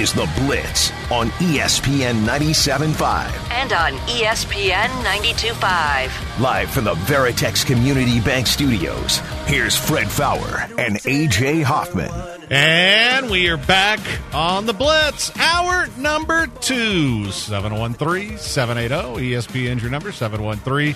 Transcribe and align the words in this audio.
is 0.00 0.12
The 0.12 0.28
Blitz 0.36 0.90
on 1.10 1.30
ESPN 1.38 2.24
97.5. 2.26 3.50
and 3.50 3.72
on 3.72 3.92
ESPN 4.08 4.88
92.5. 5.04 6.40
Live 6.40 6.70
from 6.70 6.84
the 6.84 6.94
Veritex 6.94 7.64
Community 7.64 8.20
Bank 8.20 8.46
Studios, 8.46 9.18
here's 9.46 9.76
Fred 9.76 10.08
Faour 10.10 10.66
and 10.78 10.96
AJ 10.96 11.62
Hoffman. 11.62 12.10
And 12.50 13.30
we 13.30 13.48
are 13.48 13.56
back 13.56 14.00
on 14.34 14.66
the 14.66 14.72
Blitz. 14.74 15.34
Hour 15.38 15.86
number 15.98 16.46
two. 16.60 17.30
713 17.30 18.38
780. 18.38 19.30
ESPN's 19.30 19.82
your 19.82 19.90
number. 19.90 20.12
713 20.12 20.94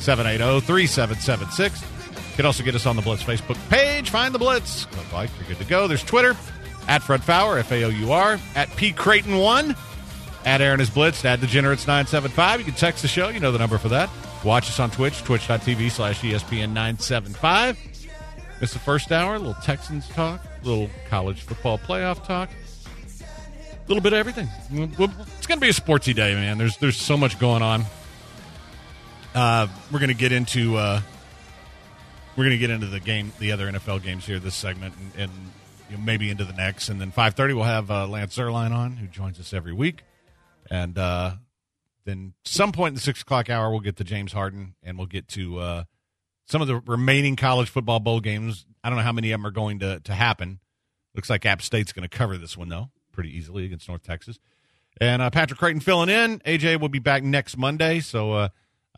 780 0.00 0.66
3776. 0.66 1.82
You 1.82 2.36
can 2.36 2.46
also 2.46 2.62
get 2.64 2.74
us 2.74 2.86
on 2.86 2.96
the 2.96 3.02
Blitz 3.02 3.22
Facebook 3.22 3.56
page. 3.70 4.10
Find 4.10 4.34
the 4.34 4.38
Blitz. 4.38 4.86
Click 4.86 5.12
like. 5.12 5.30
You're 5.38 5.48
good 5.48 5.58
to 5.58 5.64
go. 5.64 5.86
There's 5.88 6.04
Twitter 6.04 6.36
at 6.90 7.04
Fred 7.04 7.22
Faour, 7.22 7.56
F 7.56 7.70
A 7.70 7.84
O 7.84 7.88
U 7.88 8.12
R, 8.12 8.38
at 8.56 8.68
P 8.74 8.92
Creighton1, 8.92 9.76
at 10.44 10.60
Aaron 10.60 10.80
is 10.80 10.90
Blitz, 10.90 11.24
at 11.24 11.38
Degenerates975. 11.38 12.58
You 12.58 12.64
can 12.64 12.74
text 12.74 13.02
the 13.02 13.08
show. 13.08 13.28
You 13.28 13.38
know 13.38 13.52
the 13.52 13.58
number 13.58 13.78
for 13.78 13.88
that. 13.90 14.10
Watch 14.44 14.68
us 14.68 14.80
on 14.80 14.90
Twitch, 14.90 15.22
twitch.tv 15.22 15.88
slash 15.92 16.20
ESPN 16.20 16.70
975. 16.70 17.78
It's 18.60 18.72
the 18.72 18.80
first 18.80 19.12
hour, 19.12 19.36
a 19.36 19.38
little 19.38 19.54
Texans 19.62 20.08
talk, 20.08 20.40
a 20.44 20.66
little 20.66 20.90
college 21.08 21.42
football 21.42 21.78
playoff 21.78 22.26
talk, 22.26 22.50
a 22.50 23.88
little 23.88 24.02
bit 24.02 24.12
of 24.12 24.18
everything. 24.18 24.48
It's 24.72 25.46
going 25.46 25.60
to 25.60 25.64
be 25.64 25.68
a 25.68 25.72
sportsy 25.72 26.12
day, 26.12 26.34
man. 26.34 26.58
There's 26.58 26.76
there's 26.78 26.96
so 26.96 27.16
much 27.16 27.38
going 27.38 27.62
on. 27.62 27.84
Uh, 29.32 29.68
we're 29.92 30.00
going 30.00 30.08
to 30.08 30.14
get 30.14 30.32
into 30.32 30.76
uh, 30.76 31.00
we're 32.36 32.44
going 32.44 32.56
to 32.56 32.58
get 32.58 32.70
into 32.70 32.86
the 32.86 33.00
game, 33.00 33.32
the 33.38 33.52
other 33.52 33.70
NFL 33.70 34.02
games 34.02 34.26
here 34.26 34.40
this 34.40 34.56
segment, 34.56 34.94
and, 34.96 35.30
and 35.30 35.30
you 35.90 35.96
know, 35.96 36.02
maybe 36.02 36.30
into 36.30 36.44
the 36.44 36.52
next, 36.52 36.88
and 36.88 37.00
then 37.00 37.12
5:30 37.12 37.54
we'll 37.54 37.64
have 37.64 37.90
uh, 37.90 38.06
Lance 38.06 38.36
Zierlein 38.36 38.72
on, 38.72 38.96
who 38.96 39.06
joins 39.06 39.40
us 39.40 39.52
every 39.52 39.72
week, 39.72 40.02
and 40.70 40.96
uh, 40.96 41.32
then 42.04 42.34
some 42.44 42.72
point 42.72 42.92
in 42.92 42.94
the 42.94 43.00
six 43.00 43.22
o'clock 43.22 43.50
hour 43.50 43.70
we'll 43.70 43.80
get 43.80 43.96
to 43.96 44.04
James 44.04 44.32
Harden, 44.32 44.74
and 44.82 44.96
we'll 44.98 45.06
get 45.06 45.28
to. 45.28 45.58
Uh, 45.58 45.84
some 46.50 46.60
of 46.60 46.66
the 46.66 46.80
remaining 46.80 47.36
college 47.36 47.70
football 47.70 48.00
bowl 48.00 48.18
games. 48.18 48.66
I 48.82 48.88
don't 48.88 48.98
know 48.98 49.04
how 49.04 49.12
many 49.12 49.30
of 49.30 49.38
them 49.38 49.46
are 49.46 49.52
going 49.52 49.78
to, 49.80 50.00
to 50.00 50.12
happen. 50.12 50.58
Looks 51.14 51.30
like 51.30 51.46
App 51.46 51.62
State's 51.62 51.92
going 51.92 52.08
to 52.08 52.16
cover 52.16 52.36
this 52.36 52.56
one, 52.56 52.68
though, 52.68 52.90
pretty 53.12 53.36
easily 53.36 53.64
against 53.64 53.88
North 53.88 54.02
Texas. 54.02 54.40
And 55.00 55.22
uh, 55.22 55.30
Patrick 55.30 55.60
Creighton 55.60 55.80
filling 55.80 56.08
in. 56.08 56.40
AJ 56.40 56.80
will 56.80 56.88
be 56.88 56.98
back 56.98 57.22
next 57.22 57.56
Monday. 57.56 58.00
So 58.00 58.32
uh, 58.32 58.48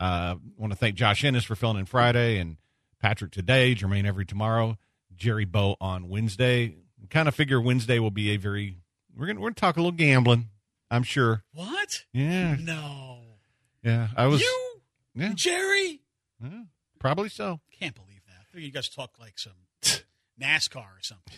uh, 0.00 0.36
want 0.56 0.72
to 0.72 0.78
thank 0.78 0.94
Josh 0.94 1.24
Ennis 1.24 1.44
for 1.44 1.54
filling 1.54 1.78
in 1.78 1.84
Friday 1.84 2.38
and 2.38 2.56
Patrick 3.00 3.32
today, 3.32 3.74
Jermaine 3.74 4.06
Every 4.06 4.24
tomorrow, 4.24 4.78
Jerry 5.16 5.44
Bow 5.44 5.77
on 5.80 6.08
Wednesday. 6.08 6.77
Kind 7.10 7.28
of 7.28 7.34
figure 7.34 7.60
Wednesday 7.60 7.98
will 7.98 8.10
be 8.10 8.30
a 8.30 8.36
very, 8.36 8.78
we're 9.16 9.27
gonna 9.27 9.41
we're 9.41 9.48
gonna 9.48 9.55
talk 9.55 9.77
a 9.77 9.80
little 9.80 9.92
gambling, 9.92 10.48
I'm 10.91 11.02
sure. 11.02 11.42
What? 11.52 12.05
Yeah. 12.12 12.56
No. 12.58 13.18
Yeah. 13.83 14.08
I 14.16 14.27
was. 14.27 14.40
you? 14.40 14.68
Yeah, 15.14 15.33
Jerry? 15.34 16.00
yeah, 16.42 16.62
probably 16.98 17.28
so. 17.28 17.60
Can't 17.78 17.94
believe 17.94 18.22
that. 18.27 18.46
I 18.48 18.52
think 18.52 18.64
you 18.64 18.72
guys 18.72 18.88
talk 18.88 19.18
like 19.20 19.38
some 19.38 19.52
NASCAR 20.40 20.77
or 20.77 21.02
something. 21.02 21.34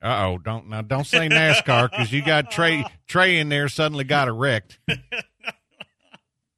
Uh 0.00 0.26
oh! 0.26 0.38
Don't 0.38 0.68
now 0.68 0.82
don't 0.82 1.06
say 1.06 1.28
NASCAR 1.28 1.90
because 1.90 2.12
you 2.12 2.22
got 2.24 2.50
Trey 2.50 2.84
Trey 3.06 3.38
in 3.38 3.48
there 3.48 3.68
suddenly 3.68 4.04
got 4.04 4.28
erect. 4.28 4.78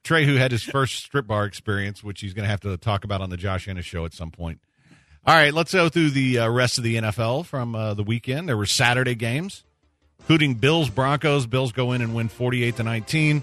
Trey, 0.02 0.26
who 0.26 0.34
had 0.34 0.52
his 0.52 0.62
first 0.62 0.96
strip 0.96 1.26
bar 1.26 1.46
experience, 1.46 2.04
which 2.04 2.20
he's 2.20 2.34
going 2.34 2.44
to 2.44 2.50
have 2.50 2.60
to 2.60 2.76
talk 2.76 3.04
about 3.04 3.22
on 3.22 3.30
the 3.30 3.38
Josh 3.38 3.66
Ennis 3.68 3.86
show 3.86 4.04
at 4.04 4.12
some 4.12 4.30
point. 4.30 4.60
All 5.26 5.34
right, 5.34 5.54
let's 5.54 5.72
go 5.72 5.88
through 5.88 6.10
the 6.10 6.40
uh, 6.40 6.50
rest 6.50 6.76
of 6.76 6.84
the 6.84 6.96
NFL 6.96 7.46
from 7.46 7.74
uh, 7.74 7.94
the 7.94 8.02
weekend. 8.02 8.46
There 8.46 8.58
were 8.58 8.66
Saturday 8.66 9.14
games, 9.14 9.64
including 10.20 10.54
Bills 10.56 10.90
Broncos. 10.90 11.46
Bills 11.46 11.72
go 11.72 11.92
in 11.92 12.02
and 12.02 12.14
win 12.14 12.28
forty 12.28 12.62
eight 12.62 12.76
to 12.76 12.82
nineteen, 12.82 13.42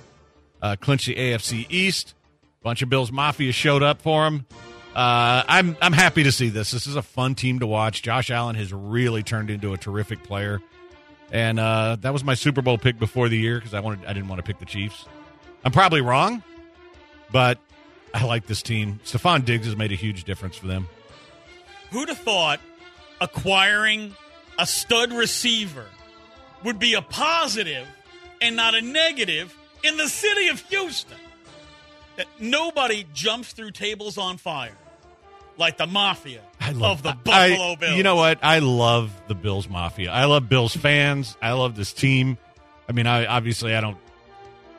uh, 0.62 0.76
clinch 0.80 1.08
the 1.08 1.16
AFC 1.16 1.66
East. 1.72 2.14
A 2.62 2.64
Bunch 2.64 2.84
of 2.84 2.90
Bills 2.90 3.12
Mafia 3.12 3.52
showed 3.52 3.82
up 3.82 4.04
for 4.04 4.28
him. 4.28 4.46
Uh, 4.96 5.42
I'm 5.48 5.76
I'm 5.82 5.94
happy 5.94 6.22
to 6.22 6.32
see 6.32 6.50
this. 6.50 6.70
This 6.70 6.86
is 6.86 6.96
a 6.96 7.02
fun 7.02 7.34
team 7.34 7.62
to 7.62 7.68
watch. 7.68 8.04
Josh 8.04 8.30
Allen 8.30 8.56
has 8.58 8.72
really 8.72 9.24
turned 9.24 9.50
into 9.50 9.74
a 9.74 9.78
terrific 9.78 10.22
player, 10.22 10.62
and 11.32 11.60
uh, 11.60 11.98
that 12.02 12.14
was 12.14 12.24
my 12.24 12.36
Super 12.36 12.62
Bowl 12.62 12.78
pick 12.78 13.00
before 13.00 13.28
the 13.28 13.38
year 13.38 13.56
because 13.56 13.74
I 13.74 13.80
wanted 13.80 14.06
I 14.06 14.14
didn't 14.14 14.28
want 14.28 14.38
to 14.38 14.44
pick 14.44 14.60
the 14.60 14.66
Chiefs. 14.66 15.06
I'm 15.66 15.72
probably 15.72 16.02
wrong, 16.02 16.44
but 17.32 17.58
I 18.14 18.24
like 18.26 18.46
this 18.46 18.62
team. 18.62 19.00
Stefon 19.04 19.46
Diggs 19.46 19.66
has 19.66 19.76
made 19.76 19.92
a 19.92 19.96
huge 19.96 20.26
difference 20.26 20.58
for 20.58 20.68
them. 20.68 20.88
Who'd 21.92 22.10
have 22.10 22.18
thought 22.20 22.60
acquiring 23.20 24.16
a 24.58 24.66
stud 24.66 25.12
receiver 25.12 25.86
would 26.64 26.80
be 26.80 26.94
a 26.94 27.02
positive 27.02 27.88
and 28.42 28.56
not 28.56 28.76
a 28.76 28.82
negative 28.82 29.56
in 29.84 29.98
the 29.98 30.08
city 30.08 30.48
of 30.50 30.60
Houston? 30.62 31.18
That 32.18 32.28
nobody 32.40 33.06
jumps 33.14 33.54
through 33.54 33.72
tables 33.72 34.18
on 34.18 34.38
fire 34.38 34.76
like 35.58 35.78
the 35.78 35.88
mafia 35.88 36.42
of 36.82 37.04
the 37.04 37.10
I- 37.10 37.14
Buffalo 37.14 37.76
Bills. 37.76 37.96
You 37.96 38.04
know 38.04 38.16
what? 38.16 38.40
I 38.42 38.60
love 38.60 39.12
the 39.28 39.36
Bills 39.36 39.70
Mafia. 39.70 40.12
I 40.12 40.26
love 40.26 40.50
Bills 40.50 40.76
fans. 40.76 41.38
I 41.42 41.54
love 41.54 41.76
this 41.76 41.94
team. 41.94 42.38
I 42.90 42.94
mean, 42.94 43.08
I 43.08 43.26
obviously 43.26 43.76
I 43.76 43.82
don't, 43.82 43.98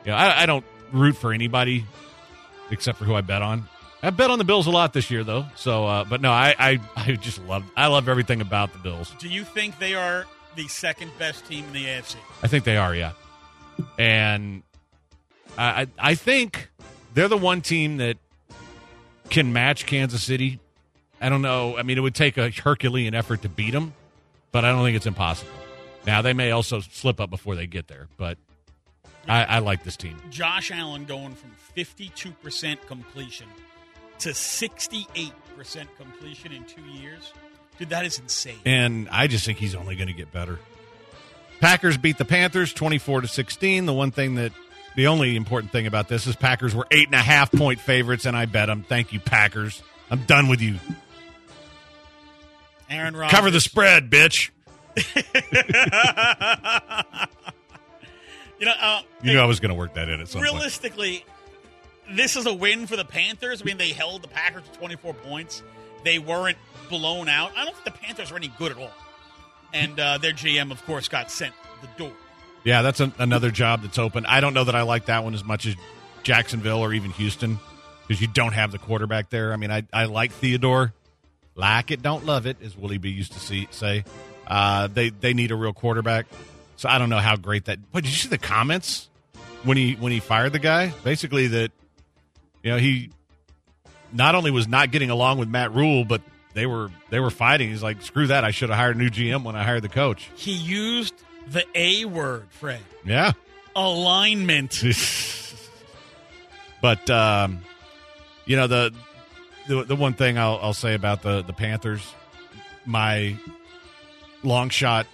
you 0.05 0.11
know, 0.11 0.17
I, 0.17 0.43
I 0.43 0.45
don't 0.45 0.65
root 0.91 1.15
for 1.15 1.33
anybody 1.33 1.85
except 2.69 2.97
for 2.97 3.05
who 3.05 3.15
I 3.15 3.21
bet 3.21 3.41
on. 3.41 3.67
I 4.03 4.09
bet 4.09 4.29
on 4.29 4.37
the 4.37 4.43
Bills 4.43 4.67
a 4.67 4.69
lot 4.69 4.91
this 4.91 5.09
year, 5.09 5.23
though. 5.23 5.45
So, 5.55 5.87
uh, 5.87 6.03
but 6.03 6.19
no, 6.19 6.29
I, 6.29 6.53
I, 6.59 6.79
I 6.97 7.13
just 7.13 7.41
love, 7.45 7.63
I 7.77 7.87
love 7.87 8.09
everything 8.09 8.41
about 8.41 8.73
the 8.73 8.79
Bills. 8.79 9.15
Do 9.17 9.29
you 9.29 9.45
think 9.45 9.79
they 9.79 9.95
are 9.95 10.25
the 10.57 10.67
second 10.67 11.11
best 11.17 11.45
team 11.45 11.63
in 11.67 11.73
the 11.73 11.85
AFC? 11.85 12.17
I 12.43 12.47
think 12.47 12.65
they 12.65 12.75
are, 12.75 12.93
yeah. 12.93 13.13
And 13.97 14.63
I, 15.57 15.83
I, 15.83 15.87
I 15.97 16.15
think 16.15 16.69
they're 17.13 17.29
the 17.29 17.37
one 17.37 17.61
team 17.61 17.97
that 17.97 18.17
can 19.29 19.53
match 19.53 19.85
Kansas 19.85 20.21
City. 20.21 20.59
I 21.21 21.29
don't 21.29 21.41
know. 21.41 21.77
I 21.77 21.83
mean, 21.83 21.97
it 21.97 22.01
would 22.01 22.15
take 22.15 22.37
a 22.37 22.49
Herculean 22.49 23.15
effort 23.15 23.43
to 23.43 23.49
beat 23.49 23.71
them, 23.71 23.93
but 24.51 24.65
I 24.65 24.73
don't 24.73 24.83
think 24.83 24.97
it's 24.97 25.05
impossible. 25.05 25.53
Now 26.05 26.21
they 26.21 26.33
may 26.33 26.51
also 26.51 26.81
slip 26.81 27.21
up 27.21 27.29
before 27.29 27.55
they 27.55 27.67
get 27.67 27.87
there, 27.87 28.09
but 28.17 28.37
I, 29.29 29.45
I 29.45 29.59
like 29.59 29.85
this 29.85 29.95
team. 29.95 30.17
Josh 30.29 30.71
Allen 30.71 31.05
going 31.05 31.35
from 31.35 31.51
52% 31.73 32.85
completion 32.85 33.47
to 34.23 34.29
68% 34.29 35.31
completion 35.97 36.51
in 36.51 36.63
two 36.65 36.81
years. 36.81 37.31
Dude, 37.79 37.89
that 37.89 38.05
is 38.05 38.19
insane. 38.19 38.59
and 38.65 39.09
I 39.09 39.27
just 39.27 39.45
think 39.45 39.57
he's 39.57 39.75
only 39.75 39.95
going 39.95 40.07
to 40.07 40.13
get 40.13 40.31
better. 40.31 40.59
Packers 41.59 41.97
beat 41.97 42.17
the 42.17 42.25
Panthers 42.25 42.73
twenty-four 42.73 43.21
to 43.21 43.27
sixteen. 43.27 43.85
The 43.85 43.93
one 43.93 44.11
thing 44.11 44.35
that, 44.35 44.51
the 44.95 45.07
only 45.07 45.35
important 45.37 45.71
thing 45.71 45.87
about 45.87 46.09
this 46.09 46.27
is 46.27 46.35
Packers 46.35 46.75
were 46.75 46.85
eight 46.91 47.05
and 47.07 47.15
a 47.15 47.21
half 47.21 47.51
point 47.51 47.79
favorites, 47.79 48.25
and 48.25 48.35
I 48.35 48.45
bet 48.45 48.67
them. 48.67 48.83
Thank 48.83 49.13
you, 49.13 49.19
Packers. 49.21 49.81
I'm 50.11 50.23
done 50.25 50.49
with 50.49 50.59
you. 50.61 50.77
Aaron 52.89 53.15
Rodgers. 53.15 53.31
Cover 53.35 53.49
the 53.49 53.61
spread, 53.61 54.09
bitch. 54.09 54.49
You 58.59 58.67
know, 58.67 58.73
uh, 58.79 59.01
You 59.23 59.33
know 59.33 59.43
I 59.43 59.45
was 59.45 59.59
going 59.59 59.71
to 59.71 59.75
work 59.75 59.95
that 59.95 60.07
in 60.07 60.21
at 60.21 60.27
some 60.29 60.39
point. 60.51 60.63
This 62.11 62.35
is 62.35 62.45
a 62.45 62.53
win 62.53 62.87
for 62.87 62.95
the 62.95 63.05
Panthers. 63.05 63.61
I 63.61 63.65
mean, 63.65 63.77
they 63.77 63.89
held 63.89 64.21
the 64.21 64.27
Packers 64.27 64.63
to 64.71 64.79
24 64.79 65.13
points. 65.15 65.63
They 66.03 66.19
weren't 66.19 66.57
blown 66.89 67.29
out. 67.29 67.51
I 67.55 67.65
don't 67.65 67.73
think 67.75 67.85
the 67.85 68.01
Panthers 68.01 68.31
are 68.31 68.35
any 68.35 68.51
good 68.57 68.71
at 68.71 68.77
all. 68.77 68.91
And 69.73 69.99
uh, 69.99 70.17
their 70.17 70.33
GM, 70.33 70.71
of 70.71 70.85
course, 70.85 71.07
got 71.07 71.31
sent 71.31 71.53
the 71.81 71.87
door. 71.97 72.13
Yeah, 72.63 72.81
that's 72.81 72.99
an, 72.99 73.13
another 73.17 73.51
job 73.51 73.81
that's 73.81 73.97
open. 73.97 74.25
I 74.25 74.39
don't 74.39 74.53
know 74.53 74.63
that 74.63 74.75
I 74.75 74.83
like 74.83 75.05
that 75.05 75.23
one 75.23 75.33
as 75.33 75.43
much 75.43 75.65
as 75.65 75.75
Jacksonville 76.23 76.79
or 76.79 76.93
even 76.93 77.11
Houston 77.11 77.59
because 78.07 78.21
you 78.21 78.27
don't 78.27 78.53
have 78.53 78.71
the 78.71 78.77
quarterback 78.77 79.29
there. 79.29 79.51
I 79.51 79.57
mean, 79.57 79.71
I, 79.71 79.83
I 79.91 80.05
like 80.05 80.31
Theodore. 80.31 80.93
Like 81.55 81.91
it, 81.91 82.01
don't 82.01 82.25
love 82.25 82.45
it, 82.45 82.57
as 82.63 82.75
Willie 82.75 82.97
B 82.97 83.09
used 83.09 83.33
to 83.33 83.39
see, 83.39 83.67
say. 83.71 84.05
Uh, 84.47 84.87
they 84.87 85.09
they 85.09 85.33
need 85.33 85.51
a 85.51 85.55
real 85.55 85.73
quarterback. 85.73 86.25
So 86.77 86.89
I 86.89 86.97
don't 86.97 87.09
know 87.09 87.19
how 87.19 87.35
great 87.35 87.65
that. 87.65 87.79
But 87.91 88.03
did 88.03 88.09
you 88.11 88.17
see 88.17 88.29
the 88.29 88.37
comments 88.37 89.09
when 89.63 89.77
he 89.77 89.93
when 89.93 90.11
he 90.11 90.19
fired 90.19 90.53
the 90.53 90.59
guy? 90.59 90.93
Basically, 91.03 91.47
that 91.47 91.71
you 92.63 92.71
know 92.71 92.77
he 92.77 93.11
not 94.11 94.35
only 94.35 94.51
was 94.51 94.67
not 94.67 94.91
getting 94.91 95.09
along 95.09 95.37
with 95.37 95.49
Matt 95.49 95.73
Rhule, 95.73 96.05
but 96.05 96.21
they 96.53 96.65
were 96.65 96.89
they 97.09 97.19
were 97.19 97.29
fighting. 97.29 97.69
He's 97.69 97.83
like, 97.83 98.01
screw 98.01 98.27
that! 98.27 98.43
I 98.43 98.51
should 98.51 98.69
have 98.69 98.77
hired 98.77 98.95
a 98.95 98.99
new 98.99 99.09
GM 99.09 99.43
when 99.43 99.55
I 99.55 99.63
hired 99.63 99.83
the 99.83 99.89
coach. 99.89 100.29
He 100.35 100.53
used 100.53 101.13
the 101.47 101.65
A 101.75 102.05
word, 102.05 102.47
Fred. 102.49 102.79
Yeah. 103.05 103.33
Alignment. 103.75 104.83
but 106.81 107.09
um, 107.09 107.61
you 108.45 108.55
know 108.55 108.67
the 108.67 108.93
the 109.67 109.83
the 109.83 109.95
one 109.95 110.13
thing 110.13 110.37
I'll, 110.37 110.59
I'll 110.61 110.73
say 110.73 110.93
about 110.93 111.21
the 111.21 111.41
the 111.41 111.53
Panthers, 111.53 112.13
my 112.85 113.35
long 114.43 114.69
shot 114.69 115.07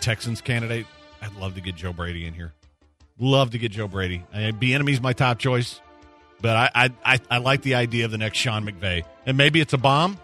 Texans 0.00 0.40
candidate, 0.40 0.86
I'd 1.20 1.36
love 1.36 1.54
to 1.54 1.60
get 1.60 1.74
Joe 1.74 1.92
Brady 1.92 2.26
in 2.26 2.34
here. 2.34 2.52
Love 3.18 3.50
to 3.50 3.58
get 3.58 3.72
Joe 3.72 3.86
Brady. 3.86 4.24
I, 4.32 4.52
Bieniemy's 4.52 5.00
my 5.00 5.12
top 5.12 5.38
choice, 5.38 5.80
but 6.40 6.56
I, 6.56 6.70
I 6.74 6.90
I 7.04 7.20
I 7.30 7.38
like 7.38 7.62
the 7.62 7.74
idea 7.74 8.04
of 8.04 8.10
the 8.10 8.18
next 8.18 8.38
Sean 8.38 8.64
McVay, 8.64 9.04
and 9.26 9.36
maybe 9.36 9.60
it's 9.60 9.72
a 9.72 9.78
bomb. 9.78 10.18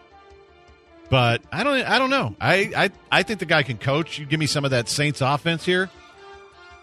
But 1.09 1.43
I 1.53 1.63
don't 1.63 1.83
I 1.83 1.99
don't 1.99 2.11
know. 2.11 2.35
I, 2.41 2.73
I 2.77 2.91
I 3.11 3.23
think 3.23 3.41
the 3.41 3.47
guy 3.47 3.63
can 3.63 3.79
coach. 3.79 4.19
You 4.19 4.27
give 4.27 4.41
me 4.41 4.47
some 4.47 4.65
of 4.65 4.73
that 4.73 4.89
Saints 4.89 5.21
offense 5.21 5.65
here. 5.65 5.91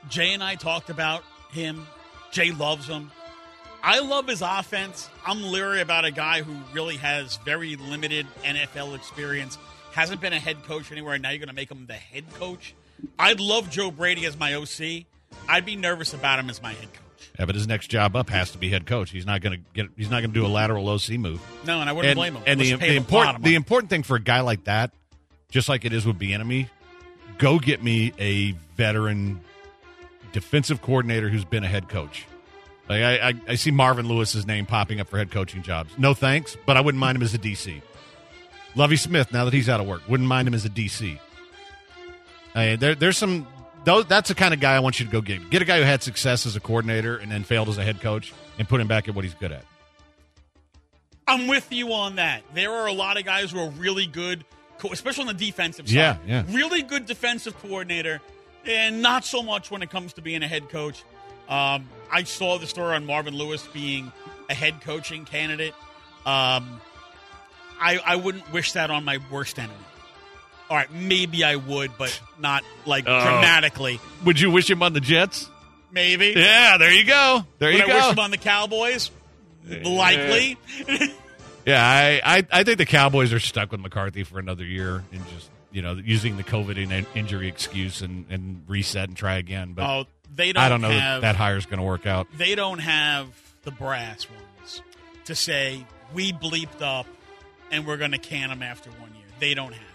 Jay 0.09 0.33
and 0.33 0.43
I 0.43 0.55
talked 0.55 0.89
about 0.89 1.23
him. 1.51 1.85
Jay 2.31 2.51
loves 2.51 2.87
him. 2.87 3.11
I 3.83 3.99
love 3.99 4.27
his 4.27 4.41
offense. 4.41 5.09
I'm 5.25 5.43
leery 5.43 5.81
about 5.81 6.05
a 6.05 6.11
guy 6.11 6.41
who 6.41 6.55
really 6.73 6.95
has 6.97 7.35
very 7.37 7.75
limited 7.75 8.25
NFL 8.43 8.95
experience, 8.95 9.57
hasn't 9.91 10.21
been 10.21 10.31
a 10.31 10.39
head 10.39 10.63
coach 10.63 10.89
anywhere. 10.91 11.17
Now 11.19 11.31
you're 11.31 11.39
going 11.39 11.49
to 11.49 11.53
make 11.53 11.69
him 11.69 11.85
the 11.85 11.93
head 11.93 12.23
coach. 12.35 12.75
I'd 13.19 13.41
love 13.41 13.69
Joe 13.69 13.91
Brady 13.91 14.25
as 14.25 14.39
my 14.39 14.53
OC. 14.53 15.03
I'd 15.49 15.65
be 15.65 15.75
nervous 15.75 16.13
about 16.13 16.39
him 16.39 16.49
as 16.49 16.61
my 16.61 16.71
head 16.71 16.93
coach. 16.93 17.02
Yeah, 17.39 17.45
but 17.45 17.55
his 17.55 17.67
next 17.67 17.87
job 17.87 18.15
up 18.15 18.29
has 18.29 18.51
to 18.51 18.59
be 18.59 18.69
head 18.69 18.85
coach. 18.85 19.09
He's 19.09 19.25
not 19.25 19.41
going 19.41 19.59
to 19.59 19.63
get. 19.73 19.89
He's 19.97 20.09
not 20.09 20.19
going 20.21 20.31
to 20.33 20.39
do 20.39 20.45
a 20.45 20.47
lateral 20.47 20.87
OC 20.87 21.11
move. 21.11 21.41
No, 21.65 21.81
and 21.81 21.89
I 21.89 21.93
wouldn't 21.93 22.11
and, 22.11 22.17
blame 22.17 22.35
him. 22.35 22.43
And 22.45 22.59
Let's 22.59 22.71
the, 22.71 22.75
the 22.77 22.85
him 22.85 22.91
a 22.91 22.95
lot 22.95 22.99
of 22.99 23.05
important 23.05 23.43
the 23.43 23.55
important 23.55 23.89
thing 23.89 24.03
for 24.03 24.15
a 24.15 24.19
guy 24.21 24.41
like 24.41 24.65
that, 24.65 24.91
just 25.49 25.67
like 25.67 25.83
it 25.83 25.93
is 25.93 26.05
with 26.05 26.19
Bieniemy, 26.19 26.69
go 27.39 27.57
get 27.57 27.83
me 27.83 28.13
a 28.19 28.51
veteran 28.75 29.41
defensive 30.31 30.81
coordinator 30.81 31.29
who's 31.29 31.45
been 31.45 31.63
a 31.63 31.67
head 31.67 31.89
coach. 31.89 32.25
Like 32.89 33.01
I, 33.01 33.29
I, 33.29 33.33
I 33.47 33.55
see 33.55 33.71
Marvin 33.71 34.07
Lewis's 34.07 34.45
name 34.45 34.65
popping 34.65 34.99
up 34.99 35.07
for 35.07 35.17
head 35.17 35.31
coaching 35.31 35.63
jobs. 35.63 35.97
No 35.97 36.13
thanks, 36.13 36.57
but 36.65 36.77
I 36.77 36.81
wouldn't 36.81 36.99
mind 36.99 37.15
him 37.15 37.23
as 37.23 37.33
a 37.33 37.39
DC. 37.39 37.81
Lovie 38.75 38.97
Smith, 38.97 39.31
now 39.31 39.45
that 39.45 39.53
he's 39.53 39.69
out 39.69 39.79
of 39.79 39.87
work, 39.87 40.01
wouldn't 40.07 40.27
mind 40.27 40.47
him 40.47 40.53
as 40.53 40.65
a 40.65 40.69
DC. 40.69 41.19
I 42.55 42.75
there, 42.75 42.95
there's 42.95 43.17
some. 43.17 43.47
Those, 43.85 44.05
that's 44.05 44.29
the 44.29 44.35
kind 44.35 44.53
of 44.53 44.59
guy 44.59 44.75
I 44.75 44.79
want 44.79 44.99
you 44.99 45.05
to 45.05 45.11
go 45.11 45.21
get. 45.21 45.49
Get 45.49 45.61
a 45.61 45.65
guy 45.65 45.77
who 45.77 45.83
had 45.83 46.01
success 46.01 46.45
as 46.45 46.55
a 46.55 46.59
coordinator 46.59 47.17
and 47.17 47.31
then 47.31 47.43
failed 47.43 47.67
as 47.69 47.77
a 47.77 47.83
head 47.83 47.99
coach, 48.01 48.33
and 48.57 48.67
put 48.67 48.79
him 48.79 48.87
back 48.87 49.07
at 49.07 49.15
what 49.15 49.25
he's 49.25 49.33
good 49.33 49.51
at. 49.51 49.65
I'm 51.27 51.47
with 51.47 51.71
you 51.71 51.93
on 51.93 52.17
that. 52.17 52.43
There 52.53 52.71
are 52.71 52.87
a 52.87 52.93
lot 52.93 53.17
of 53.17 53.25
guys 53.25 53.51
who 53.51 53.59
are 53.59 53.69
really 53.71 54.07
good, 54.07 54.45
especially 54.91 55.21
on 55.21 55.35
the 55.35 55.45
defensive 55.45 55.87
side. 55.87 55.95
Yeah, 55.95 56.17
yeah. 56.25 56.43
Really 56.49 56.81
good 56.81 57.05
defensive 57.05 57.57
coordinator, 57.61 58.21
and 58.65 59.01
not 59.01 59.25
so 59.25 59.41
much 59.43 59.71
when 59.71 59.81
it 59.81 59.89
comes 59.89 60.13
to 60.13 60.21
being 60.21 60.43
a 60.43 60.47
head 60.47 60.69
coach. 60.69 61.03
Um, 61.49 61.89
I 62.11 62.23
saw 62.23 62.57
the 62.57 62.67
story 62.67 62.95
on 62.95 63.05
Marvin 63.05 63.35
Lewis 63.35 63.67
being 63.73 64.11
a 64.49 64.53
head 64.53 64.81
coaching 64.81 65.25
candidate. 65.25 65.73
Um, 66.25 66.79
I, 67.79 67.99
I 68.05 68.15
wouldn't 68.15 68.51
wish 68.53 68.73
that 68.73 68.91
on 68.91 69.03
my 69.03 69.19
worst 69.29 69.59
enemy. 69.59 69.73
All 70.73 70.79
right, 70.79 70.91
maybe 70.91 71.43
I 71.43 71.55
would, 71.57 71.91
but 71.99 72.19
not 72.39 72.63
like 72.87 73.03
Oh. 73.07 73.21
dramatically. 73.23 73.99
Would 74.25 74.39
you 74.39 74.49
wish 74.49 74.67
him 74.67 74.81
on 74.81 74.93
the 74.93 75.01
Jets? 75.01 75.47
Maybe. 75.91 76.33
Yeah, 76.35 76.77
there 76.79 76.91
you 76.91 77.03
go. 77.03 77.45
There 77.59 77.69
Would 77.69 77.77
you 77.77 77.83
I 77.83 77.87
go. 77.87 77.93
wish 77.93 78.05
him 78.05 78.17
on 78.17 78.31
the 78.31 78.39
Cowboys? 78.39 79.11
Likely. 79.83 80.57
yeah, 81.67 81.85
I, 81.85 82.21
I 82.39 82.47
I 82.51 82.63
think 82.63 82.79
the 82.79 82.87
Cowboys 82.87 83.31
are 83.33 83.39
stuck 83.39 83.71
with 83.71 83.81
McCarthy 83.81 84.23
for 84.23 84.39
another 84.39 84.65
year 84.65 85.03
and 85.11 85.21
just 85.29 85.51
you 85.71 85.83
know 85.83 85.93
using 85.93 86.37
the 86.37 86.43
COVID 86.43 86.77
in- 86.77 87.05
injury 87.13 87.49
excuse 87.49 88.01
and, 88.01 88.25
and 88.31 88.63
reset 88.67 89.09
and 89.09 89.15
try 89.15 89.35
again. 89.35 89.73
But 89.73 89.85
oh, 89.87 90.05
they 90.33 90.53
don't. 90.53 90.63
I 90.63 90.69
don't 90.69 90.81
know 90.81 90.89
have, 90.89 91.21
that 91.21 91.37
that 91.37 91.55
is 91.55 91.67
going 91.67 91.77
to 91.77 91.85
work 91.85 92.07
out. 92.07 92.25
they 92.35 92.55
don't 92.55 92.79
have 92.79 93.27
the 93.61 93.69
brass 93.69 94.25
ones 94.27 94.81
to 95.25 95.35
say 95.35 95.85
we 96.15 96.33
bleeped 96.33 96.81
up 96.81 97.05
and 97.69 97.85
we're 97.85 97.97
going 97.97 98.13
to 98.13 98.17
can 98.17 98.49
them 98.49 98.63
after 98.63 98.89
one 98.89 99.13
year. 99.13 99.25
They 99.39 99.53
don't 99.53 99.73
have. 99.73 99.92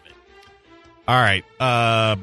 All 1.08 1.16
right, 1.16 1.42
uh, 1.58 2.16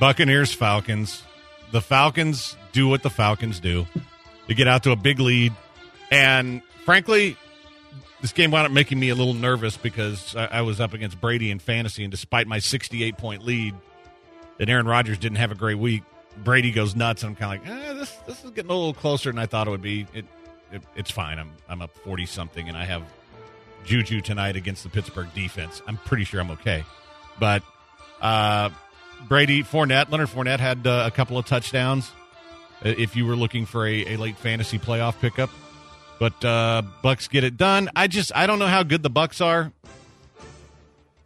Buccaneers 0.00 0.52
Falcons. 0.52 1.22
The 1.70 1.80
Falcons 1.80 2.56
do 2.72 2.88
what 2.88 3.04
the 3.04 3.10
Falcons 3.10 3.60
do. 3.60 3.86
They 4.48 4.54
get 4.54 4.66
out 4.66 4.82
to 4.82 4.90
a 4.90 4.96
big 4.96 5.20
lead, 5.20 5.52
and 6.10 6.62
frankly, 6.84 7.36
this 8.20 8.32
game 8.32 8.50
wound 8.50 8.66
up 8.66 8.72
making 8.72 8.98
me 8.98 9.10
a 9.10 9.14
little 9.14 9.34
nervous 9.34 9.76
because 9.76 10.34
I, 10.34 10.46
I 10.46 10.60
was 10.62 10.80
up 10.80 10.94
against 10.94 11.20
Brady 11.20 11.52
in 11.52 11.60
fantasy, 11.60 12.02
and 12.02 12.10
despite 12.10 12.48
my 12.48 12.58
68 12.58 13.16
point 13.16 13.44
lead, 13.44 13.76
and 14.58 14.68
Aaron 14.68 14.86
Rodgers 14.86 15.18
didn't 15.18 15.38
have 15.38 15.52
a 15.52 15.54
great 15.54 15.78
week. 15.78 16.02
Brady 16.38 16.72
goes 16.72 16.96
nuts, 16.96 17.22
and 17.22 17.30
I'm 17.30 17.36
kind 17.36 17.60
of 17.60 17.68
like, 17.68 17.84
eh, 17.84 17.92
this 17.92 18.10
this 18.26 18.44
is 18.44 18.50
getting 18.50 18.72
a 18.72 18.74
little 18.74 18.94
closer 18.94 19.30
than 19.30 19.38
I 19.38 19.46
thought 19.46 19.68
it 19.68 19.70
would 19.70 19.80
be. 19.80 20.08
It, 20.12 20.24
it 20.72 20.82
it's 20.96 21.12
fine. 21.12 21.38
I'm 21.38 21.52
I'm 21.68 21.82
up 21.82 21.92
40 21.98 22.26
something, 22.26 22.68
and 22.68 22.76
I 22.76 22.84
have 22.84 23.04
Juju 23.84 24.22
tonight 24.22 24.56
against 24.56 24.82
the 24.82 24.88
Pittsburgh 24.88 25.32
defense. 25.34 25.80
I'm 25.86 25.98
pretty 25.98 26.24
sure 26.24 26.40
I'm 26.40 26.50
okay, 26.50 26.84
but 27.40 27.62
uh, 28.20 28.70
Brady 29.28 29.64
Fournette, 29.64 30.10
Leonard 30.10 30.28
Fournette 30.28 30.60
had 30.60 30.86
uh, 30.86 31.04
a 31.06 31.10
couple 31.10 31.38
of 31.38 31.46
touchdowns. 31.46 32.10
uh, 32.84 32.90
If 32.96 33.16
you 33.16 33.26
were 33.26 33.34
looking 33.34 33.66
for 33.66 33.86
a, 33.86 34.14
a 34.14 34.16
late 34.16 34.36
fantasy 34.36 34.78
playoff 34.78 35.18
pickup, 35.20 35.50
but 36.20 36.44
uh, 36.44 36.82
Bucs 37.02 37.28
get 37.28 37.42
it 37.42 37.56
done. 37.56 37.90
I 37.96 38.06
just 38.06 38.30
I 38.36 38.46
don't 38.46 38.58
know 38.58 38.66
how 38.68 38.82
good 38.82 39.02
the 39.02 39.10
Bucs 39.10 39.44
are. 39.44 39.72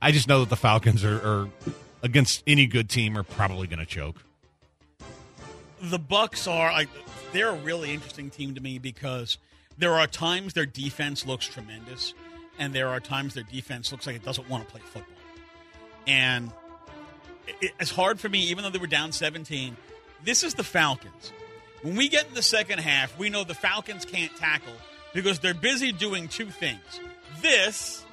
I 0.00 0.12
just 0.12 0.28
know 0.28 0.40
that 0.40 0.50
the 0.50 0.56
Falcons 0.56 1.04
are, 1.04 1.16
are 1.16 1.48
against 2.02 2.42
any 2.46 2.66
good 2.66 2.88
team 2.88 3.18
are 3.18 3.22
probably 3.22 3.66
going 3.66 3.78
to 3.80 3.86
choke. 3.86 4.22
The 5.82 5.98
Bucs 5.98 6.50
are 6.50 6.70
like 6.72 6.88
they're 7.32 7.48
a 7.50 7.56
really 7.56 7.92
interesting 7.92 8.30
team 8.30 8.54
to 8.54 8.60
me 8.60 8.78
because 8.78 9.38
there 9.76 9.94
are 9.94 10.06
times 10.06 10.52
their 10.52 10.66
defense 10.66 11.26
looks 11.26 11.46
tremendous, 11.46 12.14
and 12.58 12.72
there 12.72 12.88
are 12.88 13.00
times 13.00 13.34
their 13.34 13.42
defense 13.44 13.90
looks 13.90 14.06
like 14.06 14.14
it 14.14 14.24
doesn't 14.24 14.48
want 14.48 14.64
to 14.66 14.70
play 14.70 14.80
football. 14.82 15.10
And 16.06 16.50
it, 17.60 17.72
it's 17.80 17.90
hard 17.90 18.20
for 18.20 18.28
me, 18.28 18.40
even 18.44 18.64
though 18.64 18.70
they 18.70 18.78
were 18.78 18.86
down 18.86 19.12
17. 19.12 19.76
This 20.24 20.42
is 20.42 20.54
the 20.54 20.64
Falcons. 20.64 21.32
When 21.82 21.96
we 21.96 22.08
get 22.08 22.26
in 22.28 22.34
the 22.34 22.42
second 22.42 22.78
half, 22.80 23.18
we 23.18 23.28
know 23.28 23.44
the 23.44 23.54
Falcons 23.54 24.04
can't 24.04 24.34
tackle 24.36 24.72
because 25.12 25.38
they're 25.38 25.52
busy 25.54 25.92
doing 25.92 26.28
two 26.28 26.46
things: 26.46 26.80
this 27.42 28.04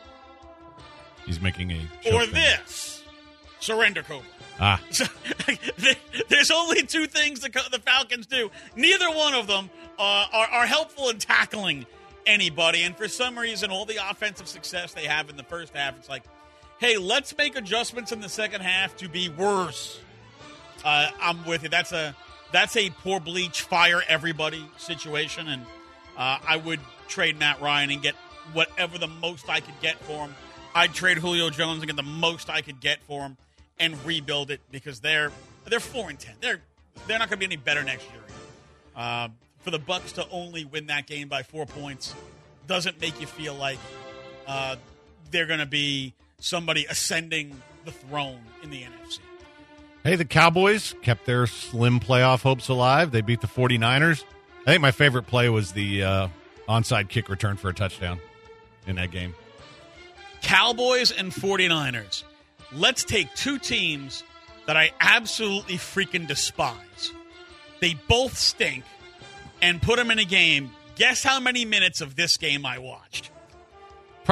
He's 1.26 1.40
making 1.40 1.72
a 1.72 1.88
or 2.14 2.26
thing. 2.26 2.34
this. 2.34 3.04
Surrender 3.60 4.02
Cobra. 4.04 4.26
Ah, 4.60 4.82
So, 4.90 5.06
there's 6.30 6.52
only 6.52 6.84
two 6.84 7.06
things 7.08 7.40
the, 7.42 7.50
the 7.72 7.80
Falcons 7.80 8.26
do. 8.26 8.50
Neither 8.76 9.10
one 9.10 9.34
of 9.34 9.48
them 9.48 9.70
uh, 10.00 10.26
are, 10.34 10.48
are 10.48 10.66
helpful 10.66 11.10
in 11.10 11.18
tackling 11.20 11.86
anybody. 12.26 12.84
And 12.84 12.96
for 12.96 13.08
some 13.08 13.38
reason, 13.38 13.72
all 13.72 13.86
the 13.86 13.98
offensive 14.10 14.48
success 14.48 14.94
they 14.94 15.06
have 15.06 15.30
in 15.30 15.38
the 15.38 15.44
first 15.44 15.76
half, 15.76 15.96
it's 15.98 16.10
like, 16.10 16.24
hey, 16.82 16.98
let's 16.98 17.38
make 17.38 17.56
adjustments 17.56 18.12
in 18.12 18.20
the 18.20 18.28
second 18.28 18.62
half 18.62 18.98
to 18.98 19.08
be 19.08 19.30
worse. 19.30 20.00
Uh, 20.84 21.10
I'm 21.22 21.46
with 21.46 21.64
you. 21.64 21.70
That's 21.70 21.94
a 21.94 22.16
that's 22.52 22.76
a 22.76 22.90
poor 22.90 23.22
bleach, 23.22 23.62
fire 23.62 24.02
everybody 24.10 24.66
situation, 24.78 25.48
and 25.48 25.62
uh, 26.18 26.40
I 26.46 26.58
would 26.58 26.82
trade 27.08 27.40
Matt 27.40 27.62
Ryan 27.62 27.92
and 27.92 28.02
get 28.02 28.16
whatever 28.52 28.98
the 28.98 29.08
most 29.08 29.48
I 29.48 29.62
could 29.62 29.80
get 29.80 29.98
for 30.00 30.26
him. 30.26 30.36
I'd 30.74 30.94
trade 30.94 31.20
Julio 31.20 31.50
Jones 31.52 31.80
and 31.80 31.88
get 31.88 31.96
the 31.96 32.04
most 32.04 32.50
I 32.50 32.62
could 32.62 32.82
get 32.82 33.00
for 33.04 33.22
him 33.22 33.38
and 33.80 33.96
rebuild 34.04 34.52
it 34.52 34.60
because 34.72 35.00
they're 35.00 35.32
they're 35.66 35.80
four 35.80 36.10
and 36.10 36.20
ten. 36.20 36.34
They're 36.42 36.62
they're 37.08 37.20
not 37.20 37.30
going 37.30 37.40
to 37.40 37.48
be 37.48 37.54
any 37.54 37.62
better 37.62 37.84
next 37.84 38.06
year. 38.10 38.24
Uh, 38.96 39.30
for 39.60 39.70
the 39.70 39.80
Bucs 39.80 40.14
to 40.14 40.28
only 40.32 40.66
win 40.66 40.88
that 40.88 41.06
game 41.06 41.28
by 41.28 41.44
four 41.44 41.68
points 41.68 42.16
doesn't 42.66 43.00
make 43.00 43.22
you 43.22 43.28
feel 43.28 43.54
like 43.54 43.78
uh, 44.48 44.76
they're 45.30 45.46
going 45.46 45.60
to 45.60 45.68
be 45.68 46.16
somebody 46.42 46.86
ascending 46.90 47.62
the 47.86 47.92
throne 47.92 48.42
in 48.62 48.70
the 48.70 48.82
NFC. 48.82 49.20
Hey, 50.04 50.16
the 50.16 50.26
Cowboys 50.26 50.96
kept 51.04 51.26
their 51.26 51.46
slim 51.48 52.00
playoff 52.00 52.42
hopes 52.42 52.68
alive. 52.68 53.12
They 53.12 53.22
beat 53.22 53.42
the 53.42 53.48
49ers. 53.48 54.24
I 54.62 54.72
think 54.72 54.82
my 54.82 54.92
favorite 54.92 55.28
play 55.28 55.48
was 55.50 55.72
the 55.74 56.04
uh, 56.04 56.28
onside 56.68 57.10
kick 57.10 57.30
return 57.30 57.56
for 57.56 57.70
a 57.70 57.74
touchdown 57.74 58.20
in 58.88 58.96
that 58.96 59.12
game. 59.12 59.36
Cowboys 60.42 61.12
and 61.12 61.32
49ers. 61.32 62.24
Let's 62.74 63.04
take 63.04 63.34
two 63.36 63.60
teams 63.60 64.24
that 64.66 64.76
I 64.76 64.92
absolutely 65.00 65.76
freaking 65.76 66.28
despise. 66.28 67.12
They 67.80 67.96
both 68.08 68.38
stink 68.38 68.84
and 69.62 69.82
put 69.82 69.98
them 69.98 70.10
in 70.10 70.20
a 70.20 70.26
game. 70.26 70.72
Guess 70.96 71.24
how 71.24 71.40
many 71.40 71.66
minutes 71.66 72.02
of 72.02 72.16
this 72.16 72.38
game 72.38 72.66
I 72.66 72.80
watched? 72.80 73.32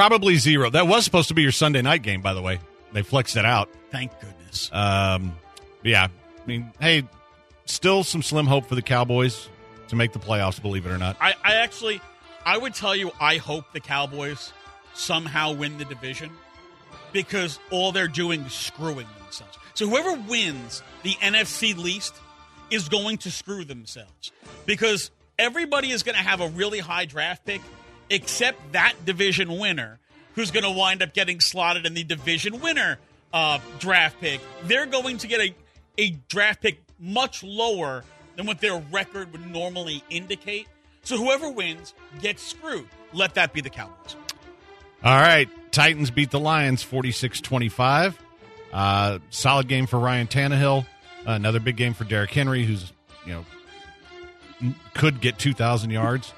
Probably 0.00 0.36
zero. 0.36 0.70
That 0.70 0.86
was 0.86 1.04
supposed 1.04 1.28
to 1.28 1.34
be 1.34 1.42
your 1.42 1.52
Sunday 1.52 1.82
night 1.82 2.00
game, 2.00 2.22
by 2.22 2.32
the 2.32 2.40
way. 2.40 2.58
They 2.94 3.02
flexed 3.02 3.36
it 3.36 3.44
out. 3.44 3.68
Thank 3.90 4.18
goodness. 4.18 4.70
Um, 4.72 5.36
yeah. 5.82 6.08
I 6.42 6.46
mean, 6.46 6.72
hey, 6.80 7.06
still 7.66 8.02
some 8.02 8.22
slim 8.22 8.46
hope 8.46 8.64
for 8.64 8.76
the 8.76 8.80
Cowboys 8.80 9.50
to 9.88 9.96
make 9.96 10.14
the 10.14 10.18
playoffs, 10.18 10.62
believe 10.62 10.86
it 10.86 10.90
or 10.90 10.96
not. 10.96 11.18
I, 11.20 11.34
I 11.44 11.56
actually, 11.56 12.00
I 12.46 12.56
would 12.56 12.72
tell 12.72 12.96
you, 12.96 13.10
I 13.20 13.36
hope 13.36 13.74
the 13.74 13.80
Cowboys 13.80 14.54
somehow 14.94 15.52
win 15.52 15.76
the 15.76 15.84
division 15.84 16.30
because 17.12 17.58
all 17.70 17.92
they're 17.92 18.08
doing 18.08 18.40
is 18.40 18.54
screwing 18.54 19.06
themselves. 19.22 19.58
So 19.74 19.86
whoever 19.86 20.14
wins 20.26 20.82
the 21.02 21.12
NFC 21.16 21.76
least 21.76 22.14
is 22.70 22.88
going 22.88 23.18
to 23.18 23.30
screw 23.30 23.66
themselves 23.66 24.32
because 24.64 25.10
everybody 25.38 25.90
is 25.90 26.02
going 26.04 26.16
to 26.16 26.24
have 26.24 26.40
a 26.40 26.48
really 26.48 26.78
high 26.78 27.04
draft 27.04 27.44
pick 27.44 27.60
except 28.10 28.72
that 28.72 28.94
division 29.04 29.58
winner, 29.58 29.98
who's 30.34 30.50
going 30.50 30.64
to 30.64 30.70
wind 30.70 31.02
up 31.02 31.14
getting 31.14 31.40
slotted 31.40 31.86
in 31.86 31.94
the 31.94 32.04
division 32.04 32.60
winner 32.60 32.98
uh, 33.32 33.58
draft 33.78 34.20
pick. 34.20 34.40
They're 34.64 34.86
going 34.86 35.18
to 35.18 35.26
get 35.26 35.40
a, 35.40 35.54
a 35.96 36.10
draft 36.28 36.62
pick 36.62 36.82
much 36.98 37.42
lower 37.42 38.04
than 38.36 38.46
what 38.46 38.60
their 38.60 38.78
record 38.90 39.32
would 39.32 39.50
normally 39.50 40.02
indicate. 40.10 40.66
So 41.02 41.16
whoever 41.16 41.50
wins 41.50 41.94
gets 42.20 42.42
screwed. 42.42 42.88
Let 43.12 43.34
that 43.34 43.52
be 43.52 43.60
the 43.60 43.70
Cowboys. 43.70 44.16
All 45.02 45.18
right. 45.18 45.48
Titans 45.72 46.10
beat 46.10 46.30
the 46.30 46.40
Lions 46.40 46.82
46 46.82 47.40
25. 47.40 48.18
Uh, 48.72 49.18
solid 49.30 49.66
game 49.68 49.86
for 49.86 49.98
Ryan 49.98 50.26
Tannehill. 50.26 50.86
another 51.26 51.60
big 51.60 51.76
game 51.76 51.94
for 51.94 52.04
Derrick 52.04 52.30
Henry, 52.30 52.64
who's, 52.64 52.92
you 53.24 53.32
know, 53.32 54.74
could 54.94 55.20
get 55.20 55.38
2,000 55.38 55.90
yards. 55.90 56.32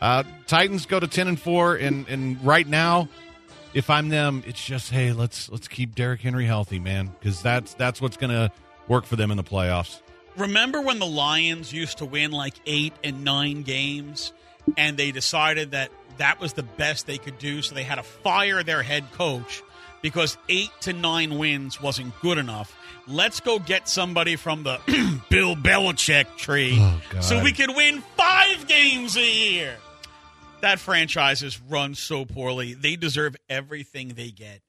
Uh, 0.00 0.24
Titans 0.46 0.86
go 0.86 1.00
to 1.00 1.06
10 1.06 1.28
and 1.28 1.40
4. 1.40 1.76
And, 1.76 2.08
and 2.08 2.44
right 2.44 2.66
now, 2.66 3.08
if 3.72 3.90
I'm 3.90 4.08
them, 4.08 4.42
it's 4.46 4.64
just, 4.64 4.90
hey, 4.90 5.12
let's 5.12 5.50
let's 5.50 5.68
keep 5.68 5.94
Derrick 5.94 6.20
Henry 6.20 6.46
healthy, 6.46 6.78
man, 6.78 7.10
because 7.18 7.42
that's, 7.42 7.74
that's 7.74 8.00
what's 8.00 8.16
to 8.30 8.52
work 8.88 9.04
for 9.04 9.16
them 9.16 9.30
in 9.30 9.36
the 9.36 9.44
playoffs. 9.44 10.00
Remember 10.36 10.80
when 10.80 10.98
the 10.98 11.06
Lions 11.06 11.72
used 11.72 11.98
to 11.98 12.04
win 12.04 12.32
like 12.32 12.54
eight 12.66 12.92
and 13.04 13.24
nine 13.24 13.62
games, 13.62 14.32
and 14.76 14.96
they 14.96 15.12
decided 15.12 15.72
that 15.72 15.90
that 16.18 16.40
was 16.40 16.52
the 16.52 16.62
best 16.62 17.06
they 17.06 17.18
could 17.18 17.38
do, 17.38 17.62
so 17.62 17.74
they 17.74 17.82
had 17.82 17.96
to 17.96 18.02
fire 18.02 18.62
their 18.62 18.82
head 18.82 19.04
coach 19.12 19.62
because 20.04 20.36
eight 20.50 20.68
to 20.82 20.92
nine 20.92 21.38
wins 21.38 21.80
wasn't 21.80 22.12
good 22.20 22.36
enough. 22.36 22.76
Let's 23.08 23.40
go 23.40 23.58
get 23.58 23.88
somebody 23.88 24.36
from 24.36 24.62
the 24.62 24.78
Bill 25.30 25.56
Belichick 25.56 26.36
tree 26.36 26.76
Oh, 26.78 27.00
so 27.20 27.42
we 27.42 27.52
can 27.52 27.74
win 27.74 28.02
five 28.14 28.68
games 28.68 29.16
a 29.16 29.26
year. 29.26 29.78
That 30.60 30.78
franchise 30.78 31.42
is 31.42 31.58
run 31.58 31.94
so 31.94 32.26
poorly. 32.26 32.74
They 32.74 32.96
deserve 32.96 33.34
everything 33.48 34.08
they 34.08 34.30
get. 34.30 34.60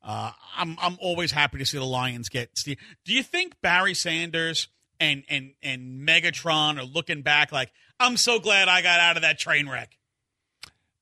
Uh, 0.00 0.30
I'm 0.56 0.76
I'm 0.80 0.96
always 1.00 1.32
happy 1.32 1.58
to 1.58 1.66
see 1.66 1.76
the 1.78 1.84
Lions 1.84 2.28
get. 2.28 2.56
Steve. 2.56 2.78
Do 3.04 3.12
you 3.12 3.24
think 3.24 3.60
Barry 3.62 3.94
Sanders 3.94 4.68
and 5.00 5.24
and 5.28 5.54
and 5.60 6.06
Megatron 6.06 6.78
are 6.78 6.84
looking 6.84 7.22
back 7.22 7.50
like 7.50 7.72
I'm 7.98 8.16
so 8.16 8.38
glad 8.38 8.68
I 8.68 8.80
got 8.80 9.00
out 9.00 9.16
of 9.16 9.22
that 9.22 9.40
train 9.40 9.68
wreck? 9.68 9.98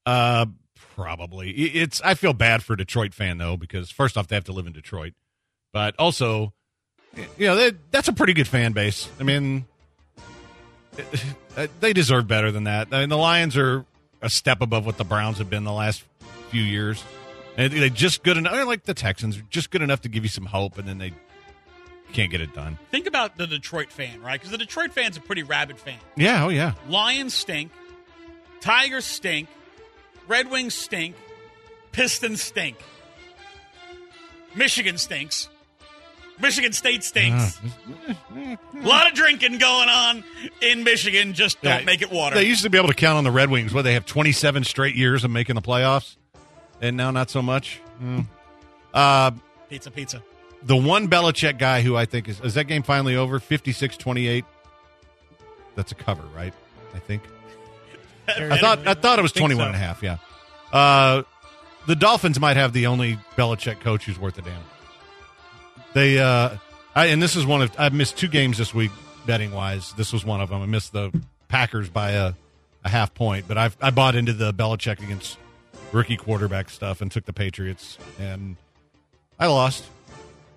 Uh, 0.07 0.47
probably. 0.95 1.51
It's. 1.51 2.01
I 2.03 2.15
feel 2.15 2.33
bad 2.33 2.63
for 2.63 2.75
a 2.75 2.77
Detroit 2.77 3.15
fan 3.15 3.39
though 3.39 3.57
because 3.57 3.91
first 3.91 4.17
off 4.17 4.29
they 4.29 4.37
have 4.37 4.45
to 4.45 4.53
live 4.53 4.67
in 4.67 4.73
Detroit, 4.73 5.15
but 5.73 5.95
also, 5.99 6.53
you 7.37 7.47
know, 7.47 7.57
they, 7.57 7.73
that's 7.91 8.09
a 8.09 8.13
pretty 8.13 8.33
good 8.33 8.49
fan 8.49 8.73
base. 8.73 9.09
I 9.21 9.23
mean, 9.23 9.65
uh, 11.57 11.67
they 11.81 11.93
deserve 11.93 12.27
better 12.27 12.51
than 12.51 12.65
that. 12.65 12.89
I 12.93 13.01
mean, 13.01 13.09
the 13.09 13.17
Lions 13.17 13.57
are 13.57 13.85
a 14.21 14.31
step 14.31 14.61
above 14.61 14.87
what 14.87 14.99
the 14.99 15.05
Browns 15.05 15.39
have 15.39 15.51
been 15.51 15.65
the 15.65 15.73
last 15.73 16.05
few 16.51 16.63
years, 16.63 17.03
and 17.57 17.73
they 17.73 17.91
just 17.91 18.23
good 18.23 18.37
enough. 18.37 18.53
I 18.53 18.63
like 18.63 18.85
the 18.85 18.95
Texans, 18.95 19.39
are 19.39 19.45
just 19.51 19.71
good 19.71 19.83
enough 19.83 20.03
to 20.03 20.09
give 20.09 20.23
you 20.23 20.31
some 20.31 20.47
hope, 20.47 20.79
and 20.79 20.87
then 20.87 20.99
they 20.99 21.13
can't 22.13 22.31
get 22.31 22.41
it 22.41 22.55
done. 22.55 22.79
Think 22.91 23.07
about 23.07 23.37
the 23.39 23.47
Detroit 23.47 23.91
fan, 23.91 24.21
right? 24.21 24.39
Because 24.39 24.51
the 24.51 24.59
Detroit 24.59 24.93
fan's 24.93 25.17
a 25.17 25.21
pretty 25.21 25.43
rabid 25.43 25.79
fan. 25.79 25.99
Yeah. 26.17 26.45
Oh 26.45 26.49
yeah. 26.51 26.75
Lions 26.89 27.35
stink, 27.35 27.73
Tigers 28.61 29.05
stink, 29.05 29.49
Red 30.29 30.51
Wings 30.51 30.75
stink, 30.75 31.15
Pistons 31.93 32.41
stink, 32.43 32.77
Michigan 34.55 34.99
stinks, 34.99 35.49
Michigan 36.41 36.73
State 36.73 37.05
stinks. 37.05 37.61
A 38.35 38.59
lot 38.77 39.07
of 39.07 39.15
drinking 39.15 39.59
going 39.59 39.89
on 39.89 40.25
in 40.61 40.83
Michigan. 40.83 41.35
Just 41.35 41.61
don't 41.63 41.81
Yeah, 41.81 41.85
make 41.85 42.03
it 42.03 42.11
water. 42.11 42.35
They 42.35 42.45
used 42.47 42.63
to 42.63 42.71
be 42.71 42.79
able 42.79 42.89
to 42.89 42.95
count 42.95 43.19
on 43.19 43.25
the 43.25 43.31
Red 43.31 43.51
Wings. 43.51 43.73
Where 43.73 43.83
they 43.83 43.95
have 43.95 44.07
27 44.07 44.65
straight 44.65 44.97
years 44.97 45.25
of 45.25 45.31
making 45.31 45.55
the 45.55 45.63
playoffs, 45.63 46.17
and 46.81 46.97
now 46.97 47.11
not 47.11 47.31
so 47.31 47.43
much. 47.43 47.81
Mm. 48.03 48.27
Uh, 48.93 49.31
pizza, 49.69 49.91
pizza. 49.91 50.23
the 50.63 50.77
one 50.77 51.09
Belichick 51.09 51.59
guy 51.59 51.83
who 51.83 51.97
I 51.97 52.07
think 52.07 52.29
is 52.29 52.41
is 52.41 52.55
that 52.55 52.65
game 52.65 52.83
finally 52.83 53.15
over? 53.17 53.39
56-28. 53.39 54.45
That's 55.77 55.93
a 55.93 55.95
cover, 55.95 56.25
right? 56.35 56.53
I 56.95 56.99
think. 56.99 57.23
I 58.29 58.59
thought 58.59 58.87
I 58.87 58.95
thought 58.95 59.19
it 59.19 59.23
was 59.23 59.33
Think 59.33 59.43
21 59.51 59.65
so. 59.65 59.67
and 59.69 59.77
a 59.77 59.79
half, 59.79 60.03
yeah. 60.03 60.17
Uh, 60.73 61.23
the 61.87 61.97
Dolphins 61.97 62.39
might 62.41 62.57
have 62.57 62.73
the 62.73 62.87
only 62.87 63.19
Belichick 63.37 63.81
coach 63.81 64.05
who's 64.05 64.19
worth 64.19 64.39
a 64.39 64.43
damn. 64.43 64.63
They 65.95 66.19
uh 66.19 66.57
I 66.95 67.07
and 67.07 67.23
this 67.23 67.37
is 67.37 67.45
one 67.45 67.63
of 67.63 67.73
I've 67.79 67.93
missed 67.93 68.17
two 68.17 68.29
games 68.29 68.59
this 68.59 68.73
week 68.73 68.91
betting 69.27 69.53
wise. 69.53 69.93
This 69.95 70.13
was 70.13 70.25
one 70.25 70.41
of 70.41 70.51
them. 70.51 70.63
I 70.63 70.67
missed 70.67 70.93
the 70.93 71.11
Packers 71.49 71.89
by 71.91 72.13
a, 72.13 72.33
a 72.85 72.89
half 72.89 73.13
point, 73.15 73.47
but 73.49 73.59
I've 73.59 73.77
I 73.81 73.91
bought 73.91 74.15
into 74.15 74.33
the 74.33 74.55
Belichick 74.55 75.03
against 75.03 75.39
rookie 75.91 76.17
quarterback 76.17 76.71
stuff 76.71 77.01
and 77.01 77.11
took 77.11 77.25
the 77.27 77.33
Patriots 77.33 77.99
and 78.19 78.57
I 79.39 79.49
lost. 79.49 79.85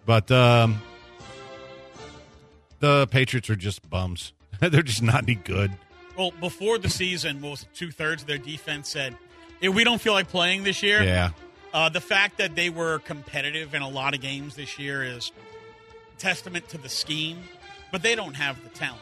But 0.06 0.30
um 0.32 0.82
the 2.80 3.08
Patriots 3.08 3.50
are 3.50 3.56
just 3.56 3.90
bums. 3.90 4.34
They're 4.60 4.84
just 4.84 5.02
not 5.02 5.24
any 5.24 5.36
good. 5.36 5.72
Well, 6.18 6.32
before 6.40 6.78
the 6.78 6.90
season, 6.90 7.42
was 7.42 7.66
two 7.74 7.92
thirds 7.92 8.24
of 8.24 8.28
their 8.28 8.38
defense 8.38 8.90
said, 8.90 9.16
"If 9.62 9.74
we 9.74 9.84
don't 9.84 10.02
feel 10.02 10.14
like 10.14 10.30
playing 10.30 10.64
this 10.64 10.82
year." 10.82 11.04
Yeah. 11.04 11.32
Uh, 11.74 11.90
the 11.90 12.02
fact 12.02 12.38
that 12.38 12.56
they 12.56 12.70
were 12.70 13.00
competitive 13.00 13.74
in 13.74 13.82
a 13.82 13.90
lot 13.90 14.14
of 14.14 14.22
games 14.22 14.56
this 14.56 14.80
year 14.80 15.04
is 15.04 15.34
testament 16.18 16.70
to 16.70 16.78
the 16.78 16.88
scheme, 16.88 17.44
but 17.92 18.02
they 18.02 18.16
don't 18.16 18.36
have 18.36 18.64
the 18.64 18.70
talent. 18.70 19.02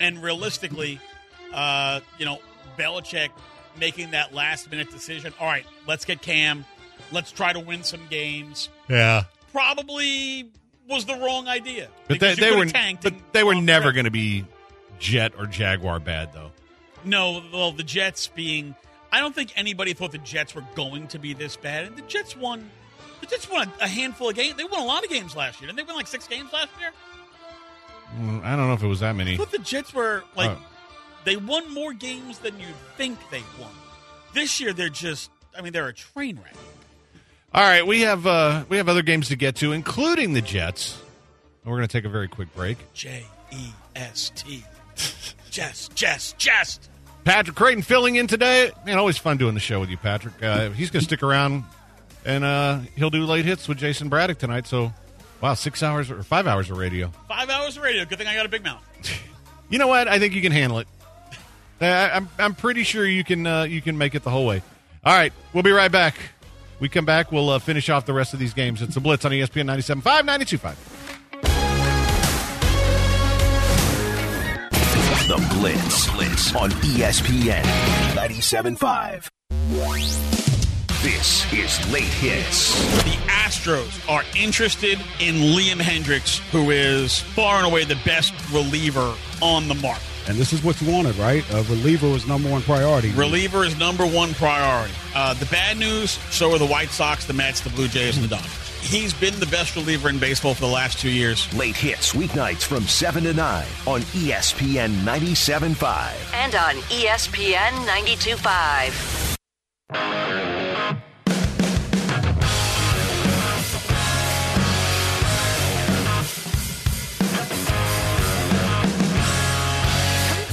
And 0.00 0.22
realistically, 0.22 1.00
uh, 1.52 2.00
you 2.18 2.24
know, 2.24 2.38
Belichick 2.78 3.28
making 3.78 4.12
that 4.12 4.32
last 4.34 4.70
minute 4.70 4.90
decision. 4.90 5.34
All 5.38 5.46
right, 5.46 5.66
let's 5.86 6.04
get 6.04 6.22
Cam. 6.22 6.64
Let's 7.12 7.30
try 7.30 7.52
to 7.52 7.60
win 7.60 7.84
some 7.84 8.06
games. 8.08 8.68
Yeah. 8.88 9.24
Probably 9.52 10.50
was 10.88 11.04
the 11.04 11.14
wrong 11.14 11.48
idea. 11.48 11.88
But 12.06 12.20
they, 12.20 12.34
they 12.34 12.56
were 12.56 12.66
tanked 12.66 13.02
but 13.02 13.14
they 13.32 13.44
were 13.44 13.54
never 13.54 13.92
going 13.92 14.06
to 14.06 14.10
be 14.10 14.44
Jet 14.98 15.32
or 15.38 15.46
Jaguar 15.46 16.00
bad 16.00 16.32
though. 16.32 16.50
No, 17.04 17.42
well, 17.52 17.72
the 17.72 17.82
Jets 17.82 18.28
being. 18.28 18.74
I 19.10 19.20
don't 19.20 19.34
think 19.34 19.52
anybody 19.56 19.94
thought 19.94 20.12
the 20.12 20.18
Jets 20.18 20.54
were 20.54 20.64
going 20.74 21.08
to 21.08 21.18
be 21.18 21.32
this 21.32 21.56
bad. 21.56 21.86
And 21.86 21.96
the 21.96 22.02
Jets 22.02 22.36
won. 22.36 22.70
The 23.20 23.26
Jets 23.26 23.50
won 23.50 23.72
a 23.80 23.88
handful 23.88 24.28
of 24.28 24.34
games. 24.34 24.56
They 24.56 24.64
won 24.64 24.80
a 24.80 24.84
lot 24.84 25.04
of 25.04 25.10
games 25.10 25.34
last 25.34 25.60
year. 25.60 25.66
Didn't 25.68 25.76
they 25.78 25.84
win 25.84 25.96
like 25.96 26.06
six 26.06 26.26
games 26.28 26.52
last 26.52 26.70
year? 26.78 26.90
I 28.44 28.56
don't 28.56 28.68
know 28.68 28.72
if 28.74 28.82
it 28.82 28.86
was 28.86 29.00
that 29.00 29.10
I 29.10 29.12
many. 29.12 29.36
thought 29.36 29.52
the 29.52 29.58
Jets 29.58 29.92
were 29.94 30.24
like. 30.36 30.50
Oh. 30.50 30.58
They 31.24 31.36
won 31.36 31.74
more 31.74 31.92
games 31.92 32.38
than 32.38 32.58
you'd 32.58 32.68
think 32.96 33.18
they 33.30 33.42
won. 33.60 33.72
This 34.32 34.60
year, 34.60 34.72
they're 34.72 34.88
just. 34.88 35.30
I 35.56 35.60
mean, 35.62 35.72
they're 35.72 35.88
a 35.88 35.92
train 35.92 36.36
wreck. 36.42 36.54
All 37.52 37.62
right, 37.62 37.86
we 37.86 38.02
have 38.02 38.26
uh 38.26 38.64
we 38.68 38.76
have 38.76 38.88
other 38.88 39.02
games 39.02 39.28
to 39.28 39.36
get 39.36 39.56
to, 39.56 39.72
including 39.72 40.32
the 40.32 40.40
Jets. 40.40 41.00
And 41.62 41.70
we're 41.70 41.78
going 41.78 41.88
to 41.88 41.92
take 41.92 42.04
a 42.04 42.08
very 42.08 42.28
quick 42.28 42.54
break. 42.54 42.78
J 42.94 43.24
E 43.50 43.70
S 43.96 44.30
T. 44.34 44.64
Jess, 45.50 45.88
Jess, 45.94 46.34
Jess. 46.38 46.80
Patrick 47.24 47.56
Creighton 47.56 47.82
filling 47.82 48.16
in 48.16 48.26
today. 48.26 48.70
Man, 48.86 48.96
always 48.98 49.18
fun 49.18 49.36
doing 49.36 49.54
the 49.54 49.60
show 49.60 49.80
with 49.80 49.90
you, 49.90 49.96
Patrick. 49.96 50.42
Uh, 50.42 50.70
he's 50.70 50.90
going 50.90 51.00
to 51.00 51.04
stick 51.04 51.22
around, 51.22 51.64
and 52.24 52.44
uh, 52.44 52.80
he'll 52.96 53.10
do 53.10 53.24
late 53.24 53.44
hits 53.44 53.68
with 53.68 53.78
Jason 53.78 54.08
Braddock 54.08 54.38
tonight. 54.38 54.66
So, 54.66 54.92
wow, 55.40 55.54
six 55.54 55.82
hours 55.82 56.10
or 56.10 56.22
five 56.22 56.46
hours 56.46 56.70
of 56.70 56.78
radio. 56.78 57.10
Five 57.28 57.50
hours 57.50 57.76
of 57.76 57.82
radio. 57.82 58.04
Good 58.04 58.18
thing 58.18 58.26
I 58.28 58.34
got 58.34 58.46
a 58.46 58.48
big 58.48 58.62
mouth. 58.64 58.82
You 59.70 59.76
know 59.78 59.86
what? 59.88 60.08
I 60.08 60.18
think 60.18 60.34
you 60.34 60.40
can 60.40 60.50
handle 60.52 60.78
it. 60.78 60.88
I, 61.82 62.08
I'm 62.08 62.30
I'm 62.38 62.54
pretty 62.54 62.84
sure 62.84 63.06
you 63.06 63.22
can 63.22 63.46
uh, 63.46 63.64
you 63.64 63.82
can 63.82 63.98
make 63.98 64.14
it 64.14 64.22
the 64.22 64.30
whole 64.30 64.46
way. 64.46 64.62
All 65.04 65.14
right, 65.14 65.30
we'll 65.52 65.62
be 65.62 65.72
right 65.72 65.92
back. 65.92 66.14
We 66.80 66.88
come 66.88 67.04
back, 67.04 67.30
we'll 67.32 67.50
uh, 67.50 67.58
finish 67.58 67.90
off 67.90 68.06
the 68.06 68.14
rest 68.14 68.32
of 68.32 68.40
these 68.40 68.54
games. 68.54 68.80
It's 68.80 68.94
the 68.94 69.00
Blitz 69.00 69.26
on 69.26 69.32
ESPN 69.32 69.66
97.5, 69.66 70.02
92.5. 70.22 70.74
The 75.28 75.36
Blitz. 75.58 76.10
Blitz 76.12 76.54
on 76.54 76.70
ESPN 76.70 77.62
97.5. 78.14 79.28
This 81.02 81.52
is 81.52 81.92
Late 81.92 82.04
Hits. 82.04 82.74
The 83.04 83.10
Astros 83.28 84.08
are 84.08 84.22
interested 84.34 84.98
in 85.20 85.34
Liam 85.34 85.82
Hendriks, 85.82 86.38
who 86.50 86.70
is 86.70 87.20
far 87.20 87.58
and 87.58 87.66
away 87.66 87.84
the 87.84 87.98
best 88.06 88.32
reliever 88.50 89.14
on 89.42 89.68
the 89.68 89.74
market. 89.74 90.02
And 90.28 90.38
this 90.38 90.54
is 90.54 90.64
what 90.64 90.80
you 90.80 90.90
wanted, 90.90 91.14
right? 91.16 91.44
A 91.52 91.62
reliever 91.64 92.08
was 92.08 92.26
number 92.26 92.50
one 92.50 92.62
priority. 92.62 93.10
Reliever 93.10 93.66
is 93.66 93.78
number 93.78 94.06
one 94.06 94.32
priority. 94.32 94.94
Uh, 95.14 95.34
the 95.34 95.46
bad 95.46 95.76
news: 95.76 96.12
so 96.30 96.54
are 96.54 96.58
the 96.58 96.64
White 96.64 96.88
Sox, 96.88 97.26
the 97.26 97.34
Mets, 97.34 97.60
the 97.60 97.68
Blue 97.68 97.88
Jays, 97.88 98.16
and 98.16 98.24
the 98.24 98.34
Dodgers. 98.34 98.67
He's 98.80 99.12
been 99.12 99.38
the 99.38 99.46
best 99.46 99.76
reliever 99.76 100.08
in 100.08 100.18
baseball 100.18 100.54
for 100.54 100.62
the 100.62 100.66
last 100.66 100.98
two 100.98 101.10
years. 101.10 101.52
Late 101.54 101.76
Hits 101.76 102.12
weeknights 102.12 102.62
from 102.62 102.84
7 102.84 103.24
to 103.24 103.34
9 103.34 103.66
on 103.86 104.00
ESPN 104.00 104.94
97.5. 105.04 106.14
And 106.34 106.54
on 106.54 106.74
ESPN 106.90 107.70
92.5. 107.86 110.47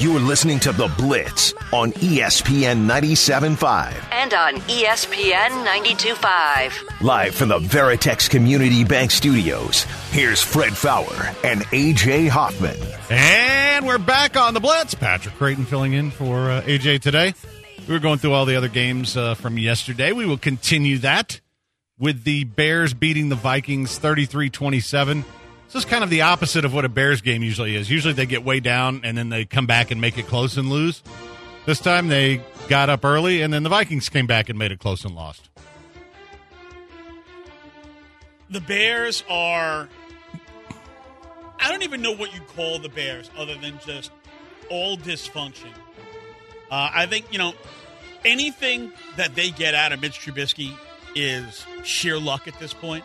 You're 0.06 0.20
listening 0.20 0.60
to 0.60 0.72
The 0.72 0.88
Blitz 1.00 1.52
on 1.74 1.92
ESPN 1.94 2.86
97.5. 2.86 4.04
And 4.12 4.36
on 4.36 4.54
ESPN 4.68 5.66
92.5. 5.66 7.02
Live 7.02 7.34
from 7.34 7.50
the 7.50 7.58
Veritex 7.58 8.30
Community 8.30 8.84
Bank 8.84 9.10
Studios, 9.10 9.88
here's 10.12 10.44
Fred 10.44 10.78
Faour 10.78 11.34
and 11.44 11.62
AJ 11.72 12.30
Hoffman. 12.30 12.78
And 13.10 13.88
we're 13.88 13.98
back 13.98 14.38
on 14.38 14.54
the 14.54 14.60
Blitz. 14.60 14.94
Patrick 14.94 15.34
Creighton 15.40 15.66
filling 15.66 15.94
in 15.94 16.12
for 16.12 16.52
uh, 16.52 16.62
AJ 16.62 17.02
today. 17.02 17.34
We 17.88 17.96
were 17.96 18.00
going 18.00 18.20
through 18.20 18.34
all 18.34 18.46
the 18.46 18.58
other 18.58 18.70
games 18.70 19.18
uh, 19.18 19.34
from 19.34 19.58
yesterday. 19.58 20.12
We 20.12 20.28
will 20.28 20.38
continue 20.38 21.00
that 21.00 21.42
with 21.98 22.26
the 22.26 22.44
Bears 22.44 22.94
beating 22.94 23.30
the 23.30 23.36
Vikings 23.36 23.98
33 23.98 24.52
27. 24.52 25.26
This 25.76 25.84
is 25.84 25.90
kind 25.90 26.06
of 26.06 26.10
the 26.10 26.22
opposite 26.22 26.64
of 26.64 26.74
what 26.74 26.86
a 26.86 26.90
Bears 26.90 27.20
game 27.20 27.44
usually 27.44 27.76
is. 27.76 27.92
Usually 27.92 28.14
they 28.14 28.26
get 28.26 28.46
way 28.46 28.62
down 28.62 29.02
and 29.04 29.18
then 29.18 29.28
they 29.28 29.44
come 29.44 29.68
back 29.68 29.92
and 29.92 30.00
make 30.00 30.18
it 30.18 30.26
close 30.26 30.56
and 30.56 30.70
lose. 30.70 31.04
This 31.66 31.82
time 31.82 32.08
they 32.08 32.42
got 32.70 32.90
up 32.90 33.04
early 33.04 33.42
and 33.42 33.54
then 33.54 33.64
the 33.64 33.68
Vikings 33.68 34.08
came 34.08 34.26
back 34.26 34.48
and 34.48 34.58
made 34.58 34.72
it 34.72 34.80
close 34.80 35.04
and 35.04 35.14
lost. 35.14 35.50
The 38.50 38.62
Bears 38.62 39.26
are. 39.30 39.90
I 41.60 41.70
don't 41.70 41.84
even 41.84 42.02
know 42.02 42.16
what 42.16 42.34
you 42.34 42.40
call 42.56 42.80
the 42.80 42.88
Bears 42.88 43.30
other 43.38 43.56
than 43.56 43.78
just 43.86 44.12
all 44.70 44.96
dysfunction. 44.96 45.74
Uh, 46.72 46.90
I 46.94 47.06
think, 47.06 47.34
you 47.34 47.38
know, 47.38 47.54
anything 48.24 48.94
that 49.18 49.36
they 49.36 49.52
get 49.52 49.76
out 49.76 49.92
of 49.92 50.00
Mitch 50.00 50.22
Trubisky 50.22 50.74
is 51.16 51.66
sheer 51.84 52.18
luck 52.18 52.48
at 52.48 52.58
this 52.62 52.74
point. 52.74 53.04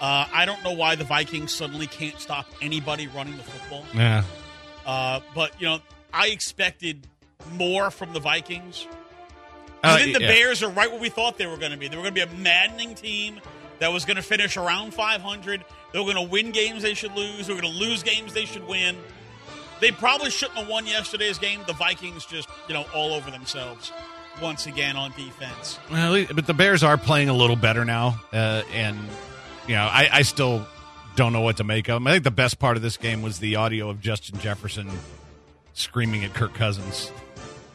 Uh, 0.00 0.26
I 0.32 0.44
don't 0.44 0.62
know 0.62 0.72
why 0.72 0.94
the 0.94 1.04
Vikings 1.04 1.54
suddenly 1.54 1.86
can't 1.86 2.18
stop 2.20 2.46
anybody 2.60 3.06
running 3.08 3.36
the 3.36 3.42
football. 3.42 3.84
Yeah. 3.94 4.24
Uh, 4.84 5.20
but, 5.34 5.60
you 5.60 5.66
know, 5.66 5.80
I 6.12 6.28
expected 6.28 7.06
more 7.52 7.90
from 7.90 8.12
the 8.12 8.20
Vikings. 8.20 8.86
Uh, 9.82 9.94
I 9.94 10.02
think 10.02 10.16
the 10.16 10.22
yeah. 10.22 10.28
Bears 10.28 10.62
are 10.62 10.70
right 10.70 10.90
where 10.90 11.00
we 11.00 11.08
thought 11.08 11.38
they 11.38 11.46
were 11.46 11.56
going 11.56 11.72
to 11.72 11.78
be. 11.78 11.88
They 11.88 11.96
were 11.96 12.02
going 12.02 12.14
to 12.14 12.26
be 12.26 12.32
a 12.32 12.38
maddening 12.38 12.94
team 12.94 13.40
that 13.78 13.92
was 13.92 14.04
going 14.04 14.16
to 14.16 14.22
finish 14.22 14.56
around 14.56 14.94
500. 14.94 15.64
They 15.92 15.98
were 15.98 16.04
going 16.04 16.16
to 16.16 16.30
win 16.30 16.50
games 16.50 16.82
they 16.82 16.94
should 16.94 17.14
lose. 17.14 17.46
They 17.46 17.54
were 17.54 17.60
going 17.60 17.72
to 17.72 17.78
lose 17.78 18.02
games 18.02 18.34
they 18.34 18.44
should 18.44 18.66
win. 18.66 18.96
They 19.80 19.90
probably 19.90 20.30
shouldn't 20.30 20.58
have 20.58 20.68
won 20.68 20.86
yesterday's 20.86 21.38
game. 21.38 21.60
The 21.66 21.74
Vikings 21.74 22.24
just, 22.24 22.48
you 22.68 22.74
know, 22.74 22.86
all 22.94 23.12
over 23.12 23.30
themselves 23.30 23.92
once 24.40 24.66
again 24.66 24.96
on 24.96 25.12
defense. 25.12 25.78
Well, 25.90 26.24
but 26.34 26.46
the 26.46 26.54
Bears 26.54 26.82
are 26.82 26.96
playing 26.96 27.28
a 27.28 27.34
little 27.34 27.56
better 27.56 27.84
now, 27.84 28.20
uh, 28.32 28.62
and 28.72 28.98
you 29.66 29.74
know, 29.74 29.82
I, 29.82 30.08
I 30.12 30.22
still 30.22 30.66
don't 31.16 31.32
know 31.32 31.40
what 31.40 31.56
to 31.58 31.64
make 31.64 31.88
of 31.88 31.94
them. 31.94 32.06
I 32.06 32.12
think 32.12 32.24
the 32.24 32.30
best 32.30 32.58
part 32.58 32.76
of 32.76 32.82
this 32.82 32.96
game 32.96 33.22
was 33.22 33.38
the 33.38 33.56
audio 33.56 33.88
of 33.88 34.00
Justin 34.00 34.38
Jefferson 34.38 34.90
screaming 35.74 36.24
at 36.24 36.34
Kirk 36.34 36.54
Cousins. 36.54 37.10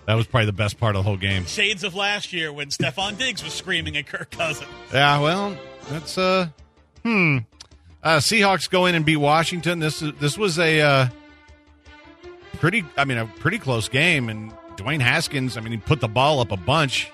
That 0.06 0.16
was 0.16 0.28
probably 0.28 0.48
the 0.48 0.54
best 0.54 0.80
part 0.80 0.96
of 0.96 1.04
the 1.04 1.10
whole 1.10 1.18
game. 1.18 1.46
Shades 1.46 1.84
of 1.84 1.96
last 1.96 2.34
year 2.34 2.52
when 2.52 2.70
Stefon 2.70 3.18
Diggs 3.18 3.44
was 3.44 3.54
screaming 3.54 3.98
at 3.98 4.08
Kirk 4.08 4.32
Cousins. 4.32 4.70
Yeah, 4.92 5.20
well, 5.20 5.56
that's 5.90 6.18
uh, 6.18 6.48
hmm. 7.04 7.40
Uh, 8.04 8.18
Seahawks 8.18 8.70
go 8.70 8.88
in 8.88 8.96
and 8.96 9.06
beat 9.06 9.18
Washington. 9.18 9.80
This 9.80 10.02
is 10.02 10.12
this 10.20 10.38
was 10.38 10.58
a 10.58 10.82
uh, 10.82 11.08
pretty, 12.60 12.84
I 12.98 13.06
mean, 13.06 13.18
a 13.18 13.26
pretty 13.26 13.60
close 13.60 13.90
game. 13.90 14.30
And 14.30 14.52
Dwayne 14.76 15.02
Haskins, 15.02 15.56
I 15.56 15.62
mean, 15.62 15.72
he 15.72 15.78
put 15.78 16.00
the 16.00 16.08
ball 16.08 16.40
up 16.40 16.52
a 16.52 16.58
bunch, 16.58 17.12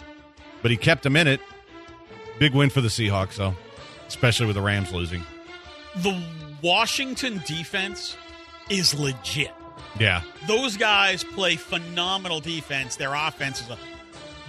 but 0.62 0.72
he 0.72 0.78
kept 0.78 1.04
them 1.04 1.16
in 1.16 1.28
it. 1.28 1.42
Big 2.40 2.54
win 2.54 2.70
for 2.70 2.82
the 2.82 2.88
Seahawks, 2.88 3.36
though, 3.36 3.56
especially 4.08 4.46
with 4.48 4.56
the 4.56 4.62
Rams 4.62 4.92
losing. 4.92 5.24
The 5.98 6.22
Washington 6.62 7.42
defense 7.46 8.16
is 8.70 8.94
legit. 9.00 9.52
Yeah, 10.00 10.22
Those 10.48 10.78
guys 10.78 11.24
play 11.24 11.56
phenomenal 11.56 12.40
defense. 12.40 12.98
Their 12.98 13.14
offense 13.16 13.62
is 13.62 13.70
a 13.70 13.78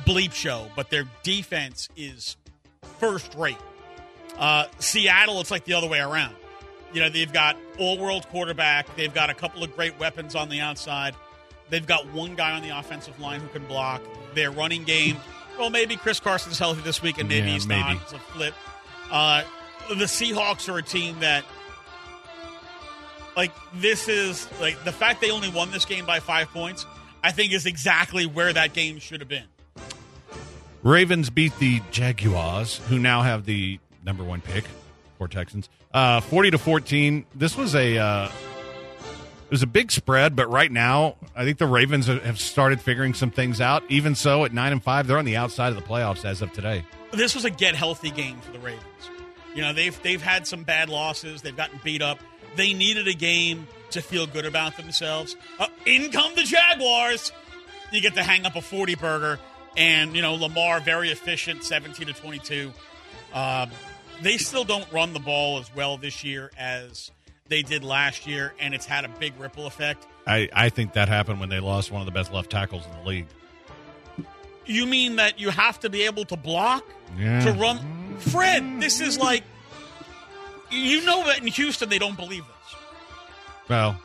bleep 0.04 0.32
show, 0.34 0.70
but 0.76 0.90
their 0.90 1.04
defense 1.22 1.88
is 1.96 2.36
first 2.98 3.34
rate. 3.34 3.56
Uh, 4.36 4.66
Seattle, 4.78 5.40
it's 5.40 5.50
like 5.50 5.64
the 5.64 5.72
other 5.72 5.88
way 5.88 6.00
around. 6.00 6.34
You 6.92 7.00
know, 7.00 7.08
they've 7.08 7.32
got 7.32 7.56
all 7.78 7.98
world 7.98 8.28
quarterback. 8.28 8.94
They've 8.96 9.12
got 9.12 9.30
a 9.30 9.34
couple 9.34 9.62
of 9.64 9.74
great 9.74 9.98
weapons 9.98 10.34
on 10.34 10.48
the 10.50 10.60
outside. 10.60 11.14
They've 11.70 11.86
got 11.86 12.06
one 12.12 12.34
guy 12.34 12.52
on 12.52 12.62
the 12.62 12.78
offensive 12.78 13.18
line 13.20 13.40
who 13.40 13.48
can 13.48 13.64
block. 13.66 14.02
Their 14.34 14.50
running 14.50 14.84
game, 14.84 15.16
well, 15.58 15.70
maybe 15.70 15.96
Chris 15.96 16.20
Carson's 16.20 16.58
healthy 16.58 16.82
this 16.82 17.00
week, 17.02 17.18
and 17.18 17.28
maybe 17.28 17.46
Yeah, 17.46 17.52
he's 17.54 17.66
maybe. 17.66 17.80
not. 17.94 18.02
It's 18.02 18.12
a 18.12 18.18
flip. 18.18 18.54
Uh, 19.10 19.42
the 19.88 20.04
Seahawks 20.04 20.72
are 20.72 20.78
a 20.78 20.82
team 20.82 21.20
that 21.20 21.44
like 23.36 23.52
this 23.74 24.08
is 24.08 24.48
like 24.60 24.82
the 24.84 24.92
fact 24.92 25.20
they 25.20 25.30
only 25.30 25.50
won 25.50 25.70
this 25.70 25.84
game 25.84 26.04
by 26.04 26.18
five 26.18 26.48
points 26.48 26.84
i 27.22 27.30
think 27.30 27.52
is 27.52 27.66
exactly 27.66 28.26
where 28.26 28.52
that 28.52 28.72
game 28.72 28.98
should 28.98 29.20
have 29.20 29.28
been 29.28 29.44
Ravens 30.82 31.28
beat 31.30 31.56
the 31.58 31.82
Jaguars, 31.90 32.78
who 32.88 32.98
now 32.98 33.22
have 33.22 33.44
the 33.44 33.80
number 34.04 34.22
one 34.22 34.40
pick 34.40 34.64
for 35.18 35.26
Texans, 35.26 35.68
uh, 35.92 36.20
forty 36.20 36.50
to 36.50 36.58
fourteen. 36.58 37.26
This 37.34 37.56
was 37.56 37.74
a 37.74 37.98
uh, 37.98 38.26
it 38.28 39.50
was 39.50 39.62
a 39.62 39.66
big 39.66 39.90
spread, 39.90 40.36
but 40.36 40.48
right 40.48 40.70
now 40.70 41.16
I 41.34 41.44
think 41.44 41.58
the 41.58 41.66
Ravens 41.66 42.06
have 42.06 42.38
started 42.38 42.80
figuring 42.80 43.14
some 43.14 43.30
things 43.30 43.60
out. 43.60 43.82
Even 43.88 44.14
so, 44.14 44.44
at 44.44 44.52
nine 44.52 44.70
and 44.72 44.82
five, 44.82 45.08
they're 45.08 45.18
on 45.18 45.24
the 45.24 45.36
outside 45.36 45.70
of 45.70 45.74
the 45.74 45.82
playoffs 45.82 46.24
as 46.24 46.42
of 46.42 46.52
today. 46.52 46.84
this 47.12 47.34
was 47.34 47.44
a 47.44 47.50
get 47.50 47.74
healthy 47.74 48.10
game 48.10 48.38
for 48.40 48.52
the 48.52 48.60
ravens 48.60 49.10
you 49.58 49.64
know 49.64 49.72
they've 49.72 50.00
they've 50.04 50.22
had 50.22 50.46
some 50.46 50.62
bad 50.62 50.88
losses 50.88 51.42
they've 51.42 51.56
gotten 51.56 51.80
beat 51.82 52.00
up 52.00 52.20
they 52.54 52.72
needed 52.74 53.08
a 53.08 53.12
game 53.12 53.66
to 53.90 54.00
feel 54.00 54.24
good 54.24 54.46
about 54.46 54.76
themselves 54.76 55.34
uh, 55.58 55.66
in 55.84 56.12
come 56.12 56.32
the 56.36 56.44
jaguars 56.44 57.32
you 57.90 58.00
get 58.00 58.14
to 58.14 58.22
hang 58.22 58.46
up 58.46 58.54
a 58.54 58.62
40 58.62 58.94
burger 58.94 59.40
and 59.76 60.14
you 60.14 60.22
know 60.22 60.34
lamar 60.36 60.78
very 60.78 61.10
efficient 61.10 61.64
17 61.64 62.06
to 62.06 62.12
22 62.12 62.72
um, 63.34 63.68
they 64.22 64.38
still 64.38 64.62
don't 64.62 64.86
run 64.92 65.12
the 65.12 65.18
ball 65.18 65.58
as 65.58 65.74
well 65.74 65.96
this 65.96 66.22
year 66.22 66.52
as 66.56 67.10
they 67.48 67.62
did 67.62 67.82
last 67.82 68.28
year 68.28 68.54
and 68.60 68.74
it's 68.74 68.86
had 68.86 69.04
a 69.04 69.08
big 69.08 69.32
ripple 69.40 69.66
effect 69.66 70.06
I, 70.24 70.48
I 70.52 70.68
think 70.68 70.92
that 70.92 71.08
happened 71.08 71.40
when 71.40 71.48
they 71.48 71.58
lost 71.58 71.90
one 71.90 72.00
of 72.00 72.06
the 72.06 72.12
best 72.12 72.32
left 72.32 72.48
tackles 72.50 72.84
in 72.86 72.92
the 73.02 73.08
league. 73.08 73.26
You 74.66 74.84
mean 74.84 75.16
that 75.16 75.40
you 75.40 75.48
have 75.48 75.80
to 75.80 75.88
be 75.88 76.02
able 76.02 76.26
to 76.26 76.36
block 76.36 76.84
Yeah. 77.18 77.40
to 77.46 77.52
run? 77.52 77.78
Fred, 78.18 78.80
this 78.80 79.00
is 79.00 79.18
like 79.18 79.42
you 80.70 81.04
know 81.04 81.24
that 81.26 81.40
in 81.40 81.46
Houston 81.46 81.88
they 81.88 81.98
don't 81.98 82.16
believe 82.16 82.44
this. 82.46 82.80
Well, 83.68 84.00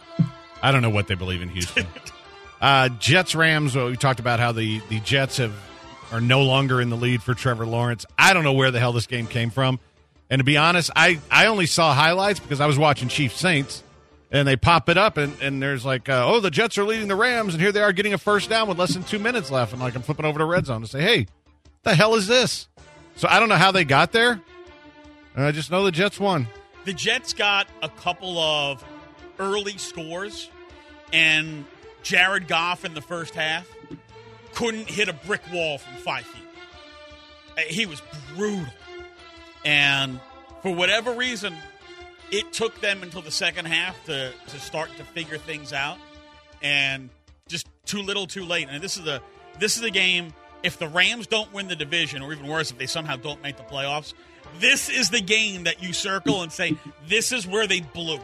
I 0.62 0.72
don't 0.72 0.82
know 0.82 0.90
what 0.90 1.08
they 1.08 1.16
believe 1.16 1.42
in 1.42 1.50
Houston. 1.50 1.86
uh, 2.62 2.90
Jets 2.90 3.36
Rams. 3.36 3.76
Well, 3.76 3.88
we 3.88 3.98
talked 3.98 4.20
about 4.20 4.40
how 4.40 4.52
the 4.52 4.82
the 4.90 5.00
Jets 5.02 5.38
have 5.38 5.54
are 6.12 6.22
no 6.22 6.44
longer 6.44 6.80
in 6.80 6.90
the 6.90 6.98
lead 6.98 7.24
for 7.24 7.34
Trevor 7.34 7.66
Lawrence. 7.66 8.06
I 8.18 8.34
don't 8.34 8.44
know 8.44 8.54
where 8.54 8.72
the 8.72 8.80
hell 8.80 8.94
this 8.94 9.08
game 9.08 9.28
came 9.28 9.50
from. 9.50 9.80
And 10.30 10.40
to 10.40 10.44
be 10.44 10.58
honest, 10.58 10.92
I 10.96 11.20
I 11.30 11.48
only 11.48 11.66
saw 11.66 11.94
highlights 11.94 12.40
because 12.40 12.62
I 12.62 12.66
was 12.66 12.78
watching 12.78 13.08
Chiefs 13.08 13.40
Saints. 13.40 13.84
And 14.32 14.48
they 14.48 14.56
pop 14.56 14.90
it 14.90 14.98
up, 14.98 15.18
and, 15.18 15.40
and 15.44 15.62
there's 15.62 15.86
like, 15.86 16.10
uh, 16.10 16.26
oh, 16.26 16.40
the 16.40 16.50
Jets 16.50 16.80
are 16.80 16.84
leading 16.84 17.08
the 17.08 17.16
Rams, 17.16 17.54
and 17.54 17.62
here 17.62 17.72
they 17.72 17.84
are 17.84 17.94
getting 17.94 18.16
a 18.16 18.18
first 18.18 18.50
down 18.50 18.68
with 18.68 18.80
less 18.80 18.96
than 18.96 19.04
two 19.04 19.20
minutes 19.20 19.52
left. 19.52 19.74
And 19.74 19.80
like, 19.80 19.94
I'm 19.94 20.02
flipping 20.02 20.26
over 20.26 20.40
to 20.40 20.46
red 20.46 20.66
zone 20.66 20.82
to 20.82 20.88
say, 20.88 21.04
hey, 21.04 21.28
the 21.84 21.94
hell 21.94 22.16
is 22.16 22.26
this? 22.26 22.68
So 23.16 23.28
I 23.30 23.40
don't 23.40 23.50
know 23.50 23.56
how 23.56 23.72
they 23.72 23.86
got 23.86 24.12
there. 24.12 24.42
I 25.36 25.52
just 25.52 25.72
know 25.72 25.84
the 25.84 25.92
Jets 25.92 26.20
won. 26.20 26.48
The 26.86 26.94
Jets 26.94 27.34
got 27.34 27.68
a 27.82 27.90
couple 27.90 28.38
of 28.38 28.84
early 29.40 29.78
scores, 29.78 30.50
and 31.12 31.66
Jared 32.04 32.48
Goff 32.48 32.86
in 32.86 32.94
the 32.94 33.02
first 33.02 33.34
half 33.34 33.68
couldn't 34.54 34.90
hit 34.90 35.10
a 35.10 35.14
brick 35.14 35.42
wall 35.52 35.78
from 35.80 35.96
five 35.96 36.26
feet. 36.26 36.44
Uh, 37.58 37.62
He 37.62 37.86
was 37.86 38.02
brutal. 38.36 38.72
And 39.66 40.20
for 40.62 40.76
whatever 40.76 41.14
reason, 41.14 41.56
it 42.32 42.52
took 42.54 42.80
them 42.82 43.02
until 43.02 43.22
the 43.22 43.32
second 43.32 43.66
half 43.66 44.04
to, 44.06 44.32
to 44.48 44.60
start 44.60 44.90
to 44.98 45.04
figure 45.04 45.38
things 45.38 45.74
out. 45.74 45.98
And 46.62 47.10
just 47.48 47.68
too 47.86 48.02
little, 48.02 48.28
too 48.28 48.46
late. 48.46 48.68
And 48.70 48.84
this 48.84 48.98
is 48.98 49.04
the 49.04 49.22
this 49.60 49.76
is 49.78 49.84
the 49.84 49.92
game. 49.92 50.34
If 50.64 50.80
the 50.80 50.88
Rams 50.88 51.28
don't 51.28 51.52
win 51.54 51.68
the 51.68 51.76
division, 51.76 52.22
or 52.22 52.32
even 52.34 52.48
worse, 52.48 52.72
if 52.72 52.78
they 52.78 52.86
somehow 52.86 53.18
don't 53.18 53.42
make 53.44 53.58
the 53.58 53.64
playoffs, 53.64 54.14
this 54.60 54.90
is 54.90 55.10
the 55.10 55.22
game 55.22 55.66
that 55.66 55.84
you 55.84 55.94
circle 55.94 56.42
and 56.42 56.52
say 56.52 56.78
this 57.08 57.32
is 57.32 57.46
where 57.46 57.68
they 57.68 57.82
blew. 57.82 58.16
it." 58.16 58.22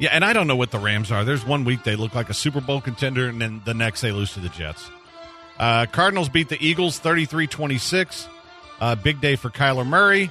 Yeah, 0.00 0.10
and 0.12 0.24
I 0.24 0.32
don't 0.32 0.46
know 0.46 0.56
what 0.56 0.70
the 0.70 0.78
Rams 0.78 1.10
are. 1.10 1.24
There's 1.24 1.44
one 1.44 1.64
week 1.64 1.82
they 1.84 1.96
look 1.96 2.14
like 2.14 2.30
a 2.30 2.34
Super 2.34 2.60
Bowl 2.60 2.80
contender, 2.80 3.28
and 3.28 3.40
then 3.40 3.62
the 3.64 3.74
next 3.74 4.00
they 4.00 4.12
lose 4.12 4.32
to 4.34 4.40
the 4.40 4.48
Jets. 4.48 4.88
Uh, 5.58 5.86
Cardinals 5.86 6.28
beat 6.28 6.48
the 6.48 6.64
Eagles 6.64 6.98
33 7.00 7.46
26. 7.48 8.28
Uh, 8.80 8.94
big 8.94 9.20
day 9.20 9.34
for 9.34 9.50
Kyler 9.50 9.84
Murray. 9.86 10.30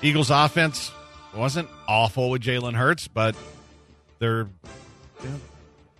Eagles 0.00 0.30
offense 0.30 0.92
wasn't 1.34 1.68
awful 1.88 2.30
with 2.30 2.42
Jalen 2.42 2.74
Hurts, 2.74 3.08
but 3.08 3.34
they're 4.20 4.48
yeah, 5.22 5.30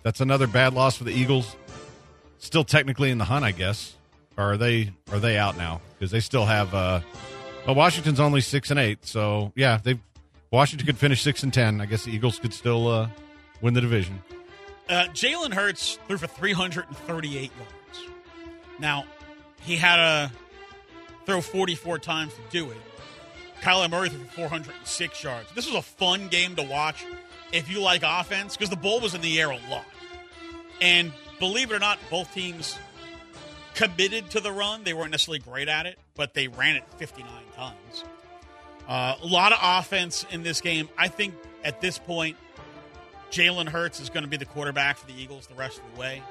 that's 0.03 0.21
another 0.21 0.47
bad 0.47 0.73
loss 0.73 0.95
for 0.95 1.03
the 1.03 1.11
Eagles. 1.11 1.55
Still 2.41 2.63
technically 2.63 3.11
in 3.11 3.19
the 3.19 3.25
hunt, 3.25 3.45
I 3.45 3.51
guess. 3.51 3.95
Or 4.35 4.53
are 4.53 4.57
they 4.57 4.91
are 5.11 5.19
they 5.19 5.37
out 5.37 5.57
now? 5.57 5.79
Because 5.93 6.09
they 6.09 6.19
still 6.19 6.45
have 6.45 6.73
uh 6.73 7.01
well 7.65 7.75
Washington's 7.75 8.19
only 8.19 8.41
six 8.41 8.71
and 8.71 8.79
eight, 8.79 9.05
so 9.05 9.53
yeah, 9.55 9.79
they 9.81 9.99
Washington 10.49 10.87
could 10.87 10.97
finish 10.97 11.21
six 11.21 11.43
and 11.43 11.53
ten. 11.53 11.79
I 11.79 11.85
guess 11.85 12.03
the 12.03 12.11
Eagles 12.11 12.39
could 12.39 12.53
still 12.53 12.87
uh, 12.87 13.09
win 13.61 13.73
the 13.73 13.81
division. 13.81 14.21
Uh, 14.89 15.05
Jalen 15.13 15.53
Hurts 15.53 15.99
threw 16.07 16.17
for 16.17 16.27
338 16.27 17.39
yards. 17.39 18.11
Now, 18.79 19.05
he 19.61 19.77
had 19.77 19.95
to 19.95 20.31
throw 21.25 21.39
44 21.39 21.99
times 21.99 22.33
to 22.33 22.41
do 22.49 22.69
it. 22.71 22.77
Kyler 23.61 23.89
Murray 23.89 24.09
threw 24.09 24.25
for 24.25 24.49
406 24.49 25.23
yards. 25.23 25.49
This 25.53 25.67
was 25.67 25.75
a 25.75 25.81
fun 25.81 26.27
game 26.27 26.57
to 26.57 26.63
watch 26.63 27.05
if 27.53 27.71
you 27.71 27.79
like 27.79 28.01
offense 28.03 28.57
because 28.57 28.69
the 28.69 28.75
ball 28.75 28.99
was 28.99 29.13
in 29.13 29.21
the 29.21 29.39
air 29.39 29.51
a 29.51 29.59
lot. 29.69 29.85
And 30.81 31.13
believe 31.41 31.71
it 31.71 31.75
or 31.75 31.79
not, 31.79 31.99
both 32.09 32.33
teams 32.33 32.77
committed 33.73 34.29
to 34.29 34.39
the 34.39 34.51
run. 34.51 34.83
They 34.85 34.93
weren't 34.93 35.11
necessarily 35.11 35.39
great 35.39 35.67
at 35.67 35.87
it, 35.87 35.97
but 36.15 36.33
they 36.33 36.47
ran 36.47 36.75
it 36.77 36.83
59 36.97 37.29
times. 37.55 38.03
Uh, 38.87 39.15
a 39.21 39.25
lot 39.25 39.51
of 39.51 39.57
offense 39.61 40.25
in 40.31 40.43
this 40.43 40.61
game. 40.61 40.87
I 40.97 41.07
think 41.07 41.33
at 41.63 41.81
this 41.81 41.97
point, 41.97 42.37
Jalen 43.31 43.67
Hurts 43.67 43.99
is 43.99 44.09
going 44.09 44.23
to 44.23 44.29
be 44.29 44.37
the 44.37 44.45
quarterback 44.45 44.97
for 44.97 45.07
the 45.07 45.19
Eagles 45.19 45.47
the 45.47 45.55
rest 45.55 45.79
of 45.79 45.93
the 45.93 45.99
way. 45.99 46.21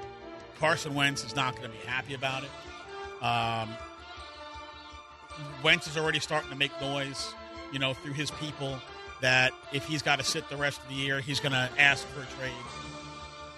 Carson 0.60 0.94
Wentz 0.94 1.24
is 1.24 1.34
not 1.34 1.56
going 1.56 1.70
to 1.70 1.76
be 1.76 1.84
happy 1.86 2.14
about 2.14 2.44
it. 2.44 3.24
Um, 3.24 3.70
Wentz 5.64 5.88
is 5.88 5.96
already 5.96 6.20
starting 6.20 6.50
to 6.50 6.56
make 6.56 6.70
noise, 6.80 7.34
you 7.72 7.78
know, 7.78 7.94
through 7.94 8.12
his 8.12 8.30
people 8.32 8.78
that 9.22 9.52
if 9.72 9.86
he's 9.86 10.02
got 10.02 10.18
to 10.18 10.24
sit 10.24 10.48
the 10.50 10.56
rest 10.56 10.80
of 10.80 10.88
the 10.88 10.94
year, 10.94 11.20
he's 11.20 11.40
going 11.40 11.52
to 11.52 11.68
ask 11.78 12.06
for 12.08 12.20
a 12.20 12.26
trade. 12.38 12.52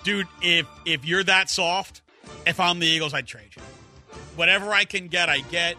Dude, 0.05 0.27
if 0.41 0.67
if 0.85 1.05
you're 1.05 1.25
that 1.25 1.49
soft, 1.49 2.03
if 2.47 2.59
I'm 2.59 2.79
the 2.79 2.87
Eagles, 2.87 3.15
I'd 3.15 3.27
trade 3.27 3.51
you. 3.57 3.63
Whatever 4.37 4.73
I 4.73 4.85
can 4.85 5.09
get, 5.09 5.29
I 5.29 5.41
get. 5.41 5.77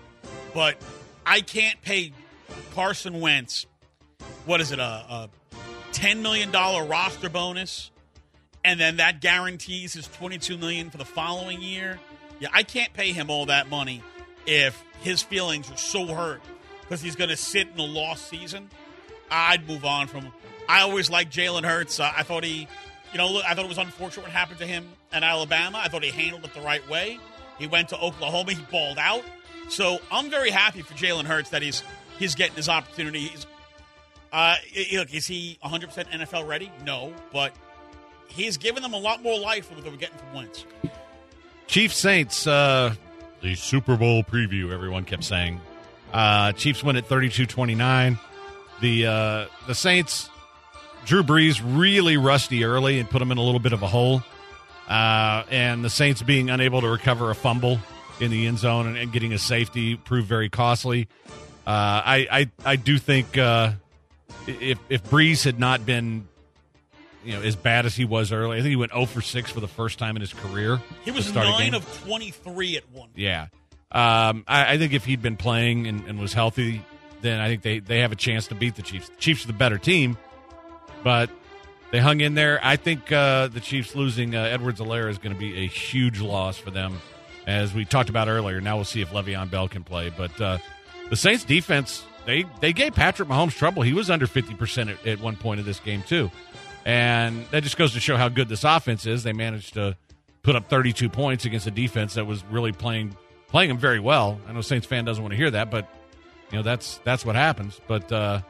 But 0.53 0.77
I 1.25 1.41
can't 1.41 1.81
pay 1.81 2.13
Carson 2.73 3.19
Wentz. 3.19 3.65
What 4.45 4.61
is 4.61 4.71
it? 4.71 4.79
A, 4.79 4.83
a 4.83 5.29
ten 5.91 6.21
million 6.21 6.51
dollar 6.51 6.85
roster 6.85 7.29
bonus, 7.29 7.91
and 8.63 8.79
then 8.79 8.97
that 8.97 9.21
guarantees 9.21 9.93
his 9.93 10.07
twenty 10.07 10.37
two 10.37 10.57
million 10.57 10.89
for 10.89 10.97
the 10.97 11.05
following 11.05 11.61
year. 11.61 11.99
Yeah, 12.39 12.49
I 12.53 12.63
can't 12.63 12.93
pay 12.93 13.13
him 13.13 13.29
all 13.29 13.47
that 13.47 13.69
money 13.69 14.01
if 14.45 14.83
his 15.01 15.21
feelings 15.21 15.71
are 15.71 15.77
so 15.77 16.05
hurt 16.07 16.41
because 16.81 17.01
he's 17.01 17.15
going 17.15 17.29
to 17.29 17.37
sit 17.37 17.67
in 17.73 17.79
a 17.79 17.85
lost 17.85 18.27
season. 18.29 18.69
I'd 19.31 19.67
move 19.67 19.85
on 19.85 20.07
from 20.07 20.21
him. 20.21 20.33
I 20.67 20.81
always 20.81 21.09
liked 21.09 21.33
Jalen 21.33 21.63
Hurts. 21.63 21.99
Uh, 21.99 22.11
I 22.15 22.23
thought 22.23 22.43
he, 22.43 22.67
you 23.13 23.19
know, 23.19 23.41
I 23.45 23.53
thought 23.53 23.65
it 23.65 23.69
was 23.69 23.77
unfortunate 23.77 24.23
what 24.23 24.31
happened 24.31 24.59
to 24.59 24.65
him 24.65 24.89
in 25.13 25.23
Alabama. 25.23 25.79
I 25.81 25.87
thought 25.87 26.03
he 26.03 26.09
handled 26.09 26.43
it 26.45 26.53
the 26.53 26.61
right 26.61 26.87
way. 26.89 27.19
He 27.59 27.67
went 27.67 27.89
to 27.89 27.99
Oklahoma. 27.99 28.53
He 28.53 28.61
balled 28.71 28.97
out. 28.97 29.23
So 29.69 29.99
I'm 30.11 30.29
very 30.29 30.49
happy 30.49 30.81
for 30.81 30.93
Jalen 30.95 31.25
Hurts 31.25 31.51
that 31.51 31.61
he's 31.61 31.83
he's 32.19 32.35
getting 32.35 32.55
his 32.55 32.69
opportunity. 32.69 33.19
He's, 33.27 33.45
uh, 34.31 34.55
look, 34.93 35.13
is 35.13 35.27
he 35.27 35.59
100% 35.63 36.09
NFL 36.09 36.47
ready? 36.47 36.71
No, 36.83 37.13
but 37.31 37.53
he's 38.27 38.57
given 38.57 38.81
them 38.81 38.93
a 38.93 38.97
lot 38.97 39.21
more 39.21 39.39
life 39.39 39.67
than 39.67 39.77
what 39.77 39.85
they 39.85 39.91
were 39.91 39.97
getting 39.97 40.17
from 40.17 40.33
Wentz. 40.33 40.65
Chiefs 41.67 41.97
Saints, 41.97 42.47
uh, 42.47 42.95
the 43.41 43.55
Super 43.55 43.95
Bowl 43.95 44.23
preview, 44.23 44.71
everyone 44.71 45.05
kept 45.05 45.23
saying. 45.23 45.61
Uh, 46.11 46.51
Chiefs 46.53 46.83
win 46.83 46.95
at 46.95 47.05
32 47.05 47.45
29. 47.45 48.17
The, 48.81 49.05
uh, 49.05 49.45
the 49.67 49.75
Saints, 49.75 50.29
Drew 51.05 51.23
Brees 51.23 51.61
really 51.63 52.17
rusty 52.17 52.63
early 52.63 52.99
and 52.99 53.09
put 53.09 53.19
them 53.19 53.31
in 53.31 53.37
a 53.37 53.41
little 53.43 53.59
bit 53.59 53.73
of 53.73 53.83
a 53.83 53.87
hole. 53.87 54.23
Uh, 54.87 55.43
and 55.49 55.83
the 55.83 55.89
Saints 55.89 56.21
being 56.21 56.49
unable 56.49 56.81
to 56.81 56.87
recover 56.87 57.31
a 57.31 57.35
fumble 57.35 57.79
in 58.19 58.31
the 58.31 58.47
end 58.47 58.59
zone 58.59 58.87
and, 58.87 58.97
and 58.97 59.11
getting 59.11 59.33
a 59.33 59.39
safety 59.39 59.95
proved 59.95 60.27
very 60.27 60.49
costly. 60.49 61.07
Uh, 61.65 62.03
I, 62.05 62.27
I, 62.29 62.51
I 62.65 62.75
do 62.75 62.97
think 62.97 63.37
uh, 63.37 63.73
if, 64.47 64.77
if 64.89 65.03
Brees 65.05 65.43
had 65.45 65.59
not 65.59 65.85
been 65.85 66.27
you 67.23 67.33
know 67.33 67.41
as 67.41 67.55
bad 67.55 67.85
as 67.85 67.95
he 67.95 68.05
was 68.05 68.31
early, 68.31 68.57
I 68.57 68.61
think 68.61 68.69
he 68.69 68.75
went 68.75 68.91
0 68.91 69.05
for 69.05 69.21
6 69.21 69.51
for 69.51 69.59
the 69.61 69.67
first 69.67 69.99
time 69.99 70.15
in 70.15 70.21
his 70.21 70.33
career. 70.33 70.81
He 71.05 71.11
was 71.11 71.33
nine 71.33 71.73
of 71.73 72.03
23 72.03 72.77
at 72.77 72.89
one. 72.91 73.09
Yeah. 73.15 73.47
Um, 73.91 74.43
I, 74.47 74.73
I 74.73 74.77
think 74.77 74.93
if 74.93 75.05
he'd 75.05 75.21
been 75.21 75.37
playing 75.37 75.87
and, 75.87 76.05
and 76.07 76.19
was 76.19 76.33
healthy, 76.33 76.83
then 77.21 77.39
I 77.39 77.47
think 77.47 77.61
they, 77.61 77.79
they 77.79 77.99
have 77.99 78.11
a 78.11 78.15
chance 78.15 78.47
to 78.47 78.55
beat 78.55 78.75
the 78.75 78.81
Chiefs. 78.81 79.09
The 79.09 79.15
Chiefs 79.17 79.43
are 79.45 79.47
the 79.47 79.53
better 79.53 79.77
team, 79.77 80.17
but 81.03 81.29
they 81.91 81.99
hung 81.99 82.21
in 82.21 82.33
there. 82.33 82.59
I 82.63 82.75
think 82.75 83.11
uh, 83.11 83.47
the 83.47 83.59
Chiefs 83.59 83.95
losing 83.95 84.35
uh, 84.35 84.41
Edwards-Helaire 84.41 85.09
is 85.09 85.17
going 85.17 85.33
to 85.33 85.39
be 85.39 85.63
a 85.63 85.67
huge 85.67 86.21
loss 86.21 86.57
for 86.57 86.71
them, 86.71 86.99
as 87.45 87.73
we 87.73 87.85
talked 87.85 88.09
about 88.09 88.27
earlier. 88.27 88.61
Now 88.61 88.77
we'll 88.77 88.85
see 88.85 89.01
if 89.01 89.11
Le'Veon 89.11 89.51
Bell 89.51 89.67
can 89.67 89.83
play. 89.83 90.09
But 90.09 90.39
uh, 90.41 90.57
the 91.09 91.15
Saints 91.15 91.43
defense, 91.43 92.03
they, 92.25 92.45
they 92.61 92.73
gave 92.73 92.95
Patrick 92.95 93.29
Mahomes 93.29 93.55
trouble. 93.55 93.83
He 93.83 93.93
was 93.93 94.09
under 94.09 94.25
50% 94.27 94.91
at, 94.91 95.05
at 95.05 95.19
one 95.19 95.35
point 95.35 95.59
of 95.59 95.65
this 95.65 95.79
game, 95.79 96.01
too. 96.03 96.31
And 96.85 97.45
that 97.51 97.63
just 97.63 97.77
goes 97.77 97.93
to 97.93 97.99
show 97.99 98.17
how 98.17 98.29
good 98.29 98.49
this 98.49 98.63
offense 98.63 99.05
is. 99.05 99.23
They 99.23 99.33
managed 99.33 99.75
to 99.75 99.95
put 100.41 100.55
up 100.55 100.69
32 100.69 101.09
points 101.09 101.45
against 101.45 101.67
a 101.67 101.71
defense 101.71 102.15
that 102.15 102.25
was 102.25 102.43
really 102.45 102.71
playing 102.71 103.15
playing 103.47 103.69
them 103.69 103.77
very 103.77 103.99
well. 103.99 104.39
I 104.47 104.51
know 104.51 104.61
Saints 104.61 104.87
fan 104.87 105.05
doesn't 105.05 105.23
want 105.23 105.31
to 105.31 105.37
hear 105.37 105.51
that, 105.51 105.69
but 105.69 105.87
you 106.51 106.57
know 106.57 106.63
that's 106.63 106.97
that's 107.05 107.23
what 107.25 107.35
happens. 107.35 107.79
But 107.87 108.11
uh, 108.11 108.41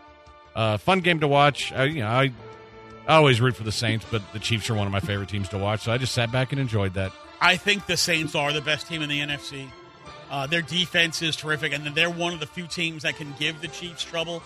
uh, 0.55 0.77
fun 0.77 0.99
game 0.99 1.19
to 1.21 1.27
watch. 1.27 1.71
I, 1.71 1.85
you 1.85 2.01
know, 2.01 2.07
I, 2.07 2.31
I 3.07 3.15
always 3.15 3.41
root 3.41 3.55
for 3.55 3.63
the 3.63 3.71
Saints, 3.71 4.05
but 4.09 4.21
the 4.33 4.39
Chiefs 4.39 4.69
are 4.69 4.75
one 4.75 4.87
of 4.87 4.93
my 4.93 4.99
favorite 4.99 5.29
teams 5.29 5.49
to 5.49 5.57
watch. 5.57 5.81
So 5.81 5.91
I 5.91 5.97
just 5.97 6.13
sat 6.13 6.31
back 6.31 6.51
and 6.51 6.61
enjoyed 6.61 6.93
that. 6.93 7.11
I 7.41 7.57
think 7.57 7.85
the 7.85 7.97
Saints 7.97 8.35
are 8.35 8.53
the 8.53 8.61
best 8.61 8.87
team 8.87 9.01
in 9.01 9.09
the 9.09 9.19
NFC. 9.19 9.67
Uh, 10.31 10.47
their 10.47 10.61
defense 10.61 11.21
is 11.21 11.35
terrific, 11.35 11.73
and 11.73 11.85
they're 11.93 12.09
one 12.09 12.33
of 12.33 12.39
the 12.39 12.47
few 12.47 12.65
teams 12.65 13.03
that 13.03 13.17
can 13.17 13.33
give 13.37 13.61
the 13.61 13.67
Chiefs 13.67 14.03
trouble. 14.03 14.41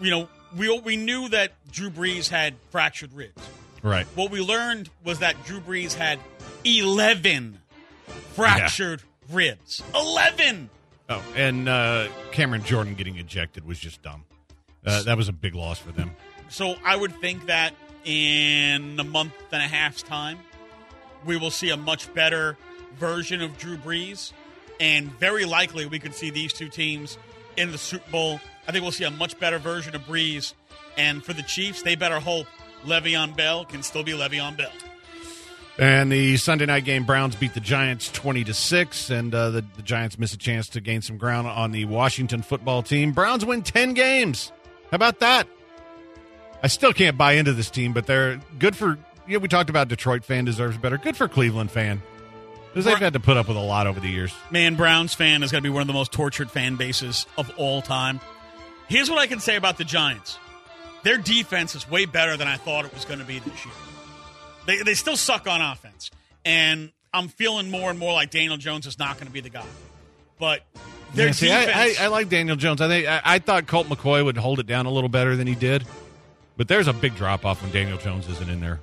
You 0.00 0.10
know, 0.10 0.28
we 0.56 0.78
we 0.80 0.96
knew 0.96 1.28
that 1.28 1.52
Drew 1.70 1.90
Brees 1.90 2.28
had 2.28 2.54
fractured 2.70 3.12
ribs. 3.12 3.42
Right. 3.82 4.06
What 4.14 4.30
we 4.30 4.40
learned 4.40 4.88
was 5.04 5.18
that 5.20 5.44
Drew 5.44 5.60
Brees 5.60 5.94
had 5.94 6.18
eleven 6.64 7.58
fractured 8.34 9.02
ribs. 9.30 9.82
Eleven. 9.94 10.70
Oh, 11.08 11.22
and 11.34 11.68
uh, 11.68 12.08
Cameron 12.30 12.62
Jordan 12.62 12.94
getting 12.94 13.16
ejected 13.16 13.66
was 13.66 13.78
just 13.78 14.02
dumb. 14.02 14.24
Uh, 14.84 15.02
that 15.02 15.16
was 15.16 15.28
a 15.28 15.32
big 15.32 15.54
loss 15.54 15.78
for 15.78 15.92
them. 15.92 16.10
So 16.48 16.74
I 16.84 16.96
would 16.96 17.14
think 17.20 17.46
that 17.46 17.74
in 18.04 18.98
a 18.98 19.04
month 19.04 19.34
and 19.52 19.62
a 19.62 19.68
half's 19.68 20.02
time, 20.02 20.38
we 21.24 21.36
will 21.36 21.50
see 21.50 21.70
a 21.70 21.76
much 21.76 22.12
better 22.14 22.56
version 22.98 23.42
of 23.42 23.56
Drew 23.58 23.76
Brees, 23.76 24.32
and 24.80 25.10
very 25.18 25.44
likely 25.44 25.86
we 25.86 25.98
could 25.98 26.14
see 26.14 26.30
these 26.30 26.52
two 26.52 26.68
teams 26.68 27.18
in 27.56 27.72
the 27.72 27.78
Super 27.78 28.10
Bowl. 28.10 28.40
I 28.66 28.72
think 28.72 28.82
we'll 28.82 28.92
see 28.92 29.04
a 29.04 29.10
much 29.10 29.38
better 29.38 29.58
version 29.58 29.94
of 29.94 30.02
Brees, 30.06 30.54
and 30.96 31.22
for 31.22 31.34
the 31.34 31.42
Chiefs, 31.42 31.82
they 31.82 31.94
better 31.94 32.18
hope 32.18 32.46
Le'Veon 32.84 33.36
Bell 33.36 33.66
can 33.66 33.82
still 33.82 34.02
be 34.02 34.12
Le'Veon 34.12 34.56
Bell. 34.56 34.72
And 35.78 36.10
the 36.10 36.36
Sunday 36.36 36.66
night 36.66 36.84
game, 36.84 37.04
Browns 37.04 37.36
beat 37.36 37.54
the 37.54 37.60
Giants 37.60 38.10
twenty 38.10 38.44
to 38.44 38.54
six, 38.54 39.08
and 39.10 39.34
uh, 39.34 39.50
the, 39.50 39.64
the 39.76 39.82
Giants 39.82 40.18
miss 40.18 40.34
a 40.34 40.38
chance 40.38 40.68
to 40.70 40.80
gain 40.80 41.00
some 41.00 41.16
ground 41.16 41.46
on 41.46 41.70
the 41.70 41.84
Washington 41.84 42.42
football 42.42 42.82
team. 42.82 43.12
Browns 43.12 43.44
win 43.44 43.62
ten 43.62 43.94
games. 43.94 44.52
How 44.90 44.96
about 44.96 45.20
that? 45.20 45.46
I 46.62 46.66
still 46.66 46.92
can't 46.92 47.16
buy 47.16 47.32
into 47.32 47.52
this 47.52 47.70
team, 47.70 47.92
but 47.92 48.06
they're 48.06 48.40
good 48.58 48.76
for. 48.76 48.98
Yeah, 49.26 49.38
we 49.38 49.48
talked 49.48 49.70
about 49.70 49.88
Detroit 49.88 50.24
fan 50.24 50.44
deserves 50.44 50.76
better. 50.76 50.98
Good 50.98 51.16
for 51.16 51.28
Cleveland 51.28 51.70
fan 51.70 52.02
because 52.68 52.84
they've 52.84 52.98
had 52.98 53.12
to 53.12 53.20
put 53.20 53.36
up 53.36 53.48
with 53.48 53.56
a 53.56 53.60
lot 53.60 53.86
over 53.86 54.00
the 54.00 54.08
years. 54.08 54.34
Man, 54.50 54.74
Browns 54.74 55.14
fan 55.14 55.42
is 55.42 55.50
going 55.52 55.62
to 55.62 55.66
be 55.66 55.72
one 55.72 55.80
of 55.80 55.86
the 55.86 55.94
most 55.94 56.12
tortured 56.12 56.50
fan 56.50 56.76
bases 56.76 57.26
of 57.38 57.50
all 57.56 57.82
time. 57.82 58.20
Here's 58.88 59.08
what 59.08 59.18
I 59.18 59.26
can 59.26 59.40
say 59.40 59.56
about 59.56 59.78
the 59.78 59.84
Giants 59.84 60.38
their 61.02 61.16
defense 61.16 61.74
is 61.74 61.88
way 61.88 62.04
better 62.04 62.36
than 62.36 62.48
I 62.48 62.56
thought 62.56 62.84
it 62.84 62.92
was 62.92 63.04
going 63.04 63.20
to 63.20 63.24
be 63.24 63.38
this 63.38 63.64
year. 63.64 63.74
They, 64.66 64.82
they 64.82 64.94
still 64.94 65.16
suck 65.16 65.48
on 65.48 65.60
offense. 65.62 66.10
And 66.44 66.92
I'm 67.12 67.28
feeling 67.28 67.70
more 67.70 67.90
and 67.90 67.98
more 67.98 68.12
like 68.12 68.30
Daniel 68.30 68.56
Jones 68.56 68.86
is 68.86 68.98
not 68.98 69.16
going 69.16 69.26
to 69.26 69.32
be 69.32 69.40
the 69.40 69.50
guy. 69.50 69.64
But 70.38 70.60
Yeah, 71.14 71.30
see. 71.32 71.50
I, 71.50 71.64
I, 71.64 71.94
I 72.00 72.06
like 72.08 72.28
Daniel 72.28 72.56
Jones. 72.56 72.80
I 72.80 72.88
think 72.88 73.06
I, 73.06 73.20
I 73.24 73.38
thought 73.38 73.66
Colt 73.66 73.88
McCoy 73.88 74.24
would 74.24 74.36
hold 74.36 74.60
it 74.60 74.66
down 74.66 74.86
a 74.86 74.90
little 74.90 75.08
better 75.08 75.36
than 75.36 75.46
he 75.46 75.54
did, 75.54 75.84
but 76.56 76.68
there's 76.68 76.86
a 76.88 76.92
big 76.92 77.16
drop 77.16 77.44
off 77.44 77.62
when 77.62 77.72
Daniel 77.72 77.98
Jones 77.98 78.28
isn't 78.28 78.48
in 78.48 78.60
there. 78.60 78.80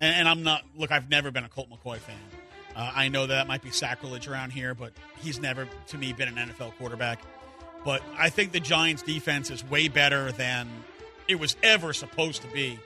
and, 0.00 0.14
and 0.14 0.28
I'm 0.28 0.42
not. 0.42 0.62
Look, 0.76 0.92
I've 0.92 1.10
never 1.10 1.30
been 1.30 1.44
a 1.44 1.48
Colt 1.48 1.68
McCoy 1.70 1.98
fan. 1.98 2.16
Uh, 2.76 2.90
I 2.94 3.08
know 3.08 3.26
that, 3.26 3.34
that 3.34 3.46
might 3.46 3.62
be 3.62 3.70
sacrilege 3.70 4.26
around 4.28 4.50
here, 4.50 4.74
but 4.74 4.92
he's 5.20 5.40
never, 5.40 5.68
to 5.88 5.98
me, 5.98 6.12
been 6.12 6.36
an 6.36 6.48
NFL 6.48 6.72
quarterback. 6.76 7.20
But 7.84 8.02
I 8.18 8.30
think 8.30 8.52
the 8.52 8.60
Giants' 8.60 9.02
defense 9.02 9.50
is 9.50 9.64
way 9.64 9.88
better 9.88 10.32
than 10.32 10.68
it 11.28 11.38
was 11.38 11.56
ever 11.62 11.92
supposed 11.92 12.42
to 12.42 12.48
be. 12.48 12.78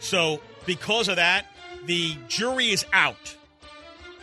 So, 0.00 0.40
because 0.66 1.08
of 1.08 1.16
that, 1.16 1.46
the 1.86 2.16
jury 2.28 2.70
is 2.70 2.84
out 2.92 3.36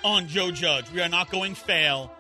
on 0.04 0.28
Joe 0.28 0.52
Judge. 0.52 0.90
We 0.92 1.02
are 1.02 1.10
not 1.10 1.30
going 1.30 1.56
fail. 1.56 2.12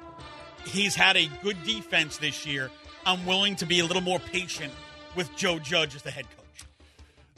He's 0.65 0.95
had 0.95 1.17
a 1.17 1.29
good 1.41 1.61
defense 1.63 2.17
this 2.17 2.45
year. 2.45 2.69
I'm 3.05 3.25
willing 3.25 3.55
to 3.57 3.65
be 3.65 3.79
a 3.79 3.85
little 3.85 4.01
more 4.01 4.19
patient 4.19 4.71
with 5.15 5.35
Joe 5.35 5.59
Judge 5.59 5.95
as 5.95 6.01
the 6.01 6.11
head 6.11 6.25
coach. 6.35 6.67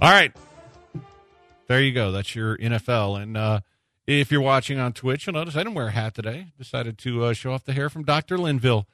All 0.02 0.12
right. 0.12 0.32
There 1.68 1.82
you 1.82 1.94
go. 1.94 2.12
That's 2.12 2.36
your 2.36 2.58
NFL. 2.58 3.22
And 3.22 3.38
uh, 3.38 3.62
if 4.06 4.32
you're 4.32 4.42
watching 4.42 4.80
on 4.80 4.94
Twitch, 4.94 5.26
you'll 5.26 5.34
notice 5.34 5.56
I 5.56 5.60
didn't 5.60 5.76
wear 5.76 5.88
a 5.88 5.92
hat 5.92 6.14
today. 6.14 6.48
Decided 6.58 6.98
to 7.00 7.26
uh, 7.26 7.34
show 7.34 7.54
off 7.54 7.64
the 7.64 7.74
hair 7.74 7.90
from 7.90 8.04
Dr. 8.04 8.38
Linville. 8.38 8.88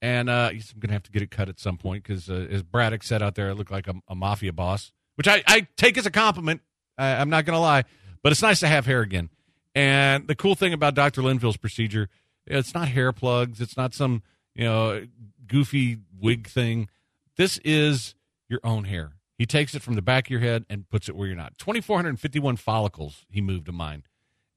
And 0.00 0.30
uh, 0.30 0.50
I'm 0.50 0.60
going 0.78 0.88
to 0.88 0.92
have 0.92 1.02
to 1.04 1.12
get 1.12 1.22
it 1.22 1.30
cut 1.30 1.48
at 1.48 1.60
some 1.60 1.78
point 1.78 2.02
because, 2.02 2.28
uh, 2.28 2.46
as 2.50 2.62
Braddock 2.62 3.02
said 3.02 3.22
out 3.22 3.34
there, 3.34 3.50
I 3.50 3.52
look 3.52 3.70
like 3.70 3.86
a, 3.86 3.94
a 4.08 4.14
mafia 4.14 4.52
boss, 4.52 4.92
which 5.16 5.28
I, 5.28 5.42
I 5.46 5.66
take 5.76 5.96
as 5.96 6.06
a 6.06 6.10
compliment. 6.10 6.60
I, 6.98 7.14
I'm 7.16 7.30
not 7.30 7.44
going 7.44 7.54
to 7.54 7.60
lie. 7.60 7.84
But 8.22 8.32
it's 8.32 8.42
nice 8.42 8.60
to 8.60 8.68
have 8.68 8.86
hair 8.86 9.00
again. 9.00 9.30
And 9.74 10.28
the 10.28 10.34
cool 10.34 10.54
thing 10.54 10.72
about 10.72 10.94
Dr. 10.94 11.22
Linville's 11.22 11.56
procedure, 11.56 12.08
it's 12.46 12.74
not 12.74 12.88
hair 12.88 13.12
plugs, 13.12 13.60
it's 13.60 13.76
not 13.76 13.94
some, 13.94 14.22
you 14.54 14.64
know, 14.64 15.06
goofy 15.46 15.98
wig 16.20 16.48
thing. 16.48 16.88
This 17.36 17.58
is 17.64 18.14
your 18.48 18.60
own 18.64 18.84
hair. 18.84 19.12
He 19.38 19.46
takes 19.46 19.74
it 19.74 19.82
from 19.82 19.94
the 19.94 20.02
back 20.02 20.26
of 20.26 20.30
your 20.30 20.40
head 20.40 20.64
and 20.68 20.88
puts 20.88 21.08
it 21.08 21.16
where 21.16 21.26
you're 21.26 21.36
not. 21.36 21.58
2,451 21.58 22.56
follicles 22.56 23.24
he 23.28 23.40
moved 23.40 23.66
to 23.66 23.72
mine. 23.72 24.04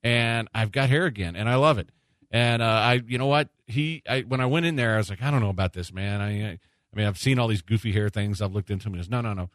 And 0.03 0.47
I've 0.53 0.71
got 0.71 0.89
hair 0.89 1.05
again, 1.05 1.35
and 1.35 1.49
I 1.49 1.55
love 1.55 1.79
it. 1.79 1.89
And 2.29 2.61
uh, 2.61 2.65
I, 2.65 3.01
you 3.07 3.17
know 3.17 3.25
what? 3.25 3.49
He, 3.65 4.03
I, 4.07 4.21
when 4.21 4.41
I 4.41 4.45
went 4.45 4.65
in 4.65 4.75
there, 4.75 4.95
I 4.95 4.97
was 4.97 5.09
like, 5.09 5.23
I 5.23 5.31
don't 5.31 5.41
know 5.41 5.49
about 5.49 5.73
this, 5.73 5.91
man. 5.91 6.21
I, 6.21 6.51
I 6.51 6.59
mean, 6.93 7.07
I've 7.07 7.17
seen 7.17 7.39
all 7.39 7.47
these 7.47 7.61
goofy 7.61 7.91
hair 7.91 8.09
things. 8.09 8.41
I've 8.41 8.53
looked 8.53 8.69
into 8.69 8.83
them. 8.83 8.93
He 8.93 8.99
goes, 8.99 9.09
no, 9.09 9.21
no, 9.21 9.33
no. 9.33 9.49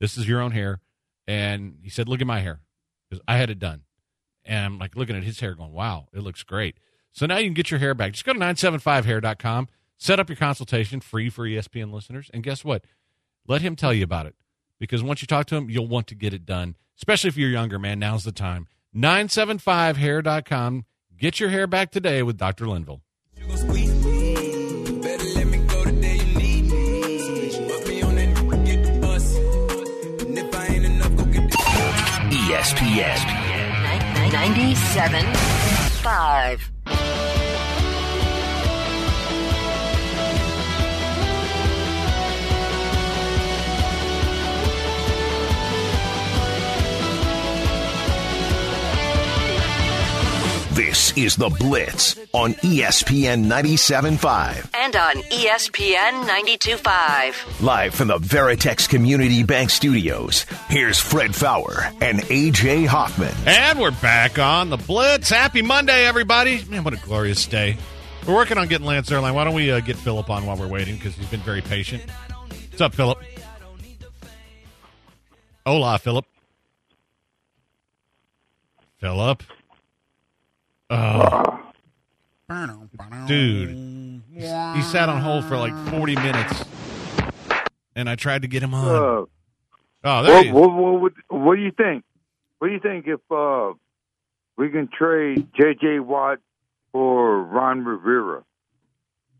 This 0.00 0.16
is 0.16 0.28
your 0.28 0.40
own 0.40 0.52
hair. 0.52 0.80
And 1.26 1.78
he 1.82 1.90
said, 1.90 2.08
look 2.08 2.20
at 2.20 2.26
my 2.26 2.40
hair. 2.40 2.60
Because 3.08 3.22
I 3.26 3.36
had 3.38 3.50
it 3.50 3.58
done. 3.58 3.82
And 4.44 4.64
I'm 4.64 4.78
like 4.78 4.94
looking 4.94 5.16
at 5.16 5.24
his 5.24 5.40
hair 5.40 5.54
going, 5.54 5.72
wow, 5.72 6.06
it 6.12 6.20
looks 6.20 6.42
great. 6.42 6.76
So 7.18 7.26
now 7.26 7.38
you 7.38 7.48
can 7.48 7.54
get 7.54 7.72
your 7.72 7.80
hair 7.80 7.94
back. 7.94 8.12
Just 8.12 8.24
go 8.24 8.32
to 8.32 8.38
975hair.com, 8.38 9.66
set 9.96 10.20
up 10.20 10.28
your 10.28 10.36
consultation 10.36 11.00
free 11.00 11.30
for 11.30 11.44
ESPN 11.44 11.92
listeners. 11.92 12.30
And 12.32 12.44
guess 12.44 12.64
what? 12.64 12.84
Let 13.48 13.60
him 13.60 13.74
tell 13.74 13.92
you 13.92 14.04
about 14.04 14.26
it 14.26 14.36
because 14.78 15.02
once 15.02 15.20
you 15.20 15.26
talk 15.26 15.46
to 15.46 15.56
him, 15.56 15.68
you'll 15.68 15.88
want 15.88 16.06
to 16.06 16.14
get 16.14 16.32
it 16.32 16.46
done, 16.46 16.76
especially 16.96 17.26
if 17.26 17.36
you're 17.36 17.50
younger, 17.50 17.76
man. 17.76 17.98
Now's 17.98 18.22
the 18.22 18.30
time. 18.30 18.68
975hair.com. 18.94 20.84
Get 21.18 21.40
your 21.40 21.48
hair 21.48 21.66
back 21.66 21.90
today 21.90 22.22
with 22.22 22.38
Dr. 22.38 22.68
Linville. 22.68 23.02
ESPN 32.30 33.18
97.5. 34.30 36.77
This 50.78 51.12
is 51.16 51.34
The 51.34 51.48
Blitz 51.48 52.16
on 52.32 52.52
ESPN 52.54 53.46
97.5. 53.46 54.70
And 54.74 54.94
on 54.94 55.14
ESPN 55.24 56.24
92.5. 56.24 57.60
Live 57.60 57.92
from 57.96 58.06
the 58.06 58.18
Veritex 58.18 58.88
Community 58.88 59.42
Bank 59.42 59.70
Studios, 59.70 60.46
here's 60.68 61.00
Fred 61.00 61.34
Faour 61.34 61.82
and 62.00 62.20
AJ 62.20 62.86
Hoffman. 62.86 63.34
And 63.44 63.80
we're 63.80 63.90
back 63.90 64.38
on 64.38 64.70
the 64.70 64.76
Blitz. 64.76 65.30
Happy 65.30 65.62
Monday, 65.62 66.06
everybody. 66.06 66.64
Man, 66.66 66.84
what 66.84 66.94
a 66.94 66.98
glorious 66.98 67.44
day. 67.44 67.76
We're 68.24 68.36
working 68.36 68.56
on 68.56 68.68
getting 68.68 68.86
Lance 68.86 69.10
Zierlein. 69.10 69.34
Why 69.34 69.42
don't 69.42 69.54
we 69.54 69.72
uh, 69.72 69.80
get 69.80 69.96
Philip 69.96 70.30
on 70.30 70.46
while 70.46 70.56
we're 70.56 70.68
waiting 70.68 70.94
because 70.94 71.16
he's 71.16 71.26
been 71.26 71.40
very 71.40 71.60
patient. 71.60 72.08
What's 72.70 72.80
up, 72.80 72.94
Philip? 72.94 73.18
Hola, 75.66 75.98
Philip. 75.98 76.24
Philip. 79.00 79.42
Oh, 80.90 81.60
dude. 83.26 84.22
He 84.32 84.40
sat 84.82 85.08
on 85.08 85.20
hold 85.20 85.44
for 85.44 85.56
like 85.56 85.74
40 85.90 86.14
minutes, 86.16 86.64
and 87.94 88.08
I 88.08 88.14
tried 88.14 88.42
to 88.42 88.48
get 88.48 88.62
him 88.62 88.74
on. 88.74 88.88
Uh, 89.22 89.24
Oh, 90.04 90.22
there 90.22 90.44
he 90.44 90.52
what, 90.52 90.68
is. 90.70 90.70
what, 90.74 91.00
what, 91.00 91.12
what 91.42 91.56
do 91.56 91.62
you 91.62 91.72
think? 91.72 92.04
What 92.60 92.68
do 92.68 92.74
you 92.74 92.78
think 92.78 93.08
if 93.08 93.18
uh, 93.32 93.72
we 94.56 94.70
can 94.70 94.88
trade 94.96 95.48
J.J. 95.56 95.98
Watt 95.98 96.38
for 96.92 97.42
Ron 97.42 97.84
Rivera? 97.84 98.44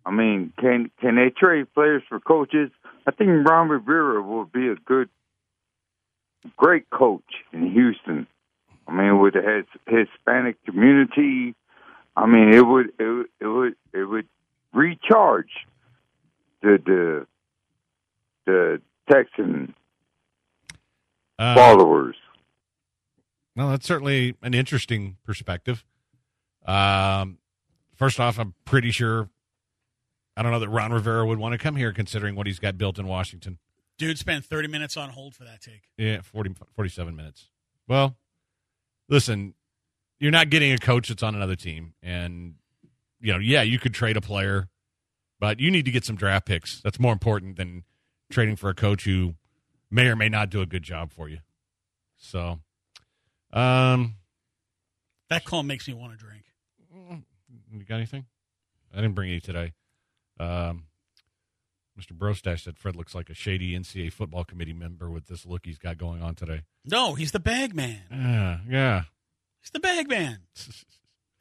I 0.04 0.10
mean, 0.10 0.52
can 0.58 0.90
can 1.00 1.14
they 1.14 1.30
trade 1.30 1.72
players 1.74 2.02
for 2.08 2.18
coaches? 2.18 2.70
I 3.06 3.12
think 3.12 3.48
Ron 3.48 3.68
Rivera 3.68 4.20
will 4.20 4.46
be 4.46 4.66
a 4.66 4.74
good, 4.74 5.08
great 6.56 6.90
coach 6.90 7.22
in 7.52 7.70
Houston. 7.70 8.26
I 8.88 8.92
mean, 8.92 9.20
with 9.20 9.34
the 9.34 9.64
his, 9.86 10.08
Hispanic 10.08 10.56
community, 10.64 11.54
I 12.16 12.26
mean, 12.26 12.52
it 12.54 12.66
would 12.66 12.86
it, 12.98 13.04
would- 13.04 13.26
it 13.40 13.46
would 13.46 13.74
it 13.92 14.04
would 14.04 14.26
recharge 14.72 15.50
the 16.62 16.78
the 16.84 17.26
the 18.46 18.80
Texan 19.10 19.74
Uh, 21.38 21.54
followers. 21.54 22.16
Well, 23.54 23.70
that's 23.70 23.86
certainly 23.86 24.36
an 24.42 24.54
interesting 24.54 25.16
perspective. 25.24 25.84
Um, 26.64 27.38
first 27.96 28.18
off, 28.20 28.38
I'm 28.38 28.54
pretty 28.64 28.90
sure. 28.90 29.28
I 30.36 30.42
don't 30.42 30.52
know 30.52 30.60
that 30.60 30.68
Ron 30.68 30.92
Rivera 30.92 31.26
would 31.26 31.38
want 31.38 31.52
to 31.52 31.58
come 31.58 31.74
here, 31.76 31.92
considering 31.92 32.36
what 32.36 32.46
he's 32.46 32.60
got 32.60 32.78
built 32.78 32.98
in 32.98 33.08
Washington. 33.08 33.58
Dude 33.98 34.18
spent 34.18 34.44
30 34.44 34.68
minutes 34.68 34.96
on 34.96 35.10
hold 35.10 35.34
for 35.34 35.42
that 35.42 35.60
take. 35.60 35.82
Yeah, 35.96 36.20
40, 36.22 36.54
47 36.76 37.16
minutes. 37.16 37.48
Well, 37.88 38.16
listen, 39.08 39.54
you're 40.18 40.30
not 40.32 40.50
getting 40.50 40.72
a 40.72 40.78
coach 40.78 41.08
that's 41.08 41.22
on 41.22 41.34
another 41.34 41.56
team, 41.56 41.94
and 42.02 42.54
you 43.20 43.32
know, 43.32 43.38
yeah, 43.38 43.62
you 43.62 43.78
could 43.78 43.94
trade 43.94 44.16
a 44.16 44.20
player, 44.20 44.68
but 45.40 45.60
you 45.60 45.70
need 45.70 45.84
to 45.84 45.90
get 45.90 46.04
some 46.04 46.16
draft 46.16 46.46
picks. 46.46 46.80
That's 46.80 46.98
more 47.00 47.12
important 47.12 47.56
than 47.56 47.84
trading 48.30 48.56
for 48.56 48.68
a 48.70 48.74
coach 48.74 49.04
who 49.04 49.34
may 49.90 50.06
or 50.06 50.16
may 50.16 50.28
not 50.28 50.50
do 50.50 50.60
a 50.60 50.66
good 50.66 50.82
job 50.82 51.12
for 51.12 51.28
you. 51.28 51.38
So, 52.16 52.58
um, 53.52 54.16
That 55.30 55.44
call 55.44 55.62
makes 55.62 55.86
me 55.88 55.94
want 55.94 56.12
to 56.12 56.18
drink. 56.18 56.44
You 57.72 57.84
got 57.84 57.96
anything? 57.96 58.26
I 58.92 58.96
didn't 58.96 59.14
bring 59.14 59.30
any 59.30 59.40
today. 59.40 59.72
Um, 60.40 60.84
Mr. 61.98 62.12
Brostash 62.16 62.60
said 62.64 62.78
Fred 62.78 62.94
looks 62.96 63.14
like 63.14 63.28
a 63.28 63.34
shady 63.34 63.76
NCAA 63.78 64.12
football 64.12 64.44
committee 64.44 64.72
member 64.72 65.10
with 65.10 65.26
this 65.26 65.44
look 65.44 65.66
he's 65.66 65.78
got 65.78 65.98
going 65.98 66.22
on 66.22 66.34
today. 66.34 66.62
No, 66.84 67.14
he's 67.14 67.32
the 67.32 67.40
bag 67.40 67.74
man. 67.74 68.00
Yeah, 68.10 68.58
yeah, 68.68 69.02
He's 69.60 69.70
the 69.70 69.80
bag 69.80 70.08
man. 70.08 70.38
You 70.56 70.72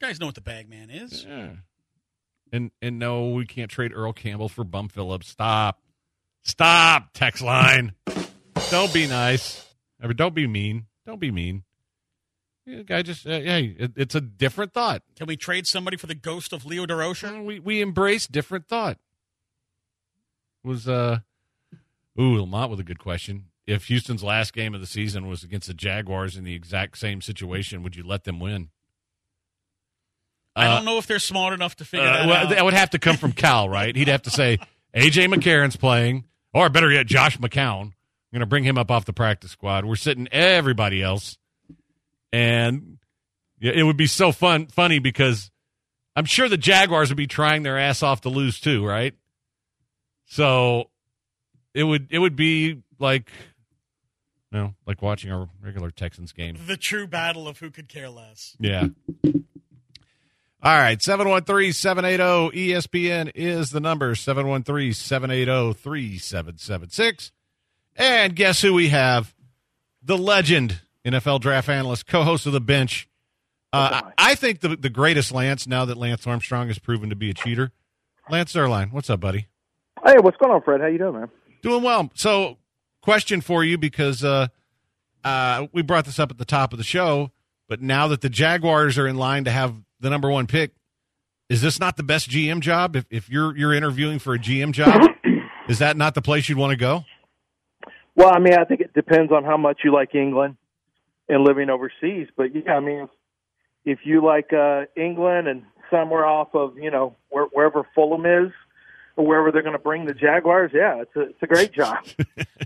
guys 0.00 0.18
know 0.18 0.26
what 0.26 0.34
the 0.34 0.40
bag 0.40 0.68
man 0.68 0.90
is. 0.90 1.24
yeah. 1.24 1.50
And 2.52 2.70
and 2.82 2.98
no, 2.98 3.30
we 3.30 3.44
can't 3.46 3.70
trade 3.70 3.92
Earl 3.94 4.12
Campbell 4.14 4.48
for 4.48 4.64
Bum 4.64 4.88
Phillips. 4.88 5.28
Stop, 5.28 5.80
stop. 6.44 7.10
Text 7.12 7.42
line. 7.42 7.92
Don't 8.70 8.92
be 8.92 9.06
nice. 9.06 9.64
Or 10.02 10.12
don't 10.12 10.34
be 10.34 10.46
mean. 10.46 10.86
Don't 11.06 11.20
be 11.20 11.30
mean. 11.30 11.64
Yeah, 12.66 12.82
guy 12.82 13.02
just 13.02 13.26
uh, 13.26 13.30
hey, 13.30 13.76
it, 13.78 13.92
it's 13.96 14.14
a 14.14 14.20
different 14.20 14.72
thought. 14.72 15.02
Can 15.16 15.26
we 15.26 15.36
trade 15.36 15.66
somebody 15.66 15.96
for 15.96 16.06
the 16.06 16.14
ghost 16.14 16.52
of 16.52 16.64
Leo 16.66 16.84
Durocher? 16.86 17.44
We 17.44 17.60
we 17.60 17.80
embrace 17.80 18.26
different 18.26 18.66
thought. 18.66 18.98
Was 20.64 20.88
uh 20.88 21.18
ooh 22.20 22.40
Lamont 22.40 22.70
with 22.70 22.80
a 22.80 22.84
good 22.84 22.98
question. 22.98 23.46
If 23.66 23.84
Houston's 23.86 24.24
last 24.24 24.52
game 24.54 24.74
of 24.74 24.80
the 24.80 24.86
season 24.86 25.28
was 25.28 25.44
against 25.44 25.68
the 25.68 25.74
Jaguars 25.74 26.36
in 26.36 26.44
the 26.44 26.54
exact 26.54 26.96
same 26.98 27.20
situation, 27.20 27.82
would 27.82 27.96
you 27.96 28.02
let 28.06 28.24
them 28.24 28.40
win? 28.40 28.70
I 30.56 30.66
Uh, 30.66 30.76
don't 30.76 30.84
know 30.86 30.98
if 30.98 31.06
they're 31.06 31.18
smart 31.18 31.52
enough 31.52 31.76
to 31.76 31.84
figure 31.84 32.06
uh, 32.06 32.12
that 32.12 32.26
well, 32.26 32.36
out. 32.44 32.48
that 32.50 32.64
would 32.64 32.74
have 32.74 32.90
to 32.90 32.98
come 32.98 33.16
from 33.16 33.32
Cal, 33.32 33.68
right? 33.68 33.94
He'd 33.94 34.08
have 34.08 34.22
to 34.22 34.30
say 34.30 34.58
AJ 34.96 35.32
McCarron's 35.32 35.76
playing, 35.76 36.24
or 36.54 36.68
better 36.70 36.90
yet, 36.90 37.06
Josh 37.06 37.38
McCown. 37.38 37.82
I'm 37.82 37.92
going 38.32 38.40
to 38.40 38.46
bring 38.46 38.64
him 38.64 38.76
up 38.78 38.90
off 38.90 39.04
the 39.04 39.12
practice 39.12 39.50
squad. 39.52 39.84
We're 39.84 39.96
sitting 39.96 40.28
everybody 40.32 41.02
else, 41.02 41.38
and 42.32 42.98
yeah, 43.60 43.72
it 43.72 43.82
would 43.82 43.96
be 43.98 44.06
so 44.06 44.32
fun, 44.32 44.66
funny 44.66 44.98
because 44.98 45.50
I'm 46.16 46.24
sure 46.24 46.48
the 46.48 46.56
Jaguars 46.58 47.10
would 47.10 47.16
be 47.16 47.26
trying 47.26 47.62
their 47.62 47.78
ass 47.78 48.02
off 48.02 48.22
to 48.22 48.28
lose 48.30 48.60
too, 48.60 48.84
right? 48.84 49.14
So 50.28 50.90
it 51.74 51.82
would 51.84 52.08
it 52.10 52.18
would 52.18 52.36
be 52.36 52.82
like, 52.98 53.30
you 54.52 54.58
know, 54.58 54.74
like 54.86 55.02
watching 55.02 55.32
a 55.32 55.48
regular 55.62 55.90
Texans 55.90 56.32
game. 56.32 56.56
the 56.66 56.76
true 56.76 57.06
battle 57.06 57.48
of 57.48 57.58
who 57.58 57.70
could 57.70 57.88
care 57.88 58.10
less. 58.10 58.56
Yeah. 58.60 58.88
All 60.60 60.76
right, 60.76 61.00
713 61.00 61.72
780 61.72 62.72
ESPN 62.72 63.30
is 63.34 63.70
the 63.70 63.80
number 63.80 64.14
713 64.14 64.92
780 64.92 65.72
3776. 65.72 67.32
And 67.96 68.34
guess 68.36 68.60
who 68.60 68.74
we 68.74 68.88
have? 68.88 69.34
The 70.02 70.18
legend, 70.18 70.80
NFL 71.04 71.40
draft 71.40 71.68
analyst, 71.68 72.06
co 72.06 72.22
host 72.22 72.46
of 72.46 72.52
The 72.52 72.60
Bench. 72.60 73.08
Uh, 73.72 74.02
I 74.18 74.32
I 74.32 74.34
think 74.34 74.60
the, 74.60 74.76
the 74.76 74.90
greatest 74.90 75.32
Lance, 75.32 75.66
now 75.66 75.84
that 75.84 75.96
Lance 75.96 76.26
Armstrong 76.26 76.68
has 76.68 76.78
proven 76.78 77.08
to 77.10 77.16
be 77.16 77.30
a 77.30 77.34
cheater. 77.34 77.70
Lance 78.30 78.52
Zierlein, 78.52 78.92
what's 78.92 79.10
up, 79.10 79.20
buddy? 79.20 79.47
Hey, 80.08 80.16
what's 80.20 80.38
going 80.38 80.50
on, 80.50 80.62
Fred? 80.62 80.80
How 80.80 80.86
you 80.86 80.96
doing, 80.96 81.12
man? 81.12 81.28
Doing 81.60 81.82
well. 81.82 82.10
So, 82.14 82.56
question 83.02 83.42
for 83.42 83.62
you 83.62 83.76
because 83.76 84.24
uh, 84.24 84.48
uh, 85.22 85.66
we 85.74 85.82
brought 85.82 86.06
this 86.06 86.18
up 86.18 86.30
at 86.30 86.38
the 86.38 86.46
top 86.46 86.72
of 86.72 86.78
the 86.78 86.84
show, 86.84 87.30
but 87.68 87.82
now 87.82 88.08
that 88.08 88.22
the 88.22 88.30
Jaguars 88.30 88.96
are 88.96 89.06
in 89.06 89.16
line 89.18 89.44
to 89.44 89.50
have 89.50 89.74
the 90.00 90.08
number 90.08 90.30
one 90.30 90.46
pick, 90.46 90.72
is 91.50 91.60
this 91.60 91.78
not 91.78 91.98
the 91.98 92.02
best 92.02 92.30
GM 92.30 92.60
job? 92.60 92.96
If, 92.96 93.04
if 93.10 93.28
you're 93.28 93.54
you're 93.54 93.74
interviewing 93.74 94.18
for 94.18 94.32
a 94.32 94.38
GM 94.38 94.72
job, 94.72 95.10
is 95.68 95.78
that 95.80 95.98
not 95.98 96.14
the 96.14 96.22
place 96.22 96.48
you'd 96.48 96.56
want 96.56 96.70
to 96.70 96.78
go? 96.78 97.04
Well, 98.16 98.32
I 98.34 98.38
mean, 98.38 98.54
I 98.54 98.64
think 98.64 98.80
it 98.80 98.94
depends 98.94 99.30
on 99.30 99.44
how 99.44 99.58
much 99.58 99.80
you 99.84 99.92
like 99.92 100.14
England 100.14 100.56
and 101.28 101.44
living 101.44 101.68
overseas. 101.68 102.28
But 102.34 102.54
yeah, 102.54 102.76
I 102.76 102.80
mean, 102.80 103.00
if, 103.00 103.10
if 103.84 103.98
you 104.04 104.24
like 104.24 104.54
uh, 104.54 104.84
England 104.96 105.48
and 105.48 105.64
somewhere 105.90 106.24
off 106.24 106.54
of 106.54 106.78
you 106.78 106.90
know 106.90 107.14
where, 107.28 107.44
wherever 107.52 107.86
Fulham 107.94 108.24
is 108.24 108.52
or 109.18 109.26
wherever 109.26 109.50
they're 109.50 109.62
going 109.62 109.74
to 109.74 109.80
bring 109.80 110.06
the 110.06 110.14
Jaguars, 110.14 110.70
yeah, 110.72 111.02
it's 111.02 111.16
a 111.16 111.22
it's 111.22 111.42
a 111.42 111.46
great 111.46 111.72
job. 111.72 111.98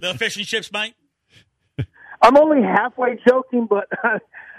The 0.00 0.14
fish 0.14 0.36
and 0.36 0.44
chips, 0.44 0.72
mate. 0.72 0.94
I'm 2.20 2.36
only 2.36 2.60
halfway 2.60 3.20
joking, 3.26 3.68
but 3.70 3.88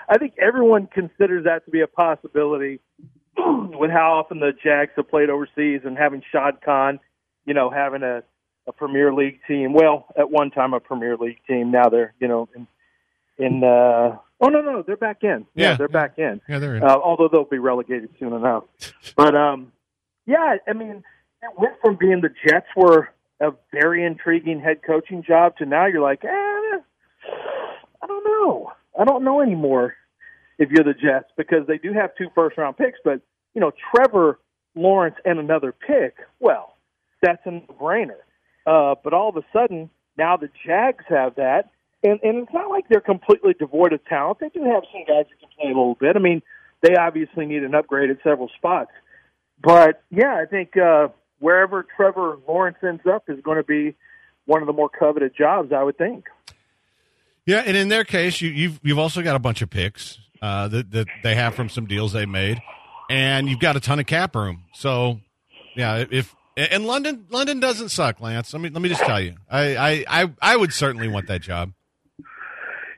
I 0.10 0.18
think 0.18 0.36
everyone 0.42 0.88
considers 0.88 1.44
that 1.44 1.66
to 1.66 1.72
be 1.72 1.82
a 1.82 1.88
possibility 1.88 2.80
with 3.38 3.92
how 3.92 4.20
often 4.20 4.40
the 4.40 4.52
Jags 4.64 4.92
have 4.96 5.10
played 5.10 5.30
overseas 5.30 5.82
and 5.84 5.98
having 5.98 6.22
Shad 6.32 6.62
Khan, 6.64 7.00
you 7.46 7.54
know, 7.54 7.70
having 7.70 8.04
a, 8.04 8.24
a 8.68 8.72
Premier 8.72 9.14
League 9.14 9.40
team. 9.48 9.74
Well, 9.74 10.06
at 10.18 10.32
one 10.32 10.50
time 10.50 10.74
a 10.74 10.80
Premier 10.80 11.18
League 11.18 11.40
team. 11.46 11.72
Now 11.72 11.90
they're, 11.90 12.14
you 12.22 12.30
know, 12.30 12.48
in, 12.56 12.68
in 13.38 13.64
uh, 13.66 14.18
oh 14.40 14.48
no, 14.48 14.62
no, 14.62 14.82
they're 14.86 14.96
back 14.96 15.24
in. 15.24 15.46
Yeah. 15.56 15.76
they're 15.76 15.90
back 15.90 16.18
in. 16.18 16.40
Yeah, 16.48 16.60
they're 16.60 16.78
in. 16.78 16.84
Uh, 16.84 16.96
although 16.96 17.28
they'll 17.30 17.44
be 17.44 17.60
relegated 17.60 18.12
soon 18.18 18.32
enough. 18.32 18.64
But 19.18 19.36
um, 19.36 19.74
yeah, 20.26 20.56
I 20.68 20.74
mean, 20.74 21.04
it 21.44 21.60
went 21.60 21.74
from 21.82 21.98
being 21.98 22.22
the 22.22 22.34
Jets 22.48 22.68
were 22.76 23.10
a 23.40 23.52
very 23.72 24.06
intriguing 24.06 24.60
head 24.60 24.82
coaching 24.86 25.24
job 25.24 25.58
to 25.58 25.66
now 25.66 25.86
you're 25.86 26.02
like, 26.02 26.24
eh, 26.24 26.28
I 26.30 28.08
don't 28.08 28.24
know. 28.24 28.72
I 29.00 29.04
don't 29.04 29.24
know 29.24 29.42
anymore 29.42 29.96
if 30.60 30.70
you're 30.70 30.84
the 30.84 30.94
Jets 30.94 31.32
because 31.36 31.68
they 31.68 31.78
do 31.78 31.94
have 31.94 32.12
two 32.18 32.28
first 32.36 32.58
round 32.58 32.78
picks, 32.78 33.00
but 33.04 33.22
you 33.54 33.62
know, 33.62 33.72
Trevor 33.94 34.40
Lawrence 34.76 35.16
and 35.26 35.40
another 35.40 35.74
pick, 35.74 36.16
well, 36.40 36.76
that's 37.22 37.46
a 37.46 37.62
brainer. 37.74 38.22
Uh, 38.66 38.96
but 39.04 39.14
all 39.14 39.30
of 39.30 39.38
a 39.38 39.44
sudden, 39.52 39.90
now 40.18 40.38
the 40.38 40.50
Jags 40.66 41.04
have 41.10 41.36
that, 41.36 41.72
and, 42.04 42.20
and 42.24 42.38
it's 42.40 42.54
not 42.54 42.70
like 42.70 42.88
they're 42.90 43.02
completely 43.02 43.54
devoid 43.58 43.94
of 43.94 44.04
talent. 44.06 44.40
They 44.40 44.50
do 44.50 44.64
have 44.64 44.84
some 44.92 45.04
guys 45.08 45.26
who 45.30 45.48
can 45.48 45.50
play 45.58 45.66
a 45.66 45.68
little 45.68 45.96
bit. 45.96 46.16
I 46.16 46.20
mean, 46.20 46.42
they 46.82 46.96
obviously 46.96 47.46
need 47.46 47.64
an 47.64 47.76
upgrade 47.76 48.10
at 48.10 48.18
several 48.24 48.50
spots. 48.58 48.92
But 49.62 50.04
yeah, 50.10 50.36
I 50.36 50.46
think 50.46 50.76
uh, 50.78 51.08
wherever 51.44 51.86
Trevor 51.98 52.38
Lawrence 52.48 52.78
ends 52.82 53.04
up 53.06 53.26
is 53.28 53.38
going 53.42 53.58
to 53.58 53.64
be 53.64 53.96
one 54.46 54.62
of 54.62 54.68
the 54.68 54.74
more 54.74 54.88
coveted 54.88 55.34
jobs, 55.38 55.74
I 55.74 55.84
would 55.84 55.98
think. 55.98 56.26
Yeah, 57.46 57.62
and 57.66 57.76
in 57.76 57.90
their 57.90 58.06
case, 58.06 58.40
you, 58.40 58.50
you've 58.50 58.80
you've 58.82 59.00
also 59.00 59.22
got 59.22 59.36
a 59.36 59.40
bunch 59.40 59.62
of 59.62 59.70
picks 59.70 60.18
uh, 60.42 60.70
that 60.70 60.92
that 60.92 61.08
they 61.22 61.36
have 61.36 61.54
from 61.54 61.68
some 61.68 61.86
deals 61.86 62.14
they 62.14 62.26
made, 62.26 62.62
and 63.10 63.50
you've 63.50 63.60
got 63.60 63.76
a 63.76 63.82
ton 63.82 64.00
of 64.00 64.06
cap 64.06 64.34
room. 64.34 64.64
So, 64.74 65.20
yeah, 65.76 66.06
if 66.10 66.34
and 66.56 66.86
London 66.86 67.26
London 67.30 67.60
doesn't 67.60 67.90
suck, 67.90 68.22
Lance. 68.22 68.54
Let 68.54 68.62
me 68.62 68.70
let 68.70 68.82
me 68.82 68.88
just 68.88 69.04
tell 69.04 69.20
you, 69.20 69.36
I 69.52 69.76
I 69.76 70.06
I, 70.08 70.32
I 70.42 70.56
would 70.56 70.72
certainly 70.72 71.10
want 71.10 71.28
that 71.28 71.42
job. 71.42 71.74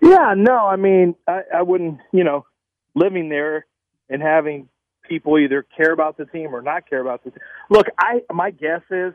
Yeah, 0.03 0.35
no, 0.37 0.67
I 0.67 0.75
mean, 0.75 1.15
I, 1.27 1.41
I 1.55 1.61
wouldn't, 1.63 1.99
you 2.13 2.23
know, 2.23 2.45
living 2.93 3.29
there 3.29 3.65
and 4.07 4.21
having 4.21 4.69
people 5.07 5.37
either 5.37 5.65
care 5.75 5.91
about 5.91 6.17
the 6.17 6.25
team 6.25 6.53
or 6.55 6.61
not 6.61 6.89
care 6.89 7.01
about 7.01 7.23
the 7.23 7.31
team. 7.31 7.39
Look, 7.69 7.87
I 7.99 8.21
my 8.33 8.51
guess 8.51 8.81
is 8.91 9.13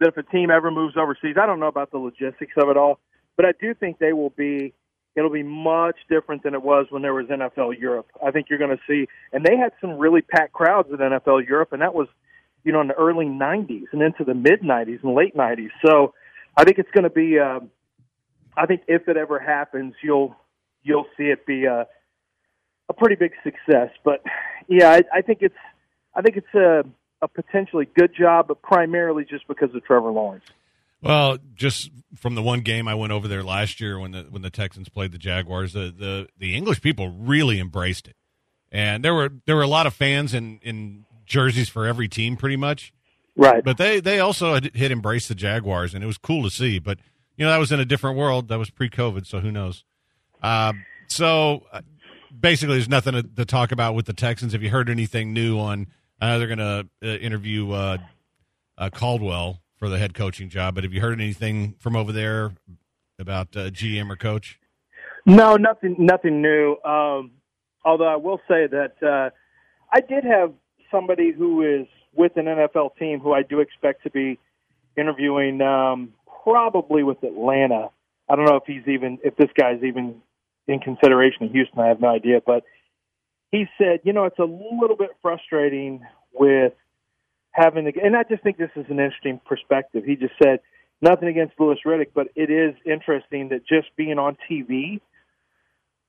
that 0.00 0.08
if 0.08 0.16
a 0.16 0.22
team 0.22 0.50
ever 0.50 0.70
moves 0.70 0.96
overseas, 0.96 1.36
I 1.40 1.46
don't 1.46 1.60
know 1.60 1.68
about 1.68 1.90
the 1.90 1.98
logistics 1.98 2.54
of 2.56 2.68
it 2.68 2.76
all, 2.76 2.98
but 3.36 3.46
I 3.46 3.52
do 3.60 3.74
think 3.74 3.98
they 3.98 4.12
will 4.12 4.30
be. 4.30 4.74
It'll 5.16 5.28
be 5.28 5.42
much 5.42 5.96
different 6.08 6.44
than 6.44 6.54
it 6.54 6.62
was 6.62 6.86
when 6.90 7.02
there 7.02 7.12
was 7.12 7.26
NFL 7.26 7.78
Europe. 7.80 8.06
I 8.24 8.30
think 8.30 8.46
you're 8.48 8.60
going 8.60 8.70
to 8.70 8.82
see, 8.86 9.08
and 9.32 9.44
they 9.44 9.56
had 9.56 9.72
some 9.80 9.98
really 9.98 10.22
packed 10.22 10.52
crowds 10.52 10.88
at 10.92 11.00
NFL 11.00 11.48
Europe, 11.48 11.72
and 11.72 11.82
that 11.82 11.94
was, 11.94 12.06
you 12.62 12.70
know, 12.72 12.80
in 12.80 12.86
the 12.86 12.94
early 12.94 13.26
'90s 13.26 13.86
and 13.92 14.02
into 14.02 14.22
the 14.22 14.34
mid 14.34 14.62
'90s 14.62 15.02
and 15.02 15.14
late 15.14 15.36
'90s. 15.36 15.70
So, 15.84 16.14
I 16.56 16.62
think 16.62 16.78
it's 16.78 16.90
going 16.92 17.04
to 17.04 17.10
be. 17.10 17.38
Uh, 17.40 17.60
I 18.56 18.66
think 18.66 18.82
if 18.86 19.08
it 19.08 19.16
ever 19.16 19.40
happens, 19.40 19.94
you'll 20.02 20.36
you'll 20.82 21.06
see 21.16 21.24
it 21.24 21.44
be 21.44 21.64
a 21.64 21.86
a 22.90 22.92
pretty 22.92 23.14
big 23.14 23.32
success. 23.42 23.90
But 24.04 24.22
yeah, 24.68 24.90
I, 24.90 25.02
I 25.18 25.22
think 25.22 25.38
it's 25.40 25.54
I 26.14 26.20
think 26.20 26.36
it's 26.36 26.54
a 26.54 26.84
a 27.22 27.28
potentially 27.28 27.88
good 27.96 28.14
job, 28.14 28.48
but 28.48 28.60
primarily 28.60 29.24
just 29.24 29.46
because 29.48 29.74
of 29.74 29.84
Trevor 29.84 30.10
Lawrence. 30.10 30.44
Well, 31.02 31.38
just 31.54 31.90
from 32.16 32.34
the 32.34 32.42
one 32.42 32.60
game 32.60 32.86
I 32.88 32.94
went 32.94 33.12
over 33.12 33.28
there 33.28 33.42
last 33.42 33.80
year 33.80 33.98
when 33.98 34.10
the 34.10 34.26
when 34.28 34.42
the 34.42 34.50
Texans 34.50 34.88
played 34.88 35.12
the 35.12 35.18
Jaguars, 35.18 35.72
the 35.72 35.94
the, 35.96 36.28
the 36.36 36.54
English 36.54 36.82
people 36.82 37.08
really 37.08 37.58
embraced 37.58 38.08
it, 38.08 38.16
and 38.70 39.02
there 39.02 39.14
were 39.14 39.30
there 39.46 39.56
were 39.56 39.62
a 39.62 39.68
lot 39.68 39.86
of 39.86 39.94
fans 39.94 40.34
in 40.34 40.58
in 40.62 41.06
jerseys 41.24 41.68
for 41.68 41.86
every 41.86 42.08
team, 42.08 42.36
pretty 42.36 42.56
much. 42.56 42.92
Right. 43.36 43.64
But 43.64 43.78
they 43.78 44.00
they 44.00 44.18
also 44.18 44.54
had 44.54 44.74
hit 44.74 44.90
embrace 44.90 45.28
the 45.28 45.34
Jaguars, 45.34 45.94
and 45.94 46.04
it 46.04 46.06
was 46.06 46.18
cool 46.18 46.42
to 46.42 46.50
see. 46.50 46.78
But 46.78 46.98
you 47.36 47.46
know 47.46 47.50
that 47.50 47.58
was 47.58 47.72
in 47.72 47.80
a 47.80 47.86
different 47.86 48.18
world. 48.18 48.48
That 48.48 48.58
was 48.58 48.68
pre-COVID, 48.68 49.26
so 49.26 49.40
who 49.40 49.50
knows? 49.50 49.84
Uh, 50.42 50.74
so 51.06 51.64
uh, 51.72 51.80
basically, 52.38 52.76
there's 52.76 52.88
nothing 52.88 53.14
to, 53.14 53.22
to 53.22 53.44
talk 53.44 53.72
about 53.72 53.94
with 53.94 54.06
the 54.06 54.12
Texans. 54.12 54.52
Have 54.52 54.62
you 54.62 54.70
heard 54.70 54.88
anything 54.88 55.32
new 55.32 55.58
on? 55.58 55.86
Know 56.20 56.38
they're 56.38 56.54
going 56.54 56.58
to 56.58 56.88
uh, 57.02 57.06
interview 57.06 57.72
uh, 57.72 57.98
uh, 58.76 58.90
Caldwell 58.90 59.62
for 59.76 59.88
the 59.88 59.98
head 59.98 60.12
coaching 60.12 60.50
job, 60.50 60.74
but 60.74 60.84
have 60.84 60.92
you 60.92 61.00
heard 61.00 61.18
anything 61.18 61.74
from 61.78 61.96
over 61.96 62.12
there 62.12 62.52
about 63.18 63.56
uh, 63.56 63.70
GM 63.70 64.10
or 64.10 64.16
coach? 64.16 64.58
No, 65.24 65.56
nothing, 65.56 65.96
nothing 65.98 66.42
new. 66.42 66.76
Um, 66.84 67.30
although 67.84 68.06
I 68.06 68.16
will 68.16 68.40
say 68.46 68.66
that 68.66 68.94
uh, 69.02 69.30
I 69.90 70.00
did 70.00 70.24
have 70.24 70.52
somebody 70.90 71.32
who 71.32 71.62
is 71.62 71.86
with 72.14 72.36
an 72.36 72.46
NFL 72.46 72.96
team 72.98 73.20
who 73.20 73.32
I 73.32 73.42
do 73.42 73.60
expect 73.60 74.02
to 74.02 74.10
be 74.10 74.38
interviewing, 74.96 75.62
um, 75.62 76.12
probably 76.42 77.02
with 77.02 77.22
Atlanta. 77.22 77.88
I 78.28 78.36
don't 78.36 78.44
know 78.44 78.56
if 78.56 78.64
he's 78.66 78.86
even 78.86 79.18
if 79.24 79.36
this 79.36 79.50
guy's 79.58 79.82
even 79.82 80.16
in 80.66 80.80
consideration 80.80 81.44
in 81.44 81.50
Houston. 81.50 81.80
I 81.80 81.88
have 81.88 82.00
no 82.00 82.08
idea, 82.08 82.40
but 82.44 82.64
he 83.50 83.66
said, 83.78 84.00
you 84.04 84.12
know, 84.12 84.24
it's 84.24 84.38
a 84.38 84.44
little 84.44 84.96
bit 84.96 85.10
frustrating 85.22 86.02
with 86.32 86.72
having 87.52 87.84
the, 87.84 87.92
and 88.02 88.16
I 88.16 88.22
just 88.22 88.42
think 88.42 88.58
this 88.58 88.70
is 88.76 88.86
an 88.88 89.00
interesting 89.00 89.40
perspective. 89.44 90.04
He 90.04 90.16
just 90.16 90.34
said 90.42 90.60
nothing 91.02 91.28
against 91.28 91.54
Louis 91.58 91.78
Riddick, 91.84 92.08
but 92.14 92.28
it 92.36 92.50
is 92.50 92.74
interesting 92.86 93.48
that 93.48 93.66
just 93.66 93.88
being 93.96 94.18
on 94.18 94.36
TV 94.48 95.00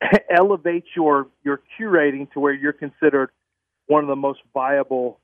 elevates 0.30 0.88
your 0.96 1.28
your 1.44 1.62
Q 1.78 1.90
rating 1.90 2.28
to 2.34 2.40
where 2.40 2.54
you're 2.54 2.74
considered 2.74 3.32
one 3.88 4.04
of 4.04 4.08
the 4.08 4.16
most 4.16 4.40
viable 4.54 5.20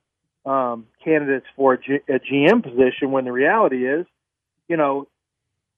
um, 0.45 0.87
candidates 1.03 1.45
for 1.55 1.73
a, 1.73 1.77
G, 1.77 1.99
a 2.09 2.19
GM 2.19 2.63
position. 2.63 3.11
When 3.11 3.25
the 3.25 3.31
reality 3.31 3.87
is, 3.87 4.05
you 4.67 4.77
know, 4.77 5.07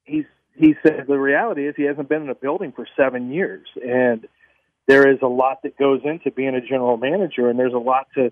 he's 0.03 0.25
he 0.59 0.75
said 0.83 1.05
the 1.07 1.17
reality 1.17 1.67
is 1.67 1.73
he 1.77 1.83
hasn't 1.83 2.09
been 2.09 2.23
in 2.23 2.29
a 2.29 2.35
building 2.35 2.73
for 2.73 2.85
seven 2.97 3.31
years, 3.31 3.65
and 3.81 4.27
there 4.87 5.09
is 5.09 5.19
a 5.21 5.27
lot 5.27 5.63
that 5.63 5.77
goes 5.77 6.01
into 6.03 6.31
being 6.31 6.53
a 6.53 6.61
general 6.61 6.97
manager, 6.97 7.49
and 7.49 7.57
there's 7.57 7.73
a 7.73 7.77
lot 7.77 8.07
to 8.15 8.31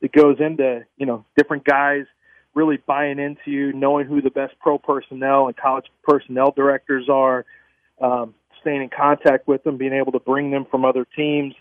that 0.00 0.12
goes 0.12 0.38
into 0.40 0.86
you 0.96 1.04
know 1.04 1.24
different 1.36 1.64
guys 1.64 2.06
really 2.54 2.78
buying 2.86 3.18
into 3.18 3.50
you, 3.50 3.74
knowing 3.74 4.06
who 4.06 4.22
the 4.22 4.30
best 4.30 4.54
pro 4.58 4.78
personnel 4.78 5.46
and 5.46 5.56
college 5.56 5.84
personnel 6.02 6.50
directors 6.56 7.06
are, 7.10 7.44
um, 8.00 8.34
staying 8.62 8.80
in 8.80 8.88
contact 8.88 9.46
with 9.46 9.62
them, 9.62 9.76
being 9.76 9.92
able 9.92 10.12
to 10.12 10.20
bring 10.20 10.50
them 10.50 10.64
from 10.70 10.86
other 10.86 11.06
teams 11.14 11.54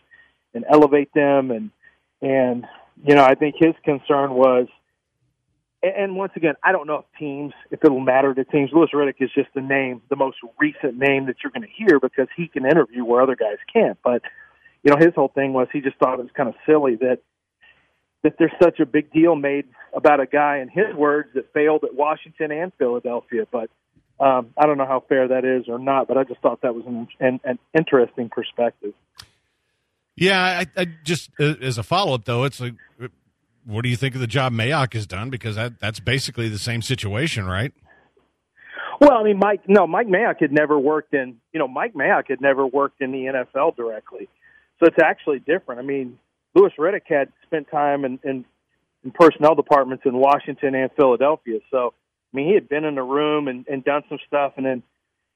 and 0.54 0.64
elevate 0.70 1.14
them, 1.14 1.52
and 1.52 1.72
and 2.22 2.66
you 3.06 3.16
know 3.16 3.26
I 3.26 3.36
think 3.36 3.56
his 3.60 3.76
concern 3.84 4.34
was. 4.34 4.68
And- 5.84 6.16
once 6.16 6.34
again, 6.36 6.56
I 6.64 6.72
don't 6.72 6.88
know 6.88 6.98
if 6.98 7.20
teams, 7.20 7.54
if 7.70 7.84
it'll 7.84 8.00
matter 8.00 8.34
to 8.34 8.44
teams. 8.44 8.72
Louis 8.74 8.90
Riddick 8.94 9.16
is 9.20 9.30
just 9.34 9.50
the 9.54 9.62
name, 9.62 10.02
the 10.10 10.16
most 10.16 10.38
recent 10.60 10.98
name 10.98 11.28
that 11.28 11.38
you're 11.44 11.52
going 11.52 11.62
to 11.62 11.74
hear 11.76 12.00
because 12.00 12.28
he 12.36 12.48
can 12.48 12.66
interview 12.66 13.06
where 13.06 13.22
other 13.22 13.36
guys 13.36 13.58
can't. 13.72 13.98
But 14.04 14.24
you 14.84 14.92
know, 14.92 14.98
his 14.98 15.14
whole 15.16 15.32
thing 15.34 15.54
was 15.54 15.68
he 15.74 15.82
just 15.82 15.98
thought 15.98 16.20
it 16.20 16.24
was 16.24 16.32
kind 16.36 16.48
of 16.48 16.56
silly 16.66 16.96
that 16.98 17.20
that 18.24 18.36
there's 18.40 18.52
such 18.62 18.80
a 18.80 18.86
big 18.86 19.12
deal 19.12 19.36
made 19.36 19.66
about 19.94 20.20
a 20.20 20.26
guy, 20.26 20.58
in 20.58 20.70
his 20.70 20.96
words, 20.96 21.30
that 21.36 21.54
failed 21.54 21.84
at 21.84 21.94
Washington 21.94 22.52
and 22.52 22.72
Philadelphia. 22.78 23.46
But 23.52 23.70
um, 24.20 24.54
I 24.58 24.66
don't 24.66 24.78
know 24.78 24.88
how 24.88 25.04
fair 25.08 25.28
that 25.28 25.46
is 25.46 25.68
or 25.68 25.78
not. 25.78 26.08
But 26.08 26.18
I 26.18 26.24
just 26.24 26.42
thought 26.42 26.62
that 26.62 26.74
was 26.74 26.86
an, 26.88 27.08
an, 27.20 27.40
an 27.44 27.60
interesting 27.78 28.30
perspective. 28.30 28.94
Yeah, 30.16 30.42
I, 30.42 30.82
I 30.82 30.86
just 31.04 31.30
uh, 31.40 31.56
as 31.62 31.78
a 31.78 31.84
follow 31.84 32.16
up 32.16 32.26
though, 32.26 32.46
it's 32.46 32.60
like, 32.60 32.74
what 33.66 33.84
do 33.84 33.90
you 33.90 33.96
think 33.96 34.16
of 34.16 34.22
the 34.22 34.28
job 34.28 34.54
Mayock 34.54 34.94
has 34.94 35.08
done? 35.08 35.30
Because 35.30 35.56
that 35.56 35.80
that's 35.80 36.00
basically 36.00 36.50
the 36.50 36.60
same 36.60 36.82
situation, 36.82 37.46
right? 37.46 37.74
Well, 39.02 39.14
I 39.14 39.24
mean, 39.24 39.38
Mike. 39.40 39.62
No, 39.68 39.88
Mike 39.88 40.08
Mayock 40.08 40.40
had 40.40 40.52
never 40.52 40.80
worked 40.80 41.14
in. 41.14 41.38
You 41.52 41.60
know, 41.60 41.68
Mike 41.68 41.94
Mayock 41.94 42.30
had 42.30 42.42
never 42.42 42.66
worked 42.66 43.02
in 43.02 43.12
the 43.12 43.26
NFL 43.26 43.76
directly, 43.76 44.30
so 44.80 44.88
it's 44.88 45.02
actually 45.04 45.40
different. 45.40 45.80
I 45.80 45.84
mean, 45.84 46.18
Louis 46.54 46.72
Riddick 46.80 47.08
had 47.08 47.32
spent 47.46 47.70
time 47.70 48.06
in, 48.06 48.20
in, 48.24 48.46
in 49.04 49.12
personnel 49.12 49.56
departments 49.56 50.04
in 50.06 50.16
Washington 50.16 50.74
and 50.74 50.90
Philadelphia. 50.96 51.60
So, 51.70 51.94
I 52.34 52.38
mean, 52.38 52.48
he 52.48 52.54
had 52.54 52.70
been 52.70 52.86
in 52.86 52.96
the 52.96 53.04
room 53.04 53.50
and, 53.50 53.68
and 53.68 53.84
done 53.84 54.04
some 54.08 54.20
stuff, 54.26 54.54
and 54.56 54.66
then, 54.66 54.82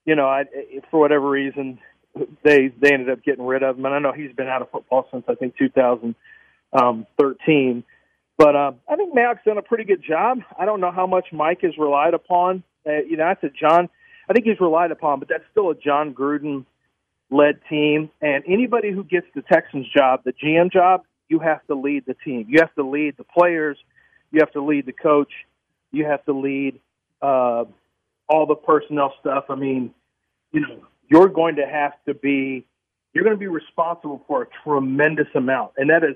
you 0.05 0.15
know, 0.15 0.27
I, 0.27 0.45
for 0.89 0.99
whatever 0.99 1.29
reason, 1.29 1.79
they 2.43 2.69
they 2.81 2.93
ended 2.93 3.09
up 3.09 3.21
getting 3.23 3.45
rid 3.45 3.63
of 3.63 3.77
him. 3.77 3.85
And 3.85 3.93
I 3.93 3.99
know 3.99 4.13
he's 4.13 4.31
been 4.31 4.47
out 4.47 4.61
of 4.61 4.71
football 4.71 5.07
since 5.11 5.25
I 5.27 5.35
think 5.35 5.57
2013. 5.57 6.15
Um, 6.71 7.83
But 8.39 8.55
um, 8.55 8.77
I 8.87 8.95
think 8.95 9.13
Mayock's 9.13 9.43
done 9.45 9.57
a 9.57 9.61
pretty 9.61 9.83
good 9.83 10.01
job. 10.01 10.39
I 10.57 10.63
don't 10.65 10.79
know 10.79 10.91
how 10.91 11.05
much 11.05 11.25
Mike 11.33 11.59
is 11.63 11.73
relied 11.77 12.13
upon. 12.13 12.63
Uh, 12.87 13.03
you 13.05 13.17
know, 13.17 13.25
that's 13.27 13.43
a 13.43 13.49
Jon. 13.49 13.89
I 14.29 14.33
think 14.33 14.45
he's 14.45 14.61
relied 14.61 14.91
upon, 14.91 15.19
but 15.19 15.27
that's 15.27 15.43
still 15.51 15.69
a 15.71 15.75
Jon 15.75 16.13
Gruden 16.13 16.65
led 17.29 17.59
team. 17.69 18.09
And 18.21 18.45
anybody 18.47 18.93
who 18.93 19.03
gets 19.03 19.27
the 19.35 19.41
Texans 19.41 19.87
job, 19.93 20.21
the 20.23 20.31
GM 20.31 20.71
job, 20.71 21.03
you 21.27 21.39
have 21.39 21.67
to 21.67 21.75
lead 21.75 22.05
the 22.07 22.15
team. 22.25 22.45
You 22.47 22.61
have 22.61 22.73
to 22.75 22.83
lead 22.89 23.15
the 23.17 23.25
players. 23.25 23.77
You 24.31 24.39
have 24.39 24.53
to 24.53 24.63
lead 24.63 24.85
the 24.85 24.93
coach. 24.93 25.31
You 25.91 26.05
have 26.05 26.23
to 26.23 26.31
lead 26.31 26.79
uh, 27.21 27.65
all 28.29 28.45
the 28.45 28.55
personnel 28.55 29.13
stuff. 29.19 29.45
I 29.49 29.55
mean, 29.55 29.93
you 30.53 30.61
know, 30.61 30.85
you're 31.09 31.27
going 31.27 31.57
to 31.57 31.67
have 31.67 31.93
to 32.07 32.13
be 32.13 32.65
you're 33.13 33.25
going 33.25 33.35
to 33.35 33.39
be 33.39 33.47
responsible 33.47 34.23
for 34.27 34.43
a 34.43 34.47
tremendous 34.63 35.27
amount, 35.35 35.73
and 35.77 35.89
that 35.89 36.03
is 36.03 36.15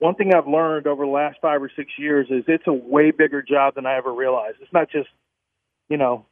one 0.00 0.14
thing 0.16 0.34
I've 0.34 0.48
learned 0.48 0.86
over 0.86 1.04
the 1.04 1.10
last 1.10 1.38
five 1.40 1.62
or 1.62 1.70
six 1.76 1.92
years 1.98 2.26
is 2.30 2.44
it's 2.48 2.66
a 2.66 2.72
way 2.72 3.12
bigger 3.12 3.42
job 3.42 3.76
than 3.76 3.86
I 3.86 3.96
ever 3.96 4.12
realized. 4.12 4.56
It's 4.60 4.72
not 4.72 4.90
just 4.90 5.08
you 5.88 5.96
know 5.96 6.26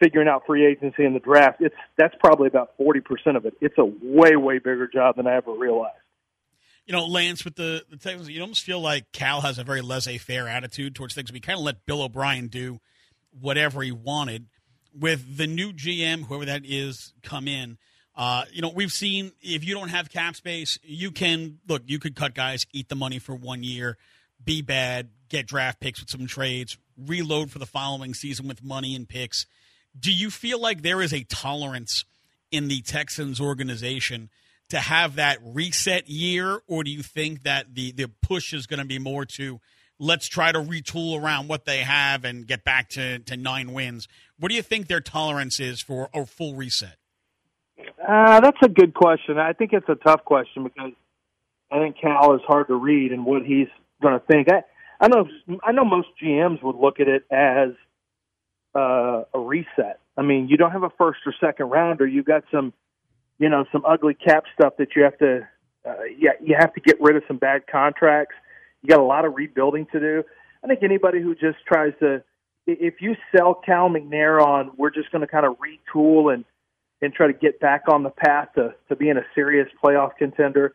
figuring 0.00 0.28
out 0.28 0.44
free 0.46 0.64
agency 0.66 1.04
and 1.04 1.14
the 1.14 1.20
draft. 1.20 1.60
It's 1.60 1.74
that's 1.98 2.14
probably 2.20 2.46
about 2.46 2.70
forty 2.76 3.00
percent 3.00 3.36
of 3.36 3.44
it. 3.44 3.54
It's 3.60 3.76
a 3.76 3.84
way 3.84 4.36
way 4.36 4.58
bigger 4.58 4.88
job 4.88 5.16
than 5.16 5.26
I 5.26 5.36
ever 5.36 5.52
realized. 5.52 5.96
You 6.86 6.94
know, 6.94 7.04
Lance, 7.04 7.44
with 7.44 7.56
the, 7.56 7.84
the 7.90 7.98
Texans, 7.98 8.30
you 8.30 8.40
almost 8.40 8.64
feel 8.64 8.80
like 8.80 9.12
Cal 9.12 9.42
has 9.42 9.58
a 9.58 9.64
very 9.64 9.82
laissez 9.82 10.16
faire 10.16 10.48
attitude 10.48 10.94
towards 10.94 11.14
things. 11.14 11.30
We 11.30 11.38
kind 11.38 11.58
of 11.58 11.64
let 11.64 11.84
Bill 11.84 12.00
O'Brien 12.00 12.46
do 12.48 12.80
whatever 13.38 13.82
he 13.82 13.92
wanted. 13.92 14.46
With 14.98 15.36
the 15.36 15.46
new 15.46 15.74
GM, 15.74 16.24
whoever 16.24 16.46
that 16.46 16.62
is, 16.64 17.12
come 17.22 17.46
in, 17.46 17.76
uh, 18.18 18.44
you 18.52 18.60
know, 18.60 18.68
we've 18.68 18.92
seen 18.92 19.30
if 19.40 19.64
you 19.64 19.74
don't 19.74 19.90
have 19.90 20.10
cap 20.10 20.34
space, 20.34 20.76
you 20.82 21.12
can 21.12 21.60
look, 21.68 21.82
you 21.86 22.00
could 22.00 22.16
cut 22.16 22.34
guys, 22.34 22.66
eat 22.72 22.88
the 22.88 22.96
money 22.96 23.20
for 23.20 23.34
one 23.34 23.62
year, 23.62 23.96
be 24.44 24.60
bad, 24.60 25.10
get 25.28 25.46
draft 25.46 25.78
picks 25.78 26.00
with 26.00 26.10
some 26.10 26.26
trades, 26.26 26.76
reload 27.06 27.52
for 27.52 27.60
the 27.60 27.66
following 27.66 28.14
season 28.14 28.48
with 28.48 28.62
money 28.62 28.96
and 28.96 29.08
picks. 29.08 29.46
Do 29.98 30.12
you 30.12 30.30
feel 30.30 30.60
like 30.60 30.82
there 30.82 31.00
is 31.00 31.14
a 31.14 31.22
tolerance 31.22 32.04
in 32.50 32.66
the 32.66 32.82
Texans 32.82 33.40
organization 33.40 34.30
to 34.70 34.80
have 34.80 35.14
that 35.14 35.38
reset 35.42 36.08
year, 36.08 36.60
or 36.66 36.82
do 36.82 36.90
you 36.90 37.04
think 37.04 37.44
that 37.44 37.74
the, 37.74 37.92
the 37.92 38.10
push 38.20 38.52
is 38.52 38.66
going 38.66 38.80
to 38.80 38.86
be 38.86 38.98
more 38.98 39.26
to 39.26 39.60
let's 40.00 40.26
try 40.26 40.50
to 40.50 40.58
retool 40.58 41.20
around 41.22 41.46
what 41.46 41.66
they 41.66 41.78
have 41.78 42.24
and 42.24 42.48
get 42.48 42.64
back 42.64 42.88
to, 42.90 43.20
to 43.20 43.36
nine 43.36 43.72
wins? 43.72 44.08
What 44.40 44.48
do 44.48 44.56
you 44.56 44.62
think 44.62 44.88
their 44.88 45.00
tolerance 45.00 45.60
is 45.60 45.80
for 45.80 46.10
a 46.12 46.26
full 46.26 46.56
reset? 46.56 46.97
Uh, 48.06 48.40
that's 48.40 48.58
a 48.62 48.68
good 48.68 48.94
question. 48.94 49.38
I 49.38 49.52
think 49.52 49.72
it's 49.72 49.88
a 49.88 49.94
tough 49.94 50.24
question 50.24 50.64
because 50.64 50.92
I 51.70 51.78
think 51.78 51.96
Cal 52.00 52.34
is 52.34 52.40
hard 52.46 52.68
to 52.68 52.74
read 52.74 53.12
and 53.12 53.24
what 53.24 53.42
he's 53.44 53.68
going 54.02 54.18
to 54.18 54.24
think. 54.26 54.48
I, 54.50 54.62
I 55.00 55.08
know 55.08 55.28
I 55.62 55.72
know 55.72 55.84
most 55.84 56.08
GMs 56.22 56.62
would 56.62 56.76
look 56.76 57.00
at 57.00 57.08
it 57.08 57.24
as 57.30 57.70
uh, 58.74 59.24
a 59.34 59.38
reset. 59.38 60.00
I 60.16 60.22
mean, 60.22 60.48
you 60.48 60.56
don't 60.56 60.72
have 60.72 60.82
a 60.82 60.90
first 60.98 61.20
or 61.26 61.34
second 61.40 61.70
rounder. 61.70 62.06
You've 62.06 62.24
got 62.24 62.44
some, 62.50 62.72
you 63.38 63.48
know, 63.48 63.64
some 63.70 63.84
ugly 63.86 64.14
cap 64.14 64.44
stuff 64.54 64.74
that 64.78 64.88
you 64.96 65.04
have 65.04 65.16
to, 65.18 65.46
uh, 65.88 66.04
yeah, 66.18 66.32
you 66.42 66.56
have 66.58 66.74
to 66.74 66.80
get 66.80 67.00
rid 67.00 67.16
of 67.16 67.22
some 67.28 67.36
bad 67.36 67.66
contracts. 67.70 68.34
You 68.82 68.88
got 68.88 69.00
a 69.00 69.04
lot 69.04 69.24
of 69.24 69.34
rebuilding 69.34 69.86
to 69.92 70.00
do. 70.00 70.24
I 70.62 70.66
think 70.66 70.82
anybody 70.82 71.20
who 71.20 71.34
just 71.34 71.58
tries 71.66 71.92
to, 72.00 72.22
if 72.66 72.94
you 73.00 73.14
sell 73.36 73.54
Cal 73.54 73.88
McNair 73.88 74.44
on, 74.44 74.72
we're 74.76 74.90
just 74.90 75.10
going 75.12 75.20
to 75.22 75.28
kind 75.28 75.46
of 75.46 75.56
retool 75.58 76.34
and 76.34 76.44
and 77.00 77.12
try 77.12 77.26
to 77.26 77.32
get 77.32 77.60
back 77.60 77.84
on 77.88 78.02
the 78.02 78.10
path 78.10 78.48
to 78.56 78.74
to 78.88 78.96
being 78.96 79.16
a 79.16 79.24
serious 79.34 79.68
playoff 79.82 80.16
contender. 80.18 80.74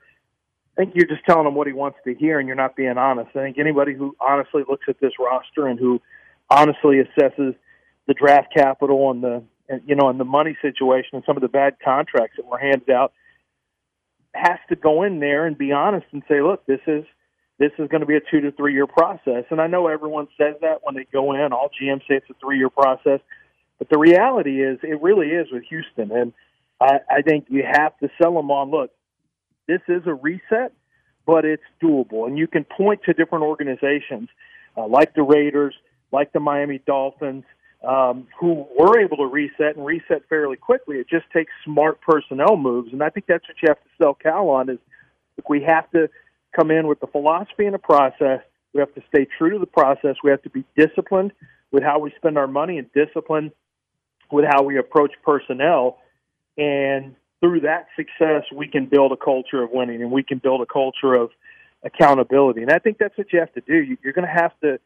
I 0.78 0.82
think 0.82 0.95
you're 0.95 1.07
just 1.07 1.26
telling 1.26 1.45
him 1.47 1.55
what 1.55 1.67
he 1.67 1.74
wants 1.74 1.99
to 2.05 2.15
hear, 2.15 2.39
and 2.39 2.47
you're 2.47 2.57
not 2.57 2.76
being 2.76 2.97
honest. 2.97 3.30
I 3.36 3.43
think 3.43 3.59
anybody 3.59 3.93
who 3.93 4.15
honestly 4.19 4.63
looks 4.67 4.86
at 4.88 4.99
this 4.99 5.13
roster 5.19 5.67
and 5.67 5.80
who 5.80 6.01
honestly 6.49 6.97
assesses 6.97 7.55
the 8.07 8.13
draft 8.13 8.53
capital 8.55 9.11
and 9.11 9.24
the 9.24 9.43
and, 9.69 9.82
you 9.86 9.95
know 9.95 10.09
and 10.09 10.19
the 10.19 10.26
money 10.26 10.57
situation 10.61 11.11
and 11.13 11.24
some 11.26 11.38
of 11.38 11.41
the 11.41 11.47
bad 11.47 11.76
contracts 11.84 12.38
that 12.38 12.45
were 12.45 12.57
handed 12.57 12.89
out 12.89 13.13
has 14.34 14.57
to 14.69 14.76
go 14.76 15.03
in 15.03 15.19
there 15.19 15.45
and 15.45 15.57
be 15.57 15.71
honest 15.71 16.07
and 16.11 16.24
say, 16.28 16.41
look, 16.41 16.65
this 16.65 16.80
is 16.88 17.03
this 17.59 17.71
is 17.78 17.88
going 17.88 18.01
to 18.01 18.07
be 18.07 18.15
a 18.15 18.21
two 18.32 18.41
to 18.41 18.51
three 18.51 18.74
year 18.74 18.88
process. 18.88 19.45
And 19.51 19.61
I 19.61 19.67
know 19.67 19.88
everyone 19.88 20.28
says 20.38 20.55
that 20.61 20.80
when 20.82 20.95
they 20.95 21.05
go 21.11 21.34
in. 21.34 21.53
All 21.53 21.69
GMs 21.69 22.01
say 22.07 22.15
it's 22.15 22.30
a 22.30 22.34
three 22.41 22.57
year 22.57 22.69
process, 22.69 23.19
but 23.84 23.89
the 23.89 23.99
reality 23.99 24.63
is, 24.63 24.79
it 24.81 25.01
really 25.01 25.27
is 25.27 25.47
with 25.51 25.63
Houston. 25.63 26.09
And 26.15 26.31
I, 26.79 26.99
I 27.09 27.21
think 27.21 27.47
you 27.49 27.63
have 27.69 27.97
to 27.99 28.09
sell 28.21 28.34
them 28.34 28.49
on. 28.49 28.71
Look, 28.71 28.91
this 29.67 29.81
is 29.89 30.03
a 30.05 30.13
reset, 30.13 30.71
but 31.25 31.43
it's 31.43 31.63
doable, 31.81 32.25
and 32.25 32.38
you 32.38 32.47
can 32.47 32.63
point 32.63 33.01
to 33.03 33.13
different 33.13 33.43
organizations 33.43 34.29
uh, 34.77 34.88
like 34.88 35.13
the 35.15 35.23
Raiders, 35.23 35.75
like 36.13 36.31
the 36.31 36.39
Miami 36.39 36.79
Dolphins, 36.88 37.43
um, 37.86 38.25
who 38.39 38.65
were 38.79 39.01
able 39.01 39.17
to 39.17 39.25
reset 39.25 39.75
and 39.75 39.86
reset 39.86 40.21
fairly 40.29 40.55
quickly. 40.55 40.95
It 40.97 41.09
just 41.09 41.25
takes 41.34 41.51
smart 41.65 41.99
personnel 41.99 42.55
moves, 42.55 42.93
and 42.93 43.03
I 43.03 43.09
think 43.09 43.25
that's 43.27 43.45
what 43.49 43.57
you 43.61 43.67
have 43.67 43.84
to 43.84 43.89
sell 44.01 44.13
Cal 44.13 44.47
on. 44.47 44.69
Is 44.69 44.79
if 45.38 45.43
we 45.49 45.61
have 45.63 45.91
to 45.91 46.09
come 46.55 46.71
in 46.71 46.88
with 46.88 47.01
the 47.01 47.07
philosophy 47.07 47.65
and 47.65 47.73
the 47.73 47.79
process, 47.79 48.39
we 48.73 48.79
have 48.79 48.93
to 48.95 49.03
stay 49.09 49.27
true 49.38 49.51
to 49.51 49.59
the 49.59 49.65
process. 49.65 50.15
We 50.23 50.31
have 50.31 50.41
to 50.43 50.49
be 50.49 50.63
disciplined 50.77 51.34
with 51.73 51.84
how 51.84 51.99
we 51.99 52.13
spend 52.15 52.38
our 52.38 52.47
money 52.47 52.77
and 52.77 52.88
disciplined 52.93 53.51
with 54.32 54.45
how 54.45 54.63
we 54.63 54.78
approach 54.78 55.11
personnel. 55.24 55.97
And 56.57 57.15
through 57.41 57.61
that 57.61 57.88
success, 57.95 58.43
we 58.55 58.67
can 58.67 58.86
build 58.86 59.11
a 59.11 59.17
culture 59.17 59.61
of 59.63 59.71
winning 59.71 60.01
and 60.01 60.11
we 60.11 60.24
can 60.24 60.38
build 60.39 60.61
a 60.61 60.65
culture 60.65 61.13
of 61.13 61.30
accountability. 61.84 62.61
And 62.61 62.71
I 62.71 62.80
think 62.80 62.97
that's 62.97 63.17
what 63.17 63.32
you 63.34 63.39
have 63.39 63.53
to 63.53 63.61
do. 63.61 63.76
You- 63.76 63.97
You're 64.03 64.13
going 64.13 64.28
to 64.28 64.34
have 64.41 64.57
to, 64.61 64.80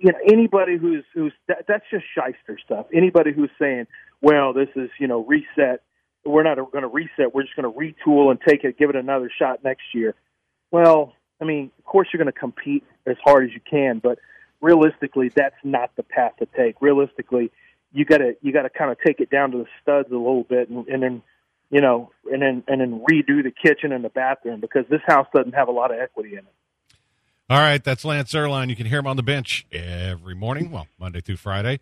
you 0.00 0.12
know, 0.12 0.18
anybody 0.30 0.76
who's 0.76 1.04
who's 1.14 1.32
that, 1.48 1.64
that's 1.68 1.84
just 1.90 2.04
shyster 2.14 2.58
stuff. 2.64 2.86
Anybody 2.92 3.32
who's 3.32 3.50
saying, 3.58 3.86
"Well, 4.20 4.52
this 4.52 4.68
is 4.76 4.90
you 4.98 5.06
know 5.06 5.24
reset," 5.24 5.82
we're 6.24 6.42
not 6.42 6.56
going 6.56 6.82
to 6.82 6.88
reset. 6.88 7.34
We're 7.34 7.42
just 7.44 7.56
going 7.56 7.72
to 7.72 7.78
retool 7.78 8.30
and 8.30 8.40
take 8.46 8.64
it, 8.64 8.78
give 8.78 8.90
it 8.90 8.96
another 8.96 9.30
shot 9.38 9.62
next 9.64 9.94
year. 9.94 10.14
Well, 10.72 11.14
I 11.40 11.44
mean, 11.44 11.70
of 11.78 11.84
course 11.84 12.08
you're 12.12 12.22
going 12.22 12.32
to 12.32 12.38
compete 12.38 12.84
as 13.06 13.16
hard 13.24 13.44
as 13.44 13.54
you 13.54 13.60
can, 13.68 14.00
but 14.02 14.18
realistically, 14.60 15.30
that's 15.34 15.56
not 15.64 15.90
the 15.96 16.02
path 16.02 16.32
to 16.38 16.46
take. 16.56 16.76
Realistically, 16.80 17.50
you 17.92 18.04
got 18.04 18.18
to 18.18 18.36
you 18.42 18.52
got 18.52 18.62
to 18.62 18.70
kind 18.70 18.90
of 18.90 18.98
take 19.04 19.20
it 19.20 19.30
down 19.30 19.52
to 19.52 19.58
the 19.58 19.66
studs 19.82 20.08
a 20.10 20.16
little 20.16 20.44
bit, 20.44 20.68
and, 20.68 20.86
and 20.88 21.02
then 21.02 21.22
you 21.70 21.80
know, 21.80 22.10
and 22.30 22.42
then 22.42 22.62
and 22.68 22.80
then 22.80 23.00
redo 23.10 23.42
the 23.42 23.50
kitchen 23.50 23.92
and 23.92 24.04
the 24.04 24.08
bathroom 24.08 24.60
because 24.60 24.84
this 24.88 25.00
house 25.06 25.26
doesn't 25.34 25.54
have 25.54 25.68
a 25.68 25.72
lot 25.72 25.90
of 25.90 25.98
equity 25.98 26.32
in 26.32 26.38
it. 26.38 26.54
All 27.48 27.58
right, 27.58 27.82
that's 27.82 28.04
Lance 28.04 28.32
Zierlein. 28.32 28.68
You 28.70 28.76
can 28.76 28.86
hear 28.86 28.98
him 28.98 29.06
on 29.06 29.16
the 29.16 29.22
bench 29.22 29.66
every 29.70 30.34
morning, 30.34 30.72
well, 30.72 30.88
Monday 30.98 31.20
through 31.20 31.36
Friday. 31.36 31.78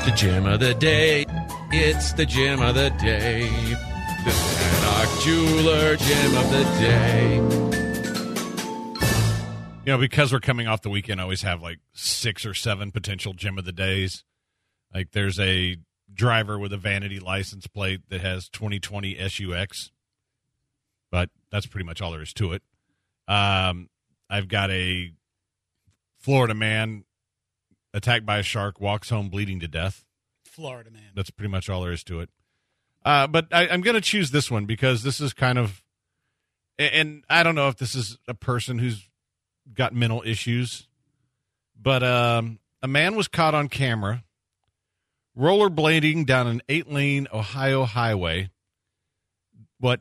The 0.04 0.12
gem 0.14 0.44
of 0.46 0.60
the 0.60 0.74
day. 0.74 1.24
It's 1.72 2.12
the 2.12 2.26
gem 2.26 2.60
of 2.60 2.74
the 2.74 2.90
day. 2.90 3.48
The 4.24 4.30
Zadok 4.30 5.22
Jeweler 5.22 5.96
gem 5.96 6.36
of 6.36 6.50
the 6.50 6.64
day. 6.78 7.34
You 9.86 9.92
know, 9.92 9.98
because 9.98 10.32
we're 10.32 10.40
coming 10.40 10.66
off 10.66 10.80
the 10.80 10.88
weekend, 10.88 11.20
I 11.20 11.24
always 11.24 11.42
have 11.42 11.60
like 11.60 11.78
six 11.92 12.46
or 12.46 12.54
seven 12.54 12.90
potential 12.90 13.34
gem 13.34 13.58
of 13.58 13.64
the 13.64 13.72
days. 13.72 14.24
Like 14.94 15.12
there's 15.12 15.38
a 15.38 15.76
driver 16.14 16.58
with 16.58 16.72
a 16.72 16.76
vanity 16.76 17.18
license 17.18 17.66
plate 17.66 18.00
that 18.08 18.20
has 18.20 18.48
2020 18.48 19.16
SUX, 19.28 19.90
but 21.10 21.30
that's 21.50 21.66
pretty 21.66 21.84
much 21.84 22.00
all 22.00 22.12
there 22.12 22.22
is 22.22 22.32
to 22.34 22.52
it. 22.52 22.62
Um, 23.26 23.88
I've 24.28 24.48
got 24.48 24.70
a 24.70 25.12
Florida 26.18 26.54
man 26.54 27.04
attacked 27.92 28.26
by 28.26 28.38
a 28.38 28.42
shark, 28.42 28.80
walks 28.80 29.10
home 29.10 29.28
bleeding 29.28 29.60
to 29.60 29.68
death. 29.68 30.04
Florida 30.44 30.90
man. 30.90 31.10
That's 31.14 31.30
pretty 31.30 31.50
much 31.50 31.68
all 31.68 31.82
there 31.82 31.92
is 31.92 32.04
to 32.04 32.20
it. 32.20 32.30
Uh, 33.04 33.26
but 33.26 33.46
I, 33.52 33.68
I'm 33.68 33.82
going 33.82 33.94
to 33.94 34.00
choose 34.00 34.30
this 34.30 34.50
one 34.50 34.64
because 34.64 35.02
this 35.02 35.20
is 35.20 35.32
kind 35.32 35.58
of, 35.58 35.82
and 36.78 37.22
I 37.28 37.42
don't 37.42 37.54
know 37.54 37.68
if 37.68 37.76
this 37.76 37.94
is 37.94 38.18
a 38.26 38.34
person 38.34 38.78
who's 38.78 39.08
got 39.72 39.94
mental 39.94 40.22
issues, 40.24 40.88
but 41.80 42.02
um, 42.02 42.58
a 42.82 42.88
man 42.88 43.14
was 43.14 43.28
caught 43.28 43.54
on 43.54 43.68
camera 43.68 44.23
rollerblading 45.38 46.26
down 46.26 46.46
an 46.46 46.62
eight 46.68 46.90
lane 46.90 47.26
Ohio 47.32 47.84
highway. 47.84 48.50
What 49.80 50.00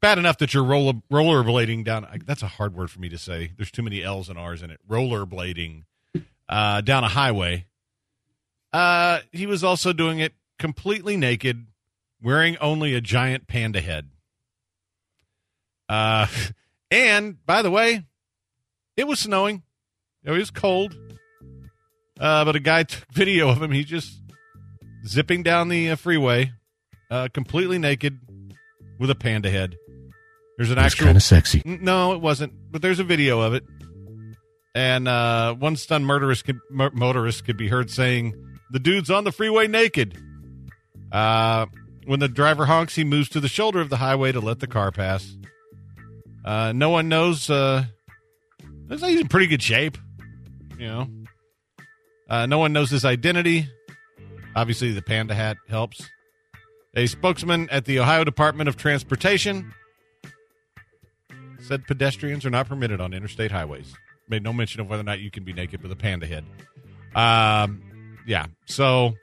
bad 0.00 0.18
enough 0.18 0.38
that 0.38 0.54
you're 0.54 0.64
roller 0.64 0.94
rollerblading 1.10 1.84
down? 1.84 2.06
That's 2.26 2.42
a 2.42 2.48
hard 2.48 2.74
word 2.74 2.90
for 2.90 3.00
me 3.00 3.08
to 3.08 3.18
say. 3.18 3.52
There's 3.56 3.70
too 3.70 3.82
many 3.82 4.02
L's 4.02 4.28
and 4.28 4.38
R's 4.38 4.62
in 4.62 4.70
it. 4.70 4.80
Rollerblading 4.88 5.84
uh, 6.48 6.80
down 6.80 7.04
a 7.04 7.08
highway. 7.08 7.66
Uh, 8.72 9.20
he 9.32 9.46
was 9.46 9.64
also 9.64 9.92
doing 9.92 10.18
it 10.18 10.34
completely 10.58 11.16
naked, 11.16 11.66
wearing 12.22 12.56
only 12.58 12.94
a 12.94 13.00
giant 13.00 13.46
panda 13.46 13.80
head. 13.80 14.10
Uh, 15.88 16.26
and 16.90 17.44
by 17.46 17.62
the 17.62 17.70
way, 17.70 18.04
it 18.96 19.06
was 19.06 19.20
snowing. 19.20 19.62
It 20.24 20.32
was 20.32 20.50
cold. 20.50 20.96
Uh, 22.20 22.44
but 22.44 22.56
a 22.56 22.60
guy 22.60 22.82
took 22.84 23.06
video 23.12 23.48
of 23.48 23.62
him. 23.62 23.70
He 23.70 23.84
just 23.84 24.18
zipping 25.06 25.42
down 25.42 25.68
the 25.68 25.90
uh, 25.90 25.96
freeway, 25.96 26.52
uh, 27.10 27.28
completely 27.32 27.78
naked, 27.78 28.18
with 28.98 29.10
a 29.10 29.14
panda 29.14 29.50
head. 29.50 29.76
There's 30.56 30.70
an 30.70 30.78
actual 30.78 31.06
kinda 31.06 31.20
sexy. 31.20 31.62
No, 31.64 32.12
it 32.14 32.20
wasn't. 32.20 32.52
But 32.70 32.82
there's 32.82 32.98
a 32.98 33.04
video 33.04 33.40
of 33.40 33.54
it, 33.54 33.64
and 34.74 35.06
uh, 35.06 35.54
one 35.54 35.76
stunned 35.76 36.06
motorist 36.06 36.44
could, 36.44 36.58
mo- 36.70 36.90
motorist 36.92 37.44
could 37.44 37.56
be 37.56 37.68
heard 37.68 37.90
saying, 37.90 38.34
"The 38.72 38.80
dude's 38.80 39.10
on 39.10 39.24
the 39.24 39.32
freeway 39.32 39.68
naked." 39.68 40.18
Uh, 41.12 41.66
when 42.06 42.20
the 42.20 42.28
driver 42.28 42.66
honks, 42.66 42.96
he 42.96 43.04
moves 43.04 43.28
to 43.30 43.40
the 43.40 43.48
shoulder 43.48 43.80
of 43.80 43.88
the 43.88 43.98
highway 43.98 44.32
to 44.32 44.40
let 44.40 44.58
the 44.60 44.66
car 44.66 44.90
pass. 44.90 45.36
Uh, 46.44 46.72
no 46.72 46.90
one 46.90 47.08
knows. 47.08 47.48
Uh, 47.48 47.84
looks 48.88 49.02
like 49.02 49.12
he's 49.12 49.20
in 49.20 49.28
pretty 49.28 49.46
good 49.46 49.62
shape. 49.62 49.96
You 50.78 50.86
know, 50.86 51.08
uh, 52.28 52.46
no 52.46 52.58
one 52.58 52.72
knows 52.72 52.90
his 52.90 53.04
identity. 53.04 53.68
Obviously, 54.56 54.92
the 54.92 55.02
panda 55.02 55.34
hat 55.34 55.56
helps. 55.68 56.08
A 56.94 57.06
spokesman 57.06 57.68
at 57.70 57.84
the 57.84 57.98
Ohio 58.00 58.24
Department 58.24 58.68
of 58.68 58.76
Transportation 58.76 59.72
said 61.60 61.86
pedestrians 61.86 62.44
are 62.46 62.50
not 62.50 62.68
permitted 62.68 63.00
on 63.00 63.12
interstate 63.12 63.50
highways. 63.52 63.94
Made 64.28 64.42
no 64.42 64.52
mention 64.52 64.80
of 64.80 64.88
whether 64.88 65.00
or 65.00 65.04
not 65.04 65.20
you 65.20 65.30
can 65.30 65.44
be 65.44 65.52
naked 65.52 65.82
with 65.82 65.92
a 65.92 65.96
panda 65.96 66.26
head. 66.26 66.44
Um, 67.14 67.82
yeah. 68.26 68.46
So 68.66 69.14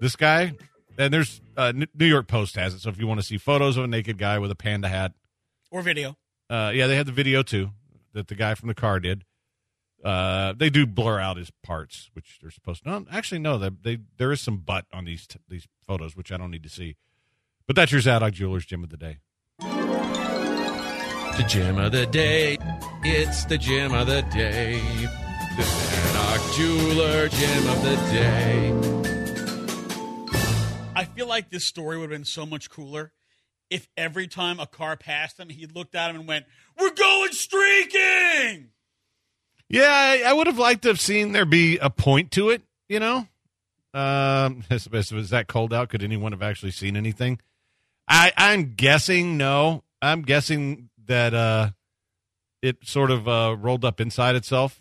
this 0.00 0.14
guy, 0.16 0.52
and 0.98 1.12
there's 1.12 1.40
uh, 1.56 1.72
New 1.94 2.06
York 2.06 2.28
Post 2.28 2.54
has 2.56 2.74
it. 2.74 2.80
So 2.80 2.90
if 2.90 2.98
you 2.98 3.06
want 3.06 3.20
to 3.20 3.26
see 3.26 3.38
photos 3.38 3.76
of 3.76 3.84
a 3.84 3.88
naked 3.88 4.18
guy 4.18 4.38
with 4.38 4.50
a 4.50 4.54
panda 4.56 4.88
hat, 4.88 5.12
Or 5.70 5.82
video. 5.82 6.16
uh, 6.50 6.70
yeah, 6.74 6.86
they 6.86 6.96
had 6.96 7.06
the 7.06 7.12
video 7.12 7.42
too 7.42 7.70
that 8.14 8.28
the 8.28 8.34
guy 8.34 8.54
from 8.54 8.68
the 8.68 8.74
car 8.74 9.00
did. 9.00 9.24
Uh, 10.04 10.52
they 10.56 10.70
do 10.70 10.86
blur 10.86 11.18
out 11.18 11.36
his 11.36 11.50
parts, 11.62 12.08
which 12.12 12.38
they're 12.40 12.50
supposed 12.50 12.84
to. 12.84 12.90
No, 12.90 13.06
actually, 13.10 13.40
no. 13.40 13.58
They, 13.58 13.70
they 13.82 13.98
there 14.16 14.30
is 14.32 14.40
some 14.40 14.58
butt 14.58 14.86
on 14.92 15.04
these 15.04 15.26
t- 15.26 15.40
these 15.48 15.66
photos, 15.86 16.16
which 16.16 16.30
I 16.30 16.36
don't 16.36 16.50
need 16.50 16.62
to 16.62 16.68
see. 16.68 16.96
But 17.66 17.76
that's 17.76 17.90
your 17.92 18.00
Zadok 18.00 18.32
Jewelers 18.32 18.64
gem 18.64 18.84
of 18.84 18.90
the 18.90 18.96
day. 18.96 19.18
The 19.58 21.44
gem 21.48 21.78
of 21.78 21.92
the 21.92 22.06
day. 22.06 22.58
It's 23.02 23.44
the 23.44 23.58
gem 23.58 23.92
of 23.92 24.06
the 24.06 24.22
day. 24.22 24.80
The 25.56 25.62
Zadok 25.62 26.54
Jeweler 26.56 27.28
gem 27.28 27.66
of 27.66 27.82
the 27.82 27.96
day. 28.12 28.72
I 30.94 31.04
feel 31.04 31.26
like 31.26 31.50
this 31.50 31.64
story 31.64 31.96
would 31.98 32.10
have 32.10 32.18
been 32.18 32.24
so 32.24 32.46
much 32.46 32.70
cooler 32.70 33.12
if 33.70 33.88
every 33.96 34.26
time 34.26 34.60
a 34.60 34.66
car 34.66 34.96
passed 34.96 35.38
him, 35.38 35.48
he 35.48 35.66
looked 35.66 35.94
at 35.94 36.10
him 36.10 36.16
and 36.16 36.28
went, 36.28 36.46
We're 36.78 36.90
going 36.90 37.32
streaking! 37.32 38.70
Yeah, 39.68 39.88
I, 39.90 40.22
I 40.26 40.32
would 40.32 40.46
have 40.46 40.58
liked 40.58 40.82
to 40.82 40.88
have 40.88 41.00
seen 41.00 41.32
there 41.32 41.44
be 41.44 41.76
a 41.78 41.90
point 41.90 42.30
to 42.32 42.50
it. 42.50 42.62
You 42.88 43.00
know, 43.00 43.28
um, 43.92 44.64
as, 44.70 44.86
as, 44.92 45.12
was 45.12 45.30
that 45.30 45.46
cold 45.46 45.74
out? 45.74 45.90
Could 45.90 46.02
anyone 46.02 46.32
have 46.32 46.42
actually 46.42 46.70
seen 46.72 46.96
anything? 46.96 47.38
I, 48.08 48.32
I'm 48.36 48.74
guessing 48.74 49.36
no. 49.36 49.82
I'm 50.00 50.22
guessing 50.22 50.88
that 51.06 51.34
uh, 51.34 51.70
it 52.62 52.78
sort 52.84 53.10
of 53.10 53.28
uh, 53.28 53.56
rolled 53.58 53.84
up 53.84 54.00
inside 54.00 54.36
itself. 54.36 54.80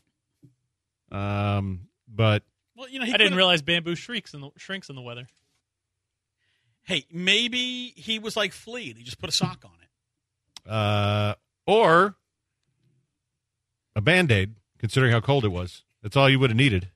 Um, 1.11 1.87
but 2.07 2.43
Well, 2.75 2.87
you 2.87 2.99
know, 2.99 3.05
he 3.05 3.11
I 3.13 3.17
didn't 3.17 3.27
could've- 3.31 3.37
realize 3.37 3.61
bamboo 3.61 3.95
shrinks 3.95 4.33
in 4.33 4.41
the 4.41 4.51
shrinks 4.57 4.87
in 4.89 4.95
the 4.95 5.01
weather. 5.01 5.27
Hey, 6.83 7.05
maybe 7.11 7.93
he 7.97 8.19
was 8.19 8.37
like 8.37 8.53
Flea. 8.53 8.93
He 8.93 9.03
just 9.03 9.19
put 9.19 9.27
a 9.27 9.33
sock 9.33 9.65
on 9.65 9.71
it. 9.81 10.69
uh, 10.71 11.35
or 11.65 12.15
a 13.95 13.99
band 14.01 14.31
aid, 14.31 14.55
considering 14.77 15.11
how 15.11 15.19
cold 15.19 15.45
it 15.45 15.49
was. 15.49 15.83
That's 16.01 16.15
all 16.15 16.29
you 16.29 16.39
would 16.39 16.49
have 16.49 16.57
needed. 16.57 16.89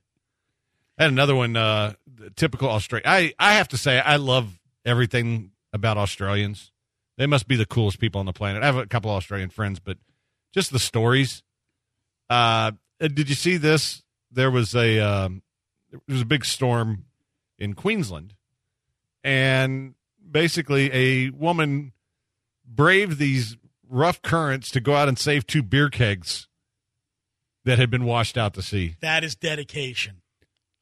Had 0.98 1.10
another 1.10 1.34
one, 1.34 1.56
uh, 1.56 1.94
typical 2.36 2.68
Australia. 2.68 3.04
I, 3.06 3.34
I 3.38 3.54
have 3.54 3.68
to 3.68 3.78
say, 3.78 3.98
I 3.98 4.16
love 4.16 4.58
everything 4.84 5.52
about 5.72 5.96
Australians. 5.96 6.70
They 7.16 7.26
must 7.26 7.48
be 7.48 7.56
the 7.56 7.66
coolest 7.66 7.98
people 7.98 8.18
on 8.20 8.26
the 8.26 8.32
planet. 8.32 8.62
I 8.62 8.66
have 8.66 8.76
a 8.76 8.86
couple 8.86 9.10
Australian 9.10 9.50
friends, 9.50 9.80
but 9.80 9.98
just 10.52 10.70
the 10.72 10.78
stories. 10.78 11.42
Uh, 12.28 12.72
did 13.00 13.28
you 13.28 13.34
see 13.34 13.56
this? 13.56 14.02
There 14.30 14.50
was 14.50 14.74
a 14.74 14.98
um, 15.00 15.42
there 15.90 16.00
was 16.08 16.22
a 16.22 16.26
big 16.26 16.44
storm 16.44 17.04
in 17.58 17.74
Queensland, 17.74 18.34
and 19.22 19.94
basically 20.30 20.90
a 20.92 21.30
woman 21.30 21.92
braved 22.66 23.18
these 23.18 23.56
rough 23.88 24.22
currents 24.22 24.70
to 24.70 24.80
go 24.80 24.94
out 24.94 25.08
and 25.08 25.18
save 25.18 25.46
two 25.46 25.62
beer 25.62 25.90
kegs 25.90 26.48
that 27.64 27.78
had 27.78 27.90
been 27.90 28.04
washed 28.04 28.36
out 28.36 28.54
to 28.54 28.62
sea. 28.62 28.96
That 29.00 29.24
is 29.24 29.34
dedication. 29.34 30.22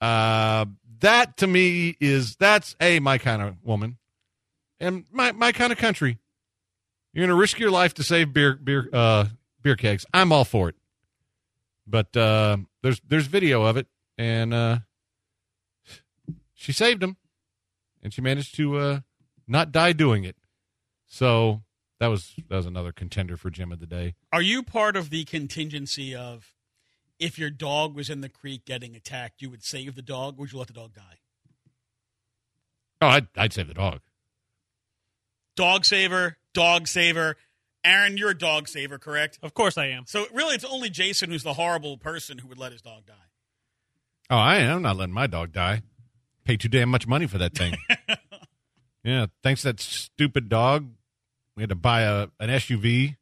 Uh, 0.00 0.66
that 1.00 1.36
to 1.38 1.46
me 1.46 1.96
is 2.00 2.36
that's 2.36 2.74
a 2.80 3.00
my 3.00 3.18
kind 3.18 3.42
of 3.42 3.56
woman 3.62 3.98
and 4.78 5.04
my 5.10 5.32
my 5.32 5.52
kind 5.52 5.72
of 5.72 5.78
country. 5.78 6.18
You're 7.12 7.26
gonna 7.26 7.38
risk 7.38 7.58
your 7.58 7.70
life 7.70 7.94
to 7.94 8.02
save 8.02 8.32
beer 8.32 8.54
beer 8.54 8.88
uh 8.92 9.26
beer 9.62 9.76
kegs. 9.76 10.06
I'm 10.12 10.32
all 10.32 10.44
for 10.44 10.68
it. 10.68 10.76
But 11.86 12.16
uh, 12.16 12.58
there's 12.82 13.00
there's 13.06 13.26
video 13.26 13.64
of 13.64 13.76
it, 13.76 13.86
and 14.16 14.54
uh, 14.54 14.78
she 16.54 16.72
saved 16.72 17.02
him, 17.02 17.16
and 18.02 18.14
she 18.14 18.20
managed 18.20 18.54
to 18.56 18.76
uh, 18.76 19.00
not 19.48 19.72
die 19.72 19.92
doing 19.92 20.22
it. 20.24 20.36
So 21.06 21.62
that 21.98 22.06
was 22.06 22.34
that 22.48 22.56
was 22.56 22.66
another 22.66 22.92
contender 22.92 23.36
for 23.36 23.50
gem 23.50 23.72
of 23.72 23.80
the 23.80 23.86
day. 23.86 24.14
Are 24.32 24.42
you 24.42 24.62
part 24.62 24.96
of 24.96 25.10
the 25.10 25.24
contingency 25.24 26.14
of 26.14 26.54
if 27.20 27.38
your 27.38 27.50
dog 27.50 27.94
was 27.94 28.10
in 28.10 28.22
the 28.22 28.28
creek 28.28 28.64
getting 28.64 28.96
attacked, 28.96 29.40
you 29.42 29.50
would 29.50 29.62
save 29.62 29.94
the 29.94 30.02
dog, 30.02 30.34
or 30.36 30.40
would 30.40 30.52
you 30.52 30.58
let 30.58 30.66
the 30.68 30.72
dog 30.72 30.94
die? 30.94 31.18
Oh, 33.02 33.06
I'd, 33.08 33.28
I'd 33.36 33.52
save 33.52 33.68
the 33.68 33.74
dog. 33.74 34.00
Dog 35.56 35.84
saver, 35.84 36.38
dog 36.54 36.88
saver. 36.88 37.36
Aaron, 37.84 38.16
you're 38.16 38.30
a 38.30 38.38
dog 38.38 38.68
saver, 38.68 38.98
correct? 38.98 39.38
Of 39.42 39.54
course 39.54 39.78
I 39.78 39.86
am. 39.86 40.04
So 40.06 40.26
really, 40.34 40.54
it's 40.54 40.64
only 40.64 40.90
Jason 40.90 41.30
who's 41.30 41.42
the 41.42 41.54
horrible 41.54 41.96
person 41.96 42.38
who 42.38 42.48
would 42.48 42.58
let 42.58 42.72
his 42.72 42.82
dog 42.82 43.06
die. 43.06 43.14
Oh, 44.28 44.36
I 44.36 44.56
am 44.56 44.82
not 44.82 44.96
letting 44.96 45.14
my 45.14 45.26
dog 45.26 45.52
die. 45.52 45.82
Pay 46.44 46.56
too 46.56 46.68
damn 46.68 46.88
much 46.88 47.06
money 47.06 47.26
for 47.26 47.38
that 47.38 47.54
thing. 47.54 47.74
yeah, 49.04 49.26
thanks 49.42 49.62
to 49.62 49.68
that 49.68 49.80
stupid 49.80 50.48
dog. 50.48 50.88
We 51.56 51.62
had 51.62 51.70
to 51.70 51.74
buy 51.74 52.02
a 52.02 52.28
an 52.38 52.48
SUV, 52.50 53.16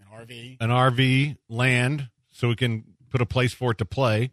An 0.00 0.06
RV. 0.26 0.56
an 0.60 0.70
RV, 0.70 1.36
land, 1.48 2.08
so 2.30 2.48
we 2.48 2.56
can 2.56 2.84
put 3.14 3.20
a 3.20 3.26
place 3.26 3.52
for 3.54 3.70
it 3.70 3.78
to 3.78 3.84
play. 3.84 4.32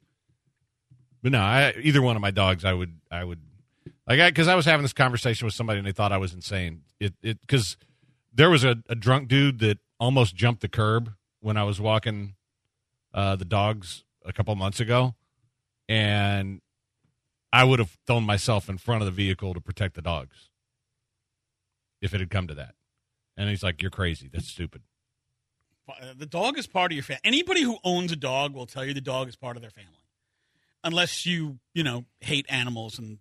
But 1.21 1.33
no, 1.33 1.39
I, 1.39 1.75
either 1.83 2.01
one 2.01 2.15
of 2.15 2.21
my 2.23 2.31
dogs, 2.31 2.65
I 2.65 2.73
would, 2.73 2.97
I 3.11 3.23
would, 3.23 3.37
Like, 4.07 4.19
I 4.19 4.31
because 4.31 4.47
I 4.47 4.55
was 4.55 4.65
having 4.65 4.81
this 4.81 4.91
conversation 4.91 5.45
with 5.45 5.53
somebody 5.53 5.77
and 5.77 5.85
they 5.85 5.91
thought 5.91 6.11
I 6.11 6.17
was 6.17 6.33
insane. 6.33 6.81
It 6.99 7.13
it 7.21 7.39
because 7.41 7.77
there 8.33 8.49
was 8.49 8.63
a, 8.63 8.77
a 8.89 8.95
drunk 8.95 9.27
dude 9.27 9.59
that 9.59 9.77
almost 9.99 10.35
jumped 10.35 10.61
the 10.61 10.67
curb 10.67 11.11
when 11.41 11.57
I 11.57 11.63
was 11.63 11.79
walking 11.79 12.33
uh, 13.13 13.35
the 13.35 13.45
dogs 13.45 14.03
a 14.25 14.33
couple 14.33 14.55
months 14.55 14.79
ago, 14.79 15.13
and 15.87 16.59
I 17.53 17.63
would 17.63 17.77
have 17.77 17.99
thrown 18.07 18.23
myself 18.23 18.67
in 18.67 18.79
front 18.79 19.03
of 19.03 19.05
the 19.05 19.11
vehicle 19.11 19.53
to 19.53 19.61
protect 19.61 19.93
the 19.93 20.01
dogs 20.01 20.49
if 22.01 22.15
it 22.15 22.19
had 22.19 22.31
come 22.31 22.47
to 22.47 22.55
that. 22.55 22.73
And 23.37 23.47
he's 23.47 23.61
like, 23.61 23.79
"You're 23.83 23.91
crazy. 23.91 24.27
That's 24.27 24.47
stupid." 24.47 24.81
Uh, 25.87 26.13
The 26.17 26.25
dog 26.25 26.57
is 26.57 26.67
part 26.67 26.91
of 26.91 26.95
your 26.95 27.03
family. 27.03 27.21
Anybody 27.23 27.61
who 27.63 27.77
owns 27.83 28.11
a 28.11 28.15
dog 28.15 28.53
will 28.53 28.65
tell 28.65 28.85
you 28.85 28.93
the 28.93 29.01
dog 29.01 29.27
is 29.27 29.35
part 29.35 29.55
of 29.55 29.61
their 29.61 29.71
family, 29.71 29.89
unless 30.83 31.25
you 31.25 31.59
you 31.73 31.83
know 31.83 32.05
hate 32.19 32.45
animals 32.49 32.97
and 32.99 33.19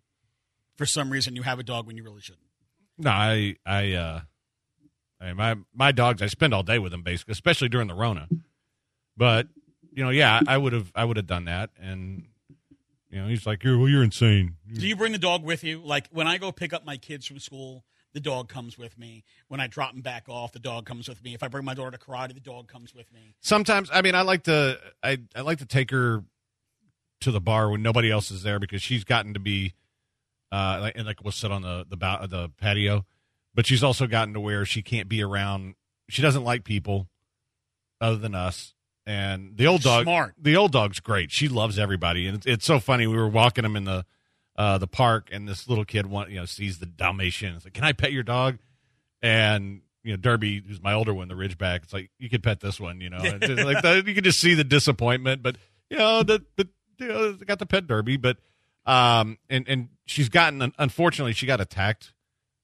for 0.77 0.87
some 0.87 1.11
reason 1.11 1.37
you 1.37 1.43
have 1.43 1.59
a 1.59 1.63
dog 1.63 1.87
when 1.87 1.97
you 1.97 2.03
really 2.03 2.21
shouldn't. 2.21 2.47
No, 2.97 3.11
I, 3.11 3.57
I, 3.67 3.93
uh, 3.93 4.21
I, 5.21 5.33
my, 5.35 5.57
my 5.75 5.93
dogs, 5.93 6.23
I 6.23 6.27
spend 6.27 6.53
all 6.55 6.63
day 6.63 6.79
with 6.79 6.93
them, 6.93 7.03
basically, 7.03 7.33
especially 7.33 7.69
during 7.69 7.89
the 7.89 7.95
Rona. 7.95 8.29
But 9.17 9.49
you 9.93 10.03
know, 10.05 10.11
yeah, 10.11 10.41
I 10.47 10.57
would 10.57 10.73
have, 10.73 10.91
I 10.95 11.05
would 11.05 11.17
have 11.17 11.27
done 11.27 11.45
that, 11.47 11.71
and 11.81 12.25
you 13.11 13.21
know, 13.21 13.29
he's 13.29 13.45
like, 13.47 13.65
"You're, 13.65 13.77
well, 13.77 13.89
you're 13.89 14.03
insane." 14.05 14.57
Do 14.73 14.87
you 14.87 14.97
bring 14.97 15.13
the 15.13 15.19
dog 15.19 15.43
with 15.43 15.65
you? 15.65 15.81
Like 15.85 16.09
when 16.11 16.27
I 16.27 16.39
go 16.39 16.53
pick 16.53 16.73
up 16.73 16.85
my 16.87 16.97
kids 16.97 17.27
from 17.27 17.39
school, 17.41 17.85
the 18.13 18.21
dog 18.21 18.49
comes 18.49 18.77
with 18.77 18.99
me. 18.99 19.25
When 19.49 19.61
I 19.61 19.67
drop 19.67 19.95
him 19.95 20.01
back 20.01 20.29
off, 20.29 20.53
the 20.53 20.59
dog 20.59 20.87
comes 20.87 21.09
with 21.09 21.23
me. 21.23 21.35
If 21.35 21.43
I 21.43 21.49
bring 21.49 21.65
my 21.65 21.75
daughter 21.75 21.93
to 21.93 21.99
karate, 21.99 22.35
the 22.35 22.41
dog 22.41 22.69
comes 22.69 22.95
with 22.95 23.13
me. 23.13 23.35
Sometimes, 23.41 23.89
I 23.93 24.03
mean, 24.03 24.15
I 24.15 24.23
like 24.23 24.45
to, 24.45 24.79
I, 25.03 25.19
I 25.35 25.43
like 25.43 25.59
to 25.59 25.67
take 25.67 25.91
her 25.91 26.25
to 27.21 27.31
the 27.31 27.41
bar 27.41 27.71
when 27.71 27.83
nobody 27.83 28.11
else 28.11 28.31
is 28.31 28.43
there 28.43 28.59
because 28.59 28.83
she's 28.83 29.05
gotten 29.05 29.35
to 29.35 29.41
be, 29.41 29.75
uh, 30.51 30.91
and 30.95 31.07
like 31.07 31.23
we'll 31.23 31.33
sit 31.33 31.53
on 31.53 31.63
the 31.63 31.87
the 31.89 31.97
the 31.97 32.51
patio, 32.61 33.05
but 33.55 33.67
she's 33.67 33.85
also 33.85 34.07
gotten 34.07 34.35
to 34.35 34.41
where 34.41 34.65
she 34.65 34.83
can't 34.83 35.09
be 35.09 35.23
around. 35.23 35.75
She 36.09 36.23
doesn't 36.23 36.43
like 36.45 36.65
people 36.65 37.09
other 38.01 38.17
than 38.17 38.35
us. 38.35 38.75
And 39.07 39.57
the 39.57 39.67
old 39.67 39.83
dog, 39.83 40.05
Smart. 40.05 40.35
the 40.41 40.57
old 40.57 40.73
dog's 40.73 41.01
great. 41.01 41.31
She 41.31 41.49
loves 41.49 41.79
everybody, 41.79 42.27
and 42.27 42.37
it's, 42.37 42.47
it's 42.47 42.65
so 42.65 42.79
funny. 42.81 43.07
We 43.07 43.17
were 43.17 43.29
walking 43.29 43.65
him 43.65 43.77
in 43.77 43.85
the 43.85 44.05
uh, 44.57 44.79
the 44.79 44.87
park, 44.87 45.29
and 45.33 45.49
this 45.49 45.69
little 45.69 45.85
kid, 45.85 46.07
want, 46.07 46.31
you 46.31 46.37
know, 46.37 46.45
sees 46.45 46.79
the 46.79 46.87
Dalmatian. 46.87 47.55
It's 47.55 47.65
like, 47.65 47.75
"Can 47.75 47.85
I 47.85 47.93
pet 47.93 48.13
your 48.13 48.23
dog?" 48.23 48.59
And 49.23 49.83
you 50.03 50.13
know, 50.13 50.17
Derby, 50.17 50.63
who's 50.67 50.83
my 50.83 50.95
older 50.95 51.13
one, 51.13 51.29
the 51.29 51.35
Ridgeback. 51.35 51.85
It's 51.85 51.93
like 51.93 52.11
you 52.19 52.31
could 52.31 52.43
pet 52.43 52.61
this 52.61 52.81
one. 52.81 53.01
You 53.01 53.11
know, 53.11 53.19
like 53.19 53.41
the, 53.41 54.03
you 54.07 54.15
could 54.15 54.25
just 54.25 54.41
see 54.41 54.55
the 54.55 54.65
disappointment. 54.65 55.43
But 55.43 55.57
you 55.89 55.99
know, 55.99 56.23
the 56.23 56.45
the 56.57 56.69
you 56.99 57.09
know, 57.09 57.33
got 57.35 57.59
the 57.59 57.67
pet 57.67 57.87
Derby, 57.87 58.17
but 58.17 58.39
um, 58.87 59.39
and 59.49 59.69
and 59.69 59.89
she's 60.07 60.29
gotten 60.29 60.73
unfortunately 60.79 61.33
she 61.33 61.47
got 61.47 61.61
attacked 61.61 62.13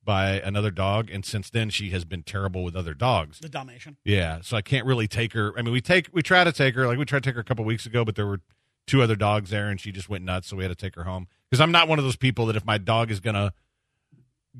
by 0.02 0.40
another 0.40 0.70
dog, 0.70 1.10
and 1.10 1.24
since 1.24 1.50
then 1.50 1.68
she 1.68 1.90
has 1.90 2.04
been 2.04 2.22
terrible 2.22 2.64
with 2.64 2.76
other 2.76 2.94
dogs. 2.94 3.40
The 3.40 3.48
Dalmatian. 3.48 3.96
Yeah, 4.04 4.38
so 4.40 4.56
I 4.56 4.62
can't 4.62 4.86
really 4.86 5.08
take 5.08 5.32
her. 5.34 5.52
I 5.58 5.62
mean, 5.62 5.72
we 5.72 5.80
take 5.80 6.08
we 6.12 6.22
try 6.22 6.44
to 6.44 6.52
take 6.52 6.74
her 6.76 6.86
like 6.86 6.96
we 6.96 7.04
tried 7.04 7.22
to 7.24 7.28
take 7.28 7.34
her 7.34 7.40
a 7.40 7.44
couple 7.44 7.64
weeks 7.64 7.84
ago, 7.84 8.04
but 8.04 8.14
there 8.14 8.26
were 8.26 8.40
two 8.86 9.02
other 9.02 9.16
dogs 9.16 9.50
there, 9.50 9.68
and 9.68 9.80
she 9.80 9.92
just 9.92 10.08
went 10.08 10.24
nuts. 10.24 10.48
So 10.48 10.56
we 10.56 10.64
had 10.64 10.68
to 10.68 10.74
take 10.74 10.94
her 10.94 11.04
home 11.04 11.26
because 11.50 11.60
I'm 11.60 11.72
not 11.72 11.88
one 11.88 11.98
of 11.98 12.04
those 12.04 12.16
people 12.16 12.46
that 12.46 12.56
if 12.56 12.64
my 12.64 12.78
dog 12.78 13.10
is 13.10 13.20
gonna 13.20 13.52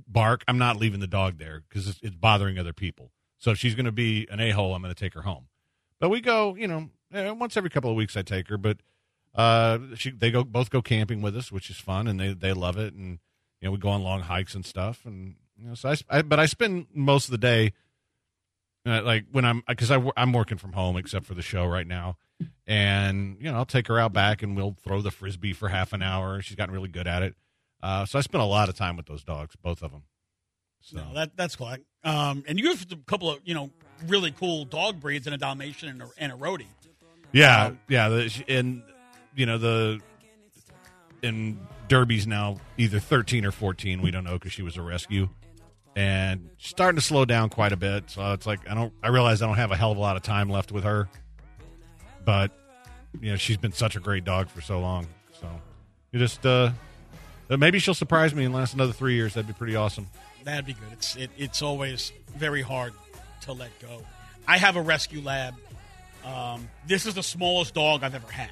bark, 0.06 0.44
I'm 0.48 0.58
not 0.58 0.76
leaving 0.76 1.00
the 1.00 1.06
dog 1.06 1.38
there 1.38 1.62
because 1.68 1.88
it's, 1.88 1.98
it's 2.02 2.16
bothering 2.16 2.58
other 2.58 2.72
people. 2.72 3.12
So 3.38 3.50
if 3.50 3.58
she's 3.58 3.74
gonna 3.74 3.92
be 3.92 4.26
an 4.30 4.40
a 4.40 4.50
hole, 4.50 4.74
I'm 4.74 4.82
gonna 4.82 4.94
take 4.94 5.14
her 5.14 5.22
home. 5.22 5.48
But 5.98 6.10
we 6.10 6.20
go, 6.20 6.54
you 6.54 6.68
know, 6.68 6.90
eh, 7.12 7.30
once 7.30 7.56
every 7.56 7.70
couple 7.70 7.90
of 7.90 7.96
weeks 7.96 8.16
I 8.16 8.22
take 8.22 8.48
her, 8.48 8.58
but 8.58 8.78
uh, 9.34 9.78
she 9.94 10.10
they 10.10 10.30
go 10.30 10.44
both 10.44 10.70
go 10.70 10.82
camping 10.82 11.22
with 11.22 11.36
us, 11.36 11.52
which 11.52 11.70
is 11.70 11.76
fun, 11.76 12.06
and 12.06 12.18
they 12.18 12.32
they 12.32 12.52
love 12.52 12.78
it, 12.78 12.94
and 12.94 13.18
you 13.60 13.68
know 13.68 13.72
we 13.72 13.78
go 13.78 13.90
on 13.90 14.02
long 14.02 14.22
hikes 14.22 14.54
and 14.54 14.64
stuff, 14.64 15.04
and 15.04 15.36
you 15.60 15.68
know 15.68 15.74
so 15.74 15.90
I, 15.90 15.96
I 16.10 16.22
but 16.22 16.40
I 16.40 16.46
spend 16.46 16.86
most 16.92 17.26
of 17.26 17.32
the 17.32 17.38
day 17.38 17.72
uh, 18.86 19.02
like 19.02 19.24
when 19.32 19.44
I'm 19.44 19.62
because 19.68 19.90
I, 19.90 20.00
am 20.16 20.32
working 20.32 20.58
from 20.58 20.72
home 20.72 20.96
except 20.96 21.26
for 21.26 21.34
the 21.34 21.42
show 21.42 21.66
right 21.66 21.86
now, 21.86 22.16
and 22.66 23.36
you 23.40 23.50
know 23.50 23.56
I'll 23.56 23.64
take 23.64 23.88
her 23.88 23.98
out 23.98 24.12
back 24.12 24.42
and 24.42 24.56
we'll 24.56 24.76
throw 24.84 25.00
the 25.02 25.10
frisbee 25.10 25.52
for 25.52 25.68
half 25.68 25.92
an 25.92 26.02
hour. 26.02 26.42
She's 26.42 26.56
gotten 26.56 26.74
really 26.74 26.88
good 26.88 27.06
at 27.06 27.22
it, 27.22 27.34
uh, 27.82 28.04
so 28.06 28.18
I 28.18 28.22
spend 28.22 28.42
a 28.42 28.46
lot 28.46 28.68
of 28.68 28.76
time 28.76 28.96
with 28.96 29.06
those 29.06 29.24
dogs, 29.24 29.56
both 29.56 29.82
of 29.82 29.92
them. 29.92 30.02
So 30.80 30.98
No, 30.98 31.14
that 31.14 31.36
that's 31.36 31.56
cool. 31.56 31.74
Um, 32.04 32.44
and 32.46 32.58
you 32.58 32.68
have 32.68 32.86
a 32.92 32.96
couple 33.06 33.30
of 33.30 33.40
you 33.44 33.54
know 33.54 33.70
really 34.06 34.30
cool 34.32 34.64
dog 34.64 35.00
breeds 35.00 35.26
and 35.26 35.34
a 35.34 35.38
Dalmatian 35.38 35.88
and 35.88 36.02
a, 36.02 36.08
and 36.18 36.32
a 36.32 36.36
Rhodey. 36.36 36.66
yeah, 37.32 37.72
yeah, 37.88 38.08
the, 38.08 38.44
and 38.48 38.82
you 39.34 39.46
know 39.46 39.58
the 39.58 40.00
and 41.22 41.58
Derby's 41.88 42.26
now 42.26 42.58
either 42.76 42.98
13 42.98 43.44
or 43.44 43.52
14. 43.52 44.02
We 44.02 44.10
don't 44.10 44.24
know 44.24 44.34
because 44.34 44.52
she 44.52 44.62
was 44.62 44.76
a 44.76 44.82
rescue. 44.82 45.28
And 45.94 46.50
she's 46.58 46.70
starting 46.70 46.96
to 46.96 47.02
slow 47.04 47.24
down 47.24 47.48
quite 47.48 47.72
a 47.72 47.76
bit. 47.76 48.10
So 48.10 48.32
it's 48.32 48.46
like 48.46 48.68
I 48.68 48.74
don't. 48.74 48.92
I 49.02 49.08
realize 49.08 49.40
I 49.40 49.46
don't 49.46 49.56
have 49.56 49.72
a 49.72 49.76
hell 49.76 49.92
of 49.92 49.98
a 49.98 50.00
lot 50.00 50.16
of 50.16 50.22
time 50.22 50.50
left 50.50 50.70
with 50.70 50.84
her, 50.84 51.08
but 52.26 52.50
you 53.22 53.30
know 53.30 53.36
she's 53.36 53.56
been 53.56 53.72
such 53.72 53.96
a 53.96 54.00
great 54.00 54.24
dog 54.24 54.50
for 54.50 54.60
so 54.60 54.78
long. 54.80 55.06
So 55.40 55.48
you 56.12 56.18
just 56.18 56.44
uh, 56.44 56.72
maybe 57.48 57.78
she'll 57.78 57.94
surprise 57.94 58.34
me 58.34 58.44
and 58.44 58.54
last 58.54 58.74
another 58.74 58.92
three 58.92 59.14
years. 59.14 59.32
That'd 59.32 59.46
be 59.48 59.54
pretty 59.54 59.76
awesome. 59.76 60.08
That'd 60.44 60.66
be 60.66 60.74
good. 60.74 60.92
It's 60.92 61.16
it, 61.16 61.30
it's 61.38 61.62
always 61.62 62.12
very 62.36 62.60
hard 62.60 62.92
to 63.42 63.54
let 63.54 63.70
go. 63.80 64.02
I 64.46 64.58
have 64.58 64.76
a 64.76 64.82
rescue 64.82 65.22
lab. 65.22 65.54
Um, 66.24 66.68
this 66.86 67.06
is 67.06 67.14
the 67.14 67.22
smallest 67.22 67.72
dog 67.72 68.02
I've 68.02 68.14
ever 68.14 68.30
had. 68.30 68.50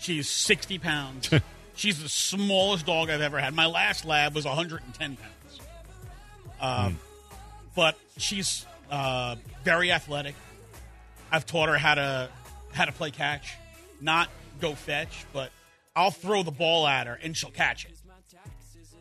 She's 0.00 0.28
60 0.28 0.78
pounds. 0.78 1.30
She's 1.74 2.02
the 2.02 2.08
smallest 2.08 2.86
dog 2.86 3.08
I've 3.08 3.20
ever 3.20 3.38
had. 3.38 3.54
My 3.54 3.66
last 3.66 4.04
lab 4.04 4.34
was 4.34 4.44
110 4.44 5.16
pounds. 5.16 5.60
Um, 6.60 6.98
But 7.74 7.98
she's 8.18 8.66
uh, 8.90 9.36
very 9.64 9.90
athletic. 9.92 10.34
I've 11.30 11.46
taught 11.46 11.68
her 11.70 11.78
how 11.78 11.94
to 11.94 12.28
how 12.72 12.84
to 12.84 12.92
play 12.92 13.10
catch, 13.10 13.56
not 14.00 14.28
go 14.60 14.74
fetch, 14.74 15.24
but 15.32 15.50
I'll 15.94 16.10
throw 16.10 16.42
the 16.42 16.50
ball 16.50 16.86
at 16.86 17.06
her 17.06 17.18
and 17.22 17.36
she'll 17.36 17.50
catch 17.50 17.84
it. 17.84 17.92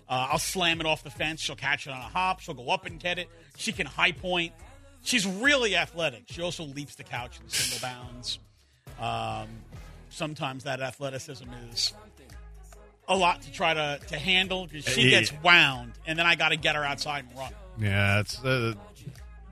Uh, 0.10 0.28
I'll 0.32 0.40
slam 0.40 0.82
it 0.82 0.86
off 0.86 1.04
the 1.04 1.10
fence. 1.10 1.42
She'll 1.42 1.56
catch 1.56 1.88
it 1.88 1.92
on 1.92 1.98
a 1.98 2.02
hop. 2.02 2.42
She'll 2.42 2.54
go 2.54 2.70
up 2.70 2.86
and 2.86 3.00
get 3.00 3.18
it. 3.18 3.30
She 3.56 3.72
can 3.72 3.88
high 3.88 4.12
point. 4.12 4.52
She's 5.04 5.26
really 5.26 5.76
athletic. 5.76 6.24
She 6.28 6.42
also 6.42 6.64
leaps 6.64 6.96
the 6.96 7.04
couch 7.04 7.40
in 7.42 7.50
single 7.50 7.80
bounds. 7.80 8.40
Um, 9.00 9.48
sometimes 10.10 10.66
that 10.66 10.82
athleticism 10.82 11.46
is 11.72 11.94
a 13.08 13.16
lot 13.16 13.42
to 13.42 13.52
try 13.52 13.74
to, 13.74 14.00
to 14.08 14.18
handle 14.18 14.68
because 14.68 14.86
she 14.94 15.10
gets 15.10 15.32
wound, 15.44 15.94
and 16.06 16.20
then 16.20 16.26
I 16.26 16.36
got 16.36 16.50
to 16.50 16.58
get 16.58 16.76
her 16.76 16.84
outside 16.84 17.26
and 17.28 17.38
run. 17.38 17.52
Yeah, 17.80 18.20
it's 18.20 18.44
uh, 18.44 18.74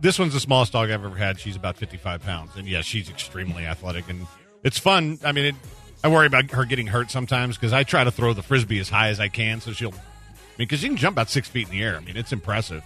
this 0.01 0.19
one's 0.19 0.33
the 0.33 0.39
smallest 0.39 0.73
dog 0.73 0.89
I've 0.89 1.03
ever 1.03 1.15
had. 1.15 1.39
She's 1.39 1.55
about 1.55 1.77
55 1.77 2.21
pounds, 2.21 2.51
and 2.55 2.67
yeah, 2.67 2.81
she's 2.81 3.09
extremely 3.09 3.65
athletic, 3.65 4.09
and 4.09 4.25
it's 4.63 4.79
fun. 4.79 5.19
I 5.23 5.31
mean, 5.31 5.45
it, 5.45 5.55
I 6.03 6.09
worry 6.09 6.27
about 6.27 6.51
her 6.51 6.65
getting 6.65 6.87
hurt 6.87 7.11
sometimes 7.11 7.57
because 7.57 7.73
I 7.73 7.83
try 7.83 8.03
to 8.03 8.11
throw 8.11 8.33
the 8.33 8.43
frisbee 8.43 8.79
as 8.79 8.89
high 8.89 9.09
as 9.09 9.19
I 9.19 9.27
can, 9.27 9.61
so 9.61 9.71
she'll. 9.71 9.91
I 9.91 10.57
mean, 10.57 10.67
because 10.67 10.81
she 10.81 10.87
can 10.87 10.97
jump 10.97 11.15
about 11.15 11.29
six 11.29 11.47
feet 11.47 11.67
in 11.67 11.71
the 11.71 11.83
air. 11.83 11.95
I 11.95 12.01
mean, 12.01 12.17
it's 12.17 12.33
impressive. 12.33 12.83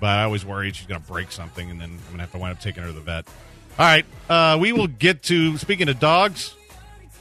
But 0.00 0.10
I 0.10 0.24
always 0.24 0.44
worry 0.44 0.70
she's 0.72 0.86
going 0.86 1.00
to 1.00 1.06
break 1.06 1.32
something, 1.32 1.70
and 1.70 1.80
then 1.80 1.90
I'm 1.90 1.98
going 2.06 2.16
to 2.16 2.22
have 2.22 2.32
to 2.32 2.38
wind 2.38 2.56
up 2.56 2.60
taking 2.60 2.82
her 2.82 2.90
to 2.90 2.94
the 2.94 3.00
vet. 3.00 3.26
All 3.78 3.86
right, 3.86 4.04
uh, 4.28 4.58
we 4.60 4.72
will 4.72 4.86
get 4.86 5.22
to 5.24 5.56
speaking 5.58 5.88
of 5.88 5.98
dogs. 5.98 6.54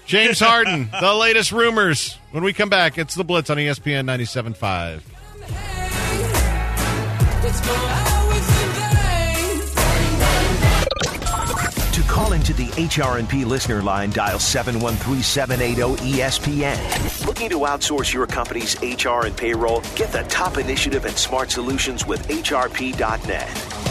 James 0.06 0.40
Harden, 0.40 0.90
the 1.02 1.14
latest 1.14 1.52
rumors. 1.52 2.18
When 2.32 2.44
we 2.44 2.54
come 2.54 2.70
back, 2.70 2.98
it's 2.98 3.16
the 3.16 3.24
Blitz 3.24 3.50
on 3.50 3.58
ESPN 3.58 4.06
97.5. 4.06 5.02
To 12.48 12.54
the 12.54 12.68
HRNP 12.68 13.46
listener 13.46 13.82
line, 13.82 14.10
dial 14.12 14.40
713-780-ESPN. 14.40 17.26
Looking 17.26 17.50
to 17.50 17.60
outsource 17.60 18.14
your 18.14 18.26
company's 18.26 18.82
HR 18.82 19.26
and 19.26 19.36
payroll? 19.36 19.82
Get 19.98 20.14
the 20.14 20.24
top 20.30 20.58
initiative 20.58 21.04
and 21.04 21.18
smart 21.18 21.52
solutions 21.52 22.08
with 22.08 22.26
HRP.net. 22.30 23.87